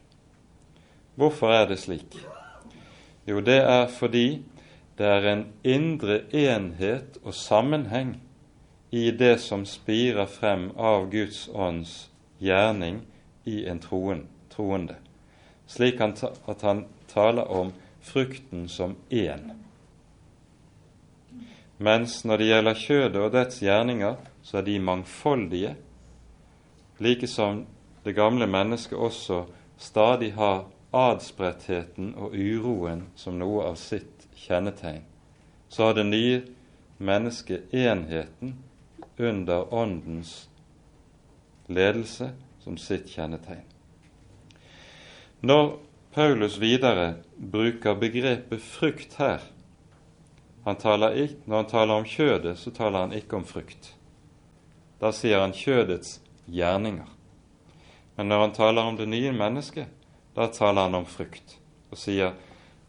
Hvorfor 1.14 1.52
er 1.52 1.68
det 1.70 1.78
slik? 1.84 2.16
Jo, 3.26 3.40
det 3.40 3.60
er 3.62 3.86
fordi 3.92 4.42
det 4.98 5.06
er 5.06 5.28
en 5.30 5.44
indre 5.64 6.22
enhet 6.32 7.18
og 7.22 7.34
sammenheng 7.34 8.16
i 8.90 9.10
det 9.10 9.36
som 9.44 9.66
spirer 9.68 10.26
frem 10.30 10.70
av 10.78 11.10
Guds 11.12 11.46
ånds 11.52 12.08
gjerning 12.40 13.02
i 13.44 13.64
en 13.68 13.80
troen, 13.82 14.24
troende, 14.56 14.96
slik 15.66 16.00
at 16.00 16.62
han 16.62 16.84
taler 17.12 17.50
om 17.52 17.72
frukten 18.00 18.68
som 18.68 18.96
én. 19.10 19.50
Mens 21.76 22.22
når 22.24 22.40
det 22.40 22.48
gjelder 22.48 22.80
kjødet 22.80 23.20
og 23.20 23.32
dets 23.34 23.60
gjerninger, 23.60 24.16
så 24.42 24.58
er 24.58 24.64
de 24.64 24.78
mangfoldige, 24.80 25.74
like 26.98 27.28
som 27.28 27.66
det 28.04 28.14
gamle 28.16 28.46
mennesket 28.46 28.98
også 28.98 29.44
stadig 29.76 30.32
har 30.38 30.64
adspredtheten 30.96 32.14
og 32.14 32.32
uroen 32.32 33.02
som 33.18 33.36
noe 33.36 33.66
av 33.68 33.76
sitt 33.76 34.24
kjennetegn, 34.46 35.02
så 35.68 35.90
har 35.90 35.98
det 35.98 36.06
nye 36.08 36.40
mennesket 36.96 37.74
enheten 37.74 38.56
under 39.18 39.74
Åndens 39.74 40.46
ledelse 41.68 42.30
som 42.62 42.78
sitt 42.80 43.10
kjennetegn. 43.12 43.65
Når 45.46 45.76
Paulus 46.14 46.56
videre 46.60 47.20
bruker 47.52 47.94
begrepet 47.94 48.62
frukt 48.62 49.14
her 49.20 49.44
han 50.66 50.76
ikke, 51.14 51.36
Når 51.46 51.56
han 51.56 51.66
taler 51.70 51.94
om 51.94 52.04
kjødet, 52.04 52.58
så 52.58 52.70
taler 52.70 52.98
han 52.98 53.12
ikke 53.12 53.36
om 53.36 53.44
frukt. 53.44 53.94
Da 55.00 55.12
sier 55.12 55.40
han 55.40 55.52
kjødets 55.52 56.20
gjerninger. 56.50 57.06
Men 58.16 58.28
når 58.28 58.40
han 58.40 58.52
taler 58.52 58.82
om 58.82 58.96
det 58.96 59.08
nye 59.08 59.32
mennesket, 59.32 59.86
da 60.36 60.48
taler 60.50 60.88
han 60.88 60.94
om 60.94 61.06
frukt 61.06 61.58
og 61.90 61.98
sier 61.98 62.32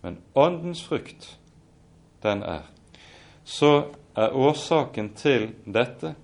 men 0.02 0.18
åndens 0.36 0.82
frukt, 0.84 1.38
den 2.24 2.42
er. 2.44 2.66
Så 3.44 3.92
er 4.16 4.34
årsaken 4.34 5.14
til 5.14 5.52
dette 5.66 6.16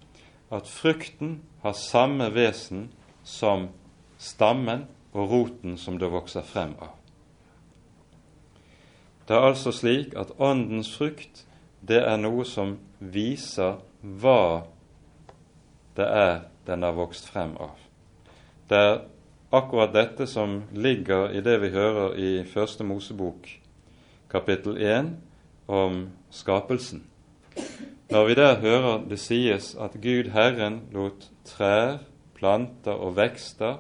at 0.51 0.67
frukten 0.67 1.41
har 1.61 1.73
samme 1.77 2.29
vesen 2.34 2.88
som 3.23 3.69
stammen 4.17 4.88
og 5.14 5.30
roten 5.32 5.78
som 5.78 5.97
det 6.01 6.11
vokser 6.11 6.45
frem 6.45 6.76
av. 6.82 6.93
Det 9.28 9.36
er 9.38 9.47
altså 9.47 9.72
slik 9.72 10.18
at 10.20 10.34
åndens 10.39 10.91
frukt 10.97 11.45
det 11.88 12.01
er 12.03 12.18
noe 12.20 12.45
som 12.47 12.78
viser 12.99 13.78
hva 14.01 14.64
det 15.95 16.07
er 16.07 16.36
den 16.68 16.84
har 16.84 16.95
vokst 16.97 17.28
frem 17.32 17.55
av. 17.61 17.76
Det 18.68 18.80
er 18.80 19.01
akkurat 19.53 19.93
dette 19.93 20.28
som 20.28 20.64
ligger 20.74 21.32
i 21.36 21.43
det 21.45 21.59
vi 21.61 21.72
hører 21.76 22.16
i 22.18 22.32
Første 22.47 22.84
Mosebok, 22.88 23.47
kapittel 24.32 24.80
1, 24.82 25.11
om 25.68 26.07
skapelsen. 26.32 27.03
Når 28.09 28.26
vi 28.28 28.36
der 28.39 28.59
hører 28.59 29.03
det 29.09 29.20
sies 29.20 29.74
at 29.80 29.99
Gud 30.01 30.32
Herren 30.34 30.82
lot 30.91 31.30
trær, 31.45 32.01
planter 32.36 32.97
og 32.97 33.16
vekster 33.18 33.80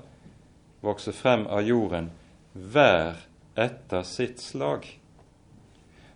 vokse 0.83 1.13
frem 1.15 1.45
av 1.47 1.63
jorden 1.63 2.11
hver 2.53 3.23
etter 3.55 4.03
sitt 4.03 4.41
slag, 4.43 4.85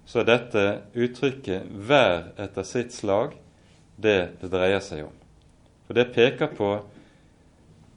så 0.06 0.24
dette 0.24 0.82
uttrykket 0.94 1.68
'hver 1.68 2.32
etter 2.38 2.64
sitt 2.64 2.94
slag' 2.94 3.38
det 3.98 4.40
det 4.42 4.52
dreier 4.52 4.80
seg 4.80 5.06
om. 5.06 5.16
For 5.88 5.94
det 5.94 6.14
peker 6.14 6.48
på 6.48 6.70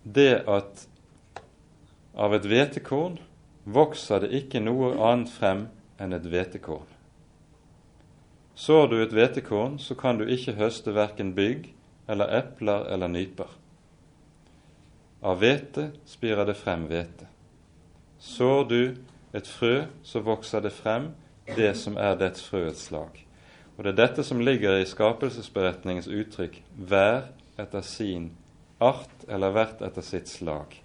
det 0.05 0.45
at 0.49 0.87
av 2.15 2.35
et 2.35 2.47
hvetekorn 2.47 3.19
vokser 3.65 4.25
det 4.25 4.33
ikke 4.33 4.63
noe 4.65 4.95
annet 4.99 5.31
frem 5.31 5.69
enn 6.01 6.17
et 6.17 6.27
hvetekorn. 6.27 6.89
Sår 8.55 8.89
du 8.91 8.97
et 9.03 9.13
hvetekorn, 9.13 9.79
så 9.79 9.95
kan 9.95 10.19
du 10.19 10.27
ikke 10.29 10.59
høste 10.59 10.93
verken 10.95 11.35
bygg 11.35 11.71
eller 12.09 12.33
epler 12.41 12.89
eller 12.93 13.09
nyper. 13.09 13.60
Av 15.23 15.41
hvete 15.41 15.91
spirer 16.09 16.47
det 16.49 16.57
frem 16.57 16.87
hvete. 16.89 17.27
Sår 18.21 18.65
du 18.69 18.83
et 19.37 19.49
frø, 19.49 19.85
så 20.03 20.23
vokser 20.25 20.65
det 20.65 20.73
frem 20.73 21.11
det 21.57 21.75
som 21.77 21.97
er 22.01 22.17
dets 22.21 22.45
frøets 22.47 22.87
slag. 22.89 23.27
Og 23.77 23.85
Det 23.85 23.93
er 23.93 24.01
dette 24.07 24.25
som 24.25 24.41
ligger 24.41 24.79
i 24.79 24.85
skapelsesberetningens 24.85 26.09
uttrykk 26.09 26.63
'hver 26.77 27.23
etter 27.59 27.81
sin 27.81 28.33
art' 28.81 29.25
eller 29.29 29.51
'hvert 29.51 29.83
etter 29.83 30.03
sitt 30.03 30.29
slag'. 30.29 30.81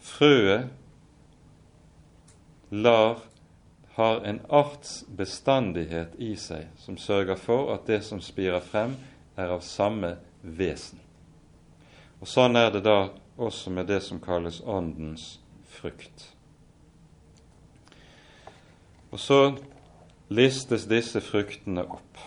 Frøet 0.00 0.68
lar 2.70 3.18
har 3.92 4.20
en 4.24 4.40
artsbestandighet 4.48 6.14
i 6.18 6.36
seg 6.36 6.68
som 6.78 6.96
sørger 6.96 7.36
for 7.36 7.74
at 7.74 7.86
det 7.86 8.04
som 8.04 8.20
spirer 8.20 8.60
frem, 8.60 8.96
er 9.36 9.48
av 9.48 9.60
samme 9.60 10.16
vesen. 10.42 10.98
Og 12.20 12.28
Sånn 12.28 12.56
er 12.56 12.68
det 12.74 12.82
da 12.84 13.08
også 13.40 13.72
med 13.72 13.88
det 13.88 14.02
som 14.04 14.20
kalles 14.20 14.60
åndens 14.60 15.38
frukt. 15.72 16.26
Og 19.10 19.18
så 19.18 19.40
listes 20.28 20.84
disse 20.90 21.22
fruktene 21.24 21.86
opp. 21.88 22.20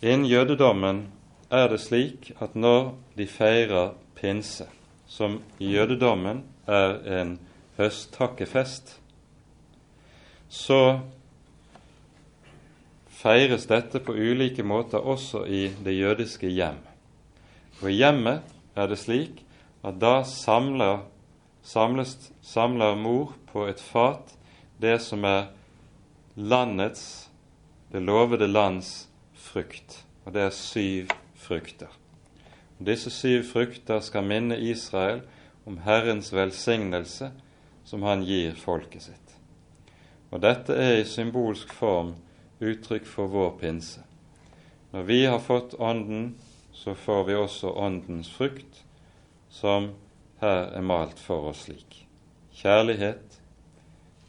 Innen 0.00 0.28
jødedommen 0.30 1.02
er 1.50 1.68
det 1.72 1.80
slik 1.82 2.30
at 2.40 2.54
når 2.54 2.94
de 3.18 3.26
feirer 3.26 3.92
pinse, 4.16 4.68
som 5.06 5.40
i 5.58 5.74
jødedommen 5.74 6.44
er 6.66 6.96
en 7.20 7.36
høsttakkefest, 7.76 8.96
så 10.48 10.80
feires 13.10 13.66
dette 13.66 14.00
på 14.00 14.14
ulike 14.14 14.62
måter 14.62 15.02
også 15.02 15.44
i 15.46 15.68
det 15.84 15.98
jødiske 15.98 16.48
hjem. 16.48 16.78
Og 17.82 17.90
i 17.90 17.98
hjemmet 17.98 18.55
er 18.76 18.88
det 18.90 18.98
slik 19.00 19.42
at 19.86 20.00
da 20.00 20.20
samler, 20.26 21.04
samles, 21.62 22.16
samler 22.42 22.96
mor 22.98 23.34
på 23.52 23.66
et 23.70 23.80
fat 23.80 24.34
det 24.82 24.98
som 25.02 25.24
er 25.24 25.48
landets, 26.36 27.30
det 27.92 28.02
lovede 28.02 28.48
lands 28.48 29.08
frukt. 29.34 30.02
Og 30.26 30.34
det 30.34 30.42
er 30.42 30.50
syv 30.50 31.12
frukter. 31.34 31.88
Og 32.78 32.86
disse 32.86 33.10
syv 33.10 33.44
frukter 33.48 34.02
skal 34.04 34.26
minne 34.26 34.58
Israel 34.58 35.22
om 35.66 35.78
Herrens 35.84 36.32
velsignelse 36.34 37.30
som 37.86 38.02
han 38.02 38.24
gir 38.26 38.56
folket 38.58 39.06
sitt. 39.06 39.36
Og 40.34 40.42
dette 40.42 40.74
er 40.74 40.98
i 41.00 41.06
symbolsk 41.08 41.72
form 41.72 42.16
uttrykk 42.60 43.06
for 43.06 43.30
vår 43.30 43.54
pinse. 43.60 44.02
Når 44.92 45.06
vi 45.06 45.22
har 45.24 45.40
fått 45.42 45.76
Ånden, 45.78 46.34
så 46.76 46.94
får 46.94 47.24
vi 47.24 47.34
også 47.34 47.72
Åndens 47.72 48.28
frukt, 48.30 48.84
som 49.48 49.90
her 50.42 50.68
er 50.76 50.84
malt 50.84 51.18
for 51.18 51.48
oss 51.48 51.64
slik. 51.64 52.02
Kjærlighet, 52.52 53.38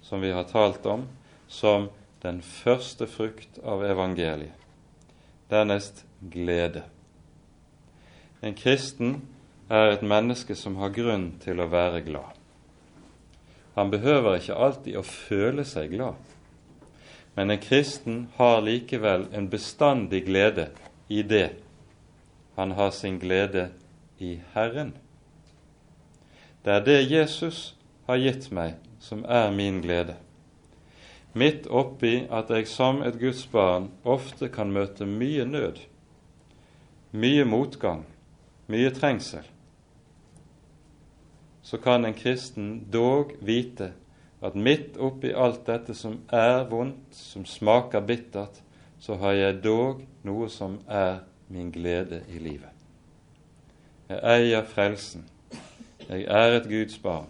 som 0.02 0.24
vi 0.24 0.32
har 0.32 0.48
talt 0.48 0.86
om, 0.88 1.04
som 1.48 1.89
den 2.24 2.39
første 2.41 3.08
frukt 3.08 3.60
av 3.64 3.84
evangeliet. 3.84 4.56
Dernest 5.52 6.06
glede. 6.32 6.86
En 8.41 8.56
kristen 8.56 9.22
er 9.68 9.91
et 9.91 10.08
menneske 10.08 10.56
som 10.56 10.80
har 10.80 10.95
grunn 10.95 11.34
til 11.43 11.60
å 11.60 11.68
være 11.72 12.02
glad. 12.08 12.32
Han 13.76 13.91
behøver 13.91 14.39
ikke 14.39 14.56
alltid 14.56 14.98
å 14.98 15.06
føle 15.06 15.68
seg 15.68 15.91
glad. 15.93 16.18
Men 17.36 17.52
en 17.52 17.62
kristen 17.62 18.28
har 18.39 18.64
likevel 18.64 19.28
en 19.36 19.52
bestandig 19.52 20.24
glede 20.32 20.72
i 21.12 21.22
det 21.28 21.50
han 22.58 22.72
har 22.72 22.91
sin 22.91 23.20
glede 23.20 23.70
i 24.18 24.39
Herren. 24.53 24.93
Det 26.66 26.74
er 26.74 26.86
det 26.86 27.12
Jesus 27.12 27.76
har 28.08 28.18
gitt 28.18 28.47
meg, 28.51 28.80
som 28.99 29.22
er 29.30 29.51
min 29.53 29.78
glede. 29.84 30.16
Midt 31.38 31.68
oppi 31.70 32.24
at 32.34 32.49
jeg 32.49 32.66
som 32.68 33.03
et 33.05 33.20
Guds 33.22 33.43
barn 33.53 33.91
ofte 34.01 34.49
kan 34.49 34.74
møte 34.74 35.05
mye 35.05 35.45
nød, 35.45 35.84
mye 37.14 37.45
motgang, 37.45 38.08
mye 38.68 38.89
trengsel, 38.89 39.45
så 41.62 41.78
kan 41.78 42.10
en 42.10 42.18
kristen 42.18 42.88
dog 42.89 43.38
vite 43.38 43.91
at 44.41 44.58
midt 44.58 44.97
oppi 44.97 45.30
alt 45.30 45.68
dette 45.70 45.93
som 45.93 46.24
er 46.34 46.66
vondt, 46.72 47.14
som 47.14 47.45
smaker 47.45 48.01
bittert, 48.01 48.64
så 48.99 49.22
har 49.22 49.38
jeg 49.38 49.64
dog 49.64 50.01
noe 50.26 50.49
som 50.49 50.80
er 50.89 51.20
min 51.48 51.72
glede 51.72 52.22
i 52.30 52.39
livet. 52.39 52.74
Jeg 54.10 54.20
eier 54.24 54.64
frelsen. 54.66 55.26
Jeg 56.10 56.24
er 56.24 56.58
et 56.58 56.70
Guds 56.70 56.98
barn. 57.04 57.28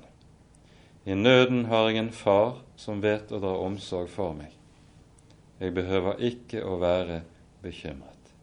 I 1.05 1.15
nøden 1.15 1.65
har 1.65 1.89
jeg 1.89 1.97
en 1.97 2.11
far 2.11 2.59
som 2.77 3.01
vet 3.01 3.31
å 3.31 3.39
dra 3.41 3.55
omsorg 3.63 4.09
for 4.13 4.35
meg. 4.37 4.51
Jeg 5.59 5.73
behøver 5.73 6.19
ikke 6.21 6.61
å 6.65 6.77
være 6.81 7.21
bekymret. 7.63 8.33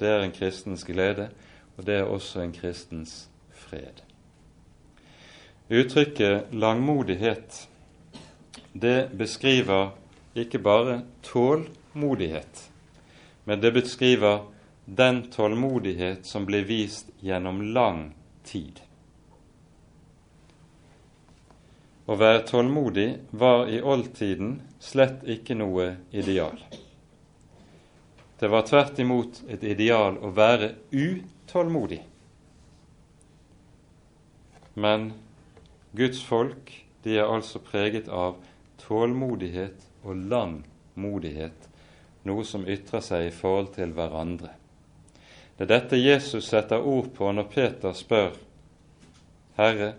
Det 0.00 0.08
er 0.08 0.22
en 0.22 0.32
kristens 0.32 0.84
glede, 0.86 1.28
og 1.76 1.86
det 1.86 1.98
er 1.98 2.08
også 2.08 2.40
en 2.40 2.54
kristens 2.54 3.26
fred. 3.52 4.04
Uttrykket 5.68 6.54
langmodighet 6.54 7.66
det 8.72 9.10
beskriver 9.18 9.90
ikke 10.34 10.58
bare 10.58 11.02
tålmodighet, 11.22 12.70
men 13.44 13.62
det 13.62 13.72
beskriver 13.72 14.44
den 14.88 15.30
tålmodighet 15.30 16.26
som 16.26 16.46
ble 16.48 16.62
vist 16.64 17.10
gjennom 17.20 17.60
lang 17.74 18.14
tid. 18.44 18.80
Å 22.08 22.16
være 22.16 22.46
tålmodig 22.48 23.08
var 23.36 23.66
i 23.68 23.82
oldtiden 23.84 24.54
slett 24.80 25.26
ikke 25.28 25.58
noe 25.60 25.90
ideal. 26.08 26.56
Det 28.40 28.48
var 28.48 28.64
tvert 28.64 28.98
imot 29.04 29.42
et 29.52 29.66
ideal 29.68 30.16
å 30.24 30.30
være 30.32 30.70
utålmodig. 30.88 32.00
Men 34.72 35.10
Guds 35.92 36.22
folk 36.24 36.72
de 37.04 37.18
er 37.18 37.28
altså 37.28 37.60
preget 37.60 38.08
av 38.08 38.38
tålmodighet 38.80 39.84
og 40.06 40.24
langmodighet, 40.32 41.68
noe 42.24 42.46
som 42.48 42.64
ytrer 42.64 43.04
seg 43.04 43.26
i 43.28 43.36
forhold 43.36 43.74
til 43.76 43.92
hverandre. 43.92 44.54
Det 45.58 45.66
er 45.66 45.72
dette 45.72 45.98
Jesus 45.98 46.46
setter 46.46 46.84
ord 46.86 47.08
på 47.16 47.32
når 47.34 47.48
Peter 47.50 47.92
spør 47.92 48.36
Herre, 49.58 49.96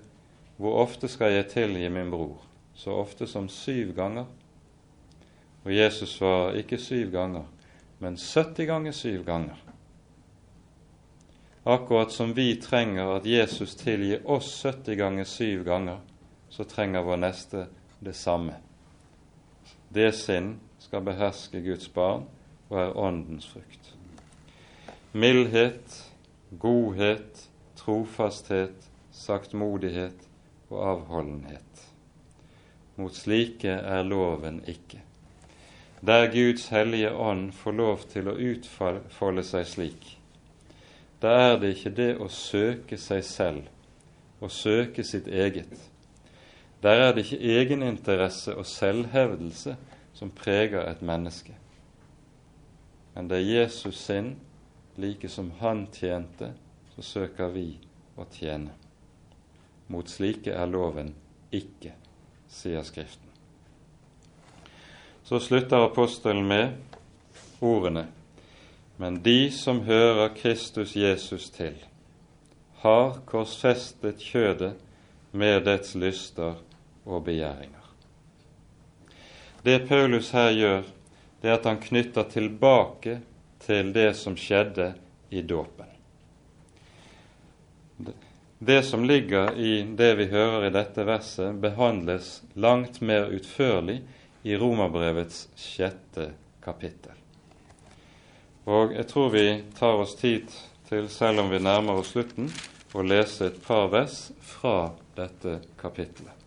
hvor 0.56 0.78
ofte 0.86 1.08
skal 1.12 1.34
jeg 1.34 1.50
tilgi 1.52 1.90
min 1.92 2.12
bror? 2.12 2.38
Så 2.76 2.96
ofte 2.96 3.28
som 3.28 3.50
syv 3.52 3.92
ganger? 3.96 4.26
Og 5.66 5.76
Jesus 5.76 6.16
svarer 6.16 6.62
ikke 6.62 6.80
syv 6.80 7.12
ganger, 7.12 7.44
men 8.00 8.16
70 8.16 8.66
ganger 8.68 8.96
syv 8.96 9.26
ganger. 9.28 9.60
Akkurat 11.66 12.12
som 12.12 12.32
vi 12.36 12.56
trenger 12.56 13.18
at 13.18 13.28
Jesus 13.28 13.76
tilgir 13.76 14.24
oss 14.24 14.54
70 14.64 14.96
ganger 14.96 15.28
syv 15.28 15.68
ganger, 15.68 16.00
så 16.50 16.64
trenger 16.64 17.04
vår 17.04 17.20
neste 17.20 17.68
det 18.00 18.16
samme. 18.16 18.56
Det 19.92 20.14
sinn 20.16 20.56
skal 20.80 21.04
beherske 21.04 21.60
Guds 21.68 21.92
barn 21.92 22.30
og 22.70 22.80
er 22.80 22.98
åndens 22.98 23.48
frukt. 23.52 23.99
Mildhet, 25.12 26.12
godhet, 26.52 27.50
trofasthet, 27.76 28.90
saktmodighet 29.12 30.28
og 30.70 30.84
avholdenhet. 30.92 31.86
Mot 32.96 33.16
slike 33.18 33.72
er 33.74 34.04
loven 34.06 34.60
ikke. 34.70 35.00
Der 36.06 36.30
Guds 36.30 36.68
hellige 36.70 37.10
ånd 37.12 37.52
får 37.58 37.72
lov 37.72 38.04
til 38.12 38.30
å 38.30 38.36
utfolde 38.38 39.44
seg 39.44 39.66
slik, 39.68 40.06
da 41.20 41.32
er 41.50 41.58
det 41.60 41.72
ikke 41.74 41.92
det 41.98 42.12
å 42.22 42.28
søke 42.32 43.00
seg 43.02 43.24
selv, 43.28 43.64
å 44.40 44.48
søke 44.48 45.04
sitt 45.04 45.28
eget. 45.28 45.74
Der 46.84 47.02
er 47.08 47.16
det 47.16 47.26
ikke 47.26 47.56
egeninteresse 47.58 48.54
og 48.56 48.70
selvhevdelse 48.70 49.74
som 50.14 50.32
preger 50.32 50.86
et 50.86 51.02
menneske. 51.02 51.58
Men 53.16 53.28
det 53.28 53.42
er 53.42 53.52
Jesus 53.64 54.00
sinn, 54.06 54.38
like 55.00 55.30
som 55.30 55.52
han 55.60 55.88
tjente, 55.94 56.52
så 56.96 57.02
søker 57.02 57.50
vi 57.56 57.72
å 58.20 58.28
tjene. 58.32 58.76
Mot 59.90 60.10
slike 60.10 60.54
er 60.54 60.70
loven 60.70 61.14
ikke, 61.52 61.96
sier 62.52 62.86
Skriften. 62.86 63.26
Så 65.24 65.40
slutter 65.42 65.88
apostelen 65.88 66.46
med 66.50 66.78
ordene 67.62 68.08
men 69.00 69.22
de 69.24 69.52
som 69.52 69.82
hører 69.82 70.34
Kristus 70.36 70.96
Jesus 70.96 71.46
til, 71.56 71.76
har 72.84 73.14
korsfestet 73.26 74.20
kjødet 74.20 74.74
med 75.32 75.64
dets 75.64 75.94
lyster 75.96 76.58
og 77.06 77.22
begjæringer. 77.24 77.86
Det 79.64 79.78
Paulus 79.88 80.34
her 80.36 80.52
gjør, 80.52 80.84
det 81.40 81.48
er 81.48 81.56
at 81.56 81.70
han 81.72 81.80
knytter 81.80 82.28
tilbake 82.28 83.22
til 83.70 83.92
det 83.94 84.16
som 84.18 84.34
skjedde 84.34 84.94
i 85.30 85.44
dåpen. 85.46 85.86
Det 88.60 88.84
som 88.84 89.06
ligger 89.06 89.54
i 89.56 89.84
det 89.84 90.16
vi 90.16 90.26
hører 90.32 90.66
i 90.68 90.72
dette 90.74 91.06
verset, 91.06 91.60
behandles 91.62 92.42
langt 92.54 92.98
mer 93.06 93.30
utførlig 93.30 94.00
i 94.42 94.58
Romerbrevets 94.58 95.46
sjette 95.56 96.32
kapittel. 96.66 97.14
Og 98.66 98.98
jeg 98.98 99.06
tror 99.14 99.30
vi 99.38 99.46
tar 99.78 100.02
oss 100.02 100.18
tid 100.18 100.50
til, 100.90 101.06
selv 101.14 101.46
om 101.46 101.54
vi 101.54 101.62
nærmer 101.62 102.02
oss 102.02 102.16
slutten, 102.16 102.50
å 102.98 103.06
lese 103.06 103.52
et 103.52 103.62
par 103.64 103.94
vers 103.94 104.32
fra 104.42 104.92
dette 105.16 105.60
kapittelet. 105.78 106.39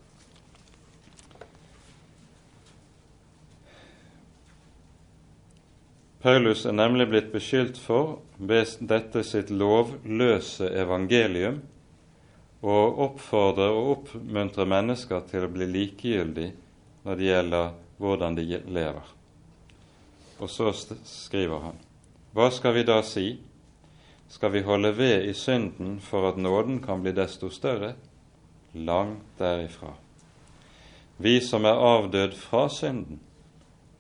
Paulus 6.22 6.66
er 6.66 6.76
nemlig 6.78 7.08
blitt 7.10 7.32
beskyldt 7.32 7.78
for 7.82 8.20
ved 8.38 8.76
dette 8.86 9.24
sitt 9.26 9.48
lovløse 9.50 10.68
evangelium 10.70 11.56
å 12.62 12.76
oppfordre 13.08 13.66
og 13.74 13.88
oppmuntre 13.96 14.66
mennesker 14.70 15.24
til 15.32 15.48
å 15.48 15.50
bli 15.50 15.66
likegyldig 15.66 16.52
når 17.02 17.18
det 17.18 17.26
gjelder 17.26 17.72
hvordan 17.98 18.38
de 18.38 18.44
lever. 18.70 19.08
Og 20.38 20.50
så 20.50 20.70
skriver 20.70 21.64
han 21.64 21.82
hva 22.32 22.46
skal 22.54 22.76
vi 22.78 22.86
da 22.86 23.00
si? 23.02 23.26
Skal 24.30 24.54
vi 24.54 24.62
holde 24.64 24.94
ved 24.96 25.26
i 25.26 25.34
synden 25.36 25.98
for 26.00 26.30
at 26.30 26.38
nåden 26.38 26.78
kan 26.86 27.02
bli 27.02 27.12
desto 27.18 27.50
større? 27.50 27.96
Langt 28.72 29.26
derifra. 29.42 29.90
Vi 31.18 31.34
som 31.44 31.66
er 31.66 31.82
avdød 31.82 32.38
fra 32.38 32.68
synden, 32.72 33.18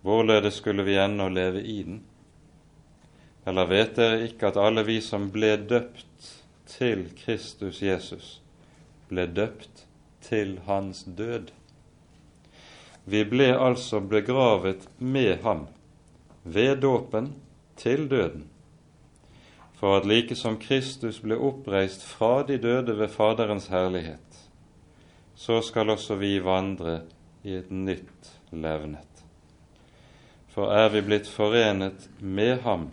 hvorledes 0.06 0.62
skulle 0.62 0.86
vi 0.86 0.96
ennå 1.02 1.28
leve 1.28 1.66
i 1.66 1.82
den? 1.82 2.00
Eller 3.46 3.66
vet 3.66 3.96
dere 3.98 4.20
ikke 4.28 4.52
at 4.52 4.60
alle 4.60 4.84
vi 4.86 5.00
som 5.02 5.30
ble 5.34 5.56
døpt 5.56 6.28
til 6.70 7.08
Kristus 7.18 7.82
Jesus, 7.82 8.36
ble 9.10 9.26
døpt 9.26 9.86
til 10.22 10.60
hans 10.68 11.02
død? 11.18 11.50
Vi 13.04 13.24
ble 13.26 13.50
altså 13.58 13.98
begravet 14.00 14.86
med 14.98 15.42
ham 15.42 15.66
ved 16.44 16.76
dåpen 16.84 17.32
til 17.76 18.06
døden, 18.10 18.46
for 19.74 19.98
at 19.98 20.06
like 20.06 20.36
som 20.38 20.60
Kristus 20.62 21.18
ble 21.18 21.34
oppreist 21.34 22.06
fra 22.06 22.44
de 22.46 22.60
døde 22.62 22.94
ved 22.98 23.10
Faderens 23.10 23.66
herlighet, 23.66 24.38
så 25.34 25.58
skal 25.60 25.90
også 25.90 26.14
vi 26.14 26.36
vandre 26.38 27.00
i 27.42 27.56
et 27.58 27.70
nytt 27.74 28.30
levnet. 28.54 29.08
For 30.54 30.70
er 30.70 30.92
vi 30.94 31.00
blitt 31.02 31.26
forenet 31.26 32.06
med 32.20 32.60
ham 32.62 32.92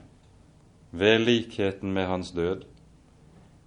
ved 0.92 1.20
likheten 1.20 1.94
med 1.94 2.08
hans 2.08 2.32
død, 2.32 2.64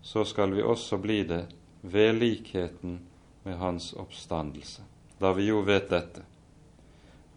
så 0.03 0.25
skal 0.25 0.55
vi 0.55 0.63
også 0.63 0.99
bli 0.99 1.23
det 1.23 1.47
ved 1.83 2.13
likheten 2.13 3.01
med 3.43 3.57
hans 3.57 3.93
oppstandelse. 3.93 4.83
Da 5.21 5.33
vi 5.33 5.47
jo 5.47 5.61
vet 5.67 5.91
dette, 5.91 6.25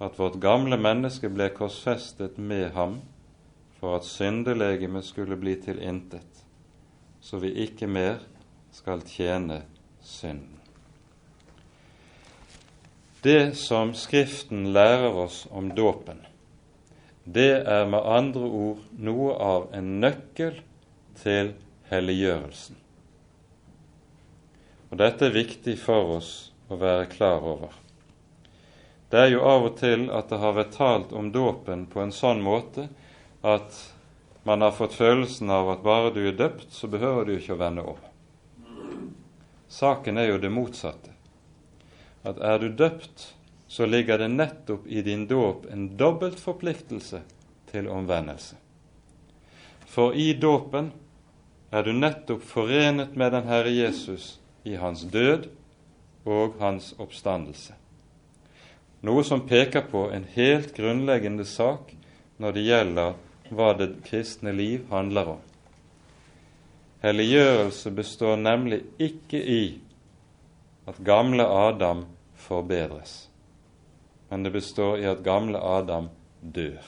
at 0.01 0.17
vårt 0.19 0.39
gamle 0.41 0.77
menneske 0.77 1.29
ble 1.29 1.49
korsfestet 1.55 2.37
med 2.37 2.71
ham 2.73 2.99
for 3.79 3.95
at 3.99 4.07
syndelegemet 4.07 5.05
skulle 5.05 5.37
bli 5.37 5.55
til 5.61 5.79
intet, 5.81 6.45
så 7.21 7.37
vi 7.37 7.53
ikke 7.65 7.87
mer 7.87 8.19
skal 8.73 9.01
tjene 9.05 9.61
synden. 10.01 10.59
Det 13.25 13.55
som 13.57 13.93
Skriften 13.97 14.67
lærer 14.73 15.13
oss 15.17 15.47
om 15.51 15.71
dåpen, 15.73 16.19
det 17.25 17.65
er 17.65 17.87
med 17.89 18.05
andre 18.05 18.45
ord 18.45 18.81
noe 19.01 19.33
av 19.41 19.69
en 19.73 19.95
nøkkel 20.01 20.59
til 21.17 21.55
helliggjørelsen. 21.89 22.77
Og 24.91 24.99
Dette 25.01 25.25
er 25.27 25.33
viktig 25.33 25.73
for 25.81 26.17
oss 26.19 26.31
å 26.69 26.77
være 26.79 27.09
klar 27.09 27.41
over. 27.41 27.73
Det 29.09 29.19
er 29.21 29.31
jo 29.33 29.41
av 29.45 29.65
og 29.67 29.77
til 29.79 30.07
at 30.13 30.29
det 30.29 30.39
har 30.41 30.55
vært 30.57 30.77
talt 30.77 31.13
om 31.13 31.31
dåpen 31.33 31.85
på 31.89 32.01
en 32.03 32.13
sånn 32.13 32.41
måte 32.45 32.87
at 33.45 33.77
man 34.45 34.61
har 34.61 34.73
fått 34.77 34.93
følelsen 34.97 35.49
av 35.49 35.69
at 35.73 35.83
bare 35.85 36.13
du 36.13 36.21
er 36.27 36.37
døpt, 36.37 36.69
så 36.69 36.87
behøver 36.89 37.25
du 37.25 37.35
ikke 37.35 37.55
å 37.55 37.61
vende 37.61 37.85
om. 37.89 38.01
Saken 39.69 40.21
er 40.21 40.29
jo 40.29 40.41
det 40.41 40.51
motsatte. 40.53 41.13
At 42.25 42.37
er 42.41 42.61
du 42.61 42.69
døpt, 42.69 43.34
så 43.67 43.85
ligger 43.85 44.17
det 44.17 44.27
nettopp 44.27 44.87
i 44.87 45.01
din 45.01 45.27
dåp 45.27 45.65
en 45.71 45.87
dobbelt 45.97 46.39
forpliktelse 46.39 47.21
til 47.71 47.89
omvendelse. 47.89 48.55
For 49.85 50.13
i 50.13 50.33
dåpen 50.33 50.91
er 51.71 51.83
du 51.83 51.93
nettopp 51.93 52.43
forenet 52.45 53.15
med 53.15 53.31
den 53.31 53.47
Herre 53.49 53.71
Jesus 53.73 54.35
i 54.63 54.75
hans 54.75 55.05
død 55.11 55.49
og 56.25 56.59
hans 56.59 56.93
oppstandelse. 56.99 57.73
Noe 59.05 59.23
som 59.23 59.43
peker 59.47 59.85
på 59.91 60.07
en 60.13 60.25
helt 60.33 60.73
grunnleggende 60.77 61.45
sak 61.45 61.91
når 62.41 62.55
det 62.55 62.63
gjelder 62.65 63.17
hva 63.53 63.73
det 63.77 63.91
kristne 64.07 64.53
liv 64.55 64.87
handler 64.89 65.35
om. 65.35 65.41
Helliggjørelse 67.05 67.91
består 67.93 68.39
nemlig 68.41 68.81
ikke 68.97 69.37
i 69.37 69.63
at 70.89 70.97
gamle 71.05 71.45
Adam 71.45 72.05
forbedres, 72.47 73.27
men 74.35 74.43
det 74.43 74.51
består 74.51 74.97
i 74.99 75.05
at 75.07 75.21
gamle 75.23 75.55
Adam 75.63 76.09
dør. 76.41 76.83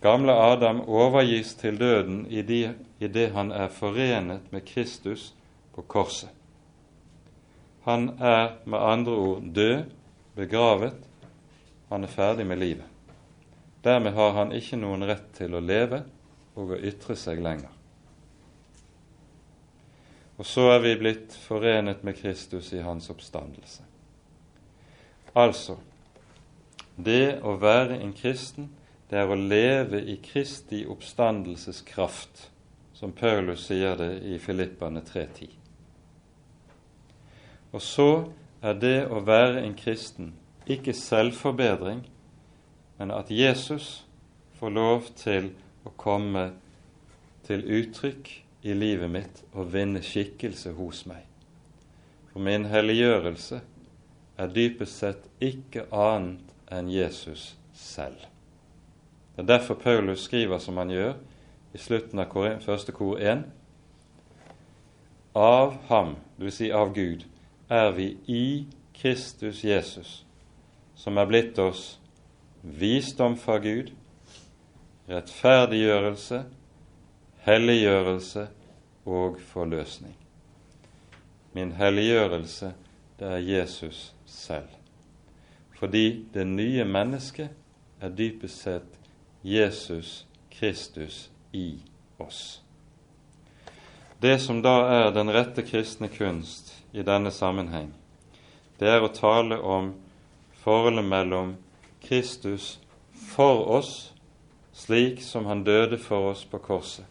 Gamle 0.00 0.36
Adam 0.38 0.84
overgis 0.86 1.56
til 1.58 1.80
døden 1.80 2.20
i 2.30 2.44
det 3.08 3.24
han 3.34 3.50
er 3.50 3.66
forenet 3.74 4.52
med 4.54 4.62
Kristus 4.68 5.32
på 5.74 5.82
korset. 5.82 6.30
Han 7.88 8.06
er 8.22 8.52
med 8.70 8.78
andre 8.78 9.16
ord 9.16 9.50
død, 9.56 9.90
begravet, 10.38 10.94
han 11.88 12.06
er 12.06 12.14
ferdig 12.14 12.46
med 12.46 12.62
livet. 12.62 12.86
Dermed 13.82 14.14
har 14.14 14.38
han 14.38 14.54
ikke 14.54 14.78
noen 14.78 15.02
rett 15.10 15.26
til 15.40 15.58
å 15.58 15.64
leve 15.72 16.04
og 16.54 16.76
å 16.76 16.78
ytre 16.78 17.18
seg 17.18 17.42
lenger. 17.42 17.74
Og 20.38 20.46
så 20.46 20.70
er 20.76 20.86
vi 20.86 20.96
blitt 21.02 21.34
forenet 21.48 22.06
med 22.06 22.22
Kristus 22.22 22.70
i 22.78 22.86
hans 22.86 23.10
oppstandelse. 23.10 23.87
Altså, 25.34 25.76
det 26.96 27.40
å 27.42 27.54
være 27.60 28.00
en 28.02 28.12
kristen 28.16 28.70
det 29.08 29.16
er 29.16 29.30
å 29.30 29.36
leve 29.40 30.02
i 30.04 30.18
Kristi 30.20 30.82
oppstandelseskraft, 30.88 32.50
som 32.92 33.14
Paulus 33.16 33.64
sier 33.70 33.96
det 33.96 34.10
i 34.28 34.36
Filippane 34.42 35.00
3.10. 35.06 35.54
Og 37.72 37.84
så 37.84 38.10
er 38.60 38.76
det 38.76 38.98
å 39.08 39.22
være 39.24 39.62
en 39.62 39.76
kristen 39.78 40.34
ikke 40.68 40.92
selvforbedring, 40.92 42.02
men 42.98 43.14
at 43.14 43.30
Jesus 43.32 44.04
får 44.58 44.74
lov 44.76 45.08
til 45.16 45.52
å 45.88 45.94
komme 45.96 46.50
til 47.46 47.64
uttrykk 47.64 48.28
i 48.68 48.74
livet 48.76 49.08
mitt 49.08 49.42
og 49.54 49.70
vinne 49.72 50.02
skikkelse 50.04 50.74
hos 50.76 51.06
meg. 51.08 51.22
For 52.32 52.44
min 52.44 52.66
helliggjørelse 52.68 53.62
er 54.38 54.50
dypest 54.54 54.98
sett 55.02 55.26
ikke 55.42 55.88
annet 55.94 56.54
enn 56.70 56.90
Jesus 56.92 57.56
selv. 57.74 58.18
Det 59.34 59.42
er 59.42 59.50
derfor 59.58 59.74
Paulus 59.74 60.24
skriver 60.26 60.58
som 60.58 60.76
han 60.78 60.90
gjør 60.90 61.14
i 61.74 61.78
slutten 61.78 62.22
av 62.22 62.34
første 62.64 62.92
kor 62.92 63.18
1. 63.20 63.44
Av 65.38 65.76
ham, 65.88 66.16
dvs. 66.38 66.54
Si 66.54 66.70
av 66.74 66.94
Gud, 66.94 67.24
er 67.68 67.90
vi 67.94 68.16
i 68.26 68.66
Kristus 68.94 69.62
Jesus, 69.64 70.24
som 70.96 71.18
er 71.18 71.28
blitt 71.30 71.58
oss 71.62 71.98
visdom 72.62 73.36
fra 73.38 73.58
Gud, 73.62 73.92
rettferdiggjørelse, 75.08 76.42
helliggjørelse 77.46 78.48
og 79.06 79.38
forløsning. 79.52 80.16
Min 81.54 81.72
helliggjørelse, 81.78 82.72
det 83.18 83.28
er 83.28 83.44
Jesus 83.54 84.14
selv. 84.28 84.68
Fordi 85.78 86.24
det 86.34 86.46
nye 86.46 86.84
mennesket 86.84 87.50
er 88.00 88.08
dypest 88.08 88.62
sett 88.62 88.98
Jesus 89.42 90.26
Kristus 90.50 91.30
i 91.52 91.78
oss. 92.18 92.62
Det 94.20 94.38
som 94.42 94.62
da 94.62 94.74
er 94.90 95.12
den 95.14 95.30
rette 95.30 95.62
kristne 95.62 96.08
kunst 96.10 96.74
i 96.92 97.04
denne 97.06 97.30
sammenheng, 97.30 97.92
det 98.78 98.90
er 98.90 99.02
å 99.02 99.12
tale 99.14 99.60
om 99.62 99.92
forholdet 100.64 101.06
mellom 101.06 101.54
Kristus 102.02 102.78
for 103.30 103.62
oss, 103.78 104.12
slik 104.74 105.22
som 105.22 105.46
han 105.46 105.62
døde 105.66 105.98
for 106.02 106.32
oss 106.32 106.44
på 106.44 106.58
korset, 106.58 107.06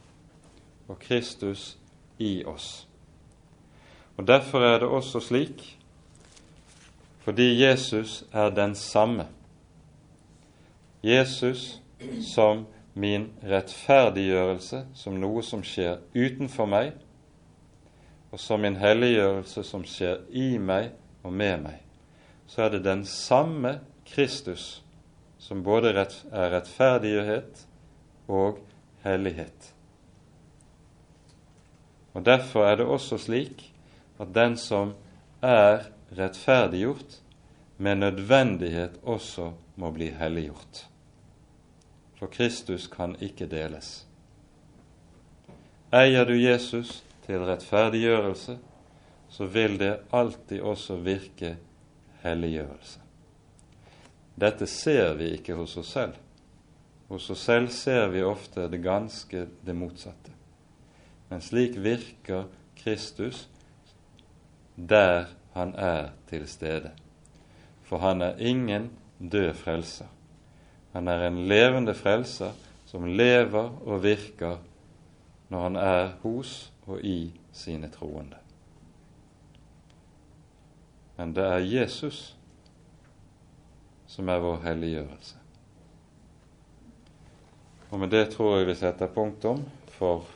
og 0.87 0.99
Kristus 0.99 1.77
i 2.19 2.43
oss. 2.45 2.87
Og 4.17 4.27
Derfor 4.27 4.63
er 4.65 4.79
det 4.79 4.87
også 4.87 5.19
slik, 5.19 5.76
fordi 7.27 7.63
Jesus 7.63 8.23
er 8.31 8.49
den 8.49 8.75
samme. 8.75 9.25
Jesus 11.03 11.81
som 12.33 12.65
min 12.93 13.25
rettferdiggjørelse, 13.43 14.85
som 14.95 15.17
noe 15.19 15.43
som 15.43 15.59
skjer 15.59 15.97
utenfor 16.15 16.69
meg, 16.71 16.93
og 18.31 18.39
som 18.39 18.63
min 18.63 18.77
helliggjørelse 18.79 19.63
som 19.67 19.83
skjer 19.83 20.21
i 20.31 20.53
meg 20.55 20.93
og 21.27 21.35
med 21.35 21.65
meg, 21.65 21.81
så 22.47 22.63
er 22.63 22.77
det 22.77 22.85
den 22.85 23.03
samme 23.03 23.75
Kristus 24.07 24.85
som 25.37 25.65
både 25.67 25.91
er 25.91 26.55
rettferdighet 26.55 27.65
og 28.31 28.63
hellighet. 29.03 29.73
Og 32.15 32.23
Derfor 32.25 32.71
er 32.71 32.79
det 32.79 32.87
også 32.87 33.19
slik 33.19 33.67
at 34.15 34.31
den 34.31 34.55
som 34.57 34.95
er 35.43 35.91
rettferdiggjort, 36.15 37.21
med 37.77 37.95
nødvendighet 37.95 38.99
også 39.03 39.51
må 39.75 39.91
bli 39.91 40.09
helliggjort 40.17 40.87
for 42.17 42.27
Kristus 42.27 42.87
kan 42.87 43.15
ikke 43.21 43.45
deles. 43.49 44.05
Eier 45.93 46.25
du 46.25 46.33
Jesus 46.35 47.03
til 47.25 47.43
rettferdiggjørelse, 47.45 48.57
så 49.29 49.45
vil 49.45 49.77
det 49.79 49.93
alltid 50.15 50.61
også 50.61 50.97
virke 51.03 51.55
helliggjørelse. 52.23 53.03
Dette 54.37 54.67
ser 54.69 55.13
vi 55.17 55.31
ikke 55.37 55.57
hos 55.57 55.77
oss 55.77 55.93
selv. 55.93 56.17
Hos 57.07 57.29
oss 57.33 57.45
selv 57.47 57.69
ser 57.73 58.07
vi 58.13 58.23
ofte 58.25 58.67
det 58.69 58.81
ganske 58.83 59.47
det 59.65 59.75
motsatte. 59.75 60.33
Men 61.29 61.41
slik 61.41 61.77
virker 61.83 62.47
Kristus 62.77 63.47
der 64.75 65.25
han 65.57 65.73
er 65.75 66.09
til 66.29 66.47
stede. 66.47 66.91
For 67.83 67.97
han 68.03 68.21
er 68.21 68.37
ingen 68.37 68.91
død 69.19 69.53
frelser. 69.53 70.07
Han 70.93 71.07
er 71.07 71.27
en 71.27 71.43
levende 71.47 71.93
frelser 71.93 72.53
som 72.85 73.05
lever 73.05 73.71
og 73.85 74.03
virker 74.03 74.57
når 75.49 75.63
han 75.63 75.75
er 75.75 76.11
hos 76.21 76.71
og 76.87 77.01
i 77.03 77.31
sine 77.51 77.89
troende. 77.91 78.37
Men 81.17 81.33
det 81.35 81.43
er 81.43 81.57
Jesus 81.57 82.37
som 84.07 84.29
er 84.29 84.39
vår 84.39 84.61
helliggjørelse. 84.63 85.35
Og 87.91 87.99
med 87.99 88.11
det 88.11 88.29
tror 88.33 88.57
jeg 88.57 88.67
vi 88.67 88.75
setter 88.75 89.11
punktum 89.11 89.63
for 89.97 90.27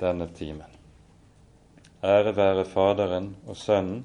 denne 0.00 0.26
timen. 0.34 0.70
Ære 2.04 2.36
være 2.36 2.64
Faderen 2.68 3.36
og 3.46 3.56
Sønnen 3.56 4.04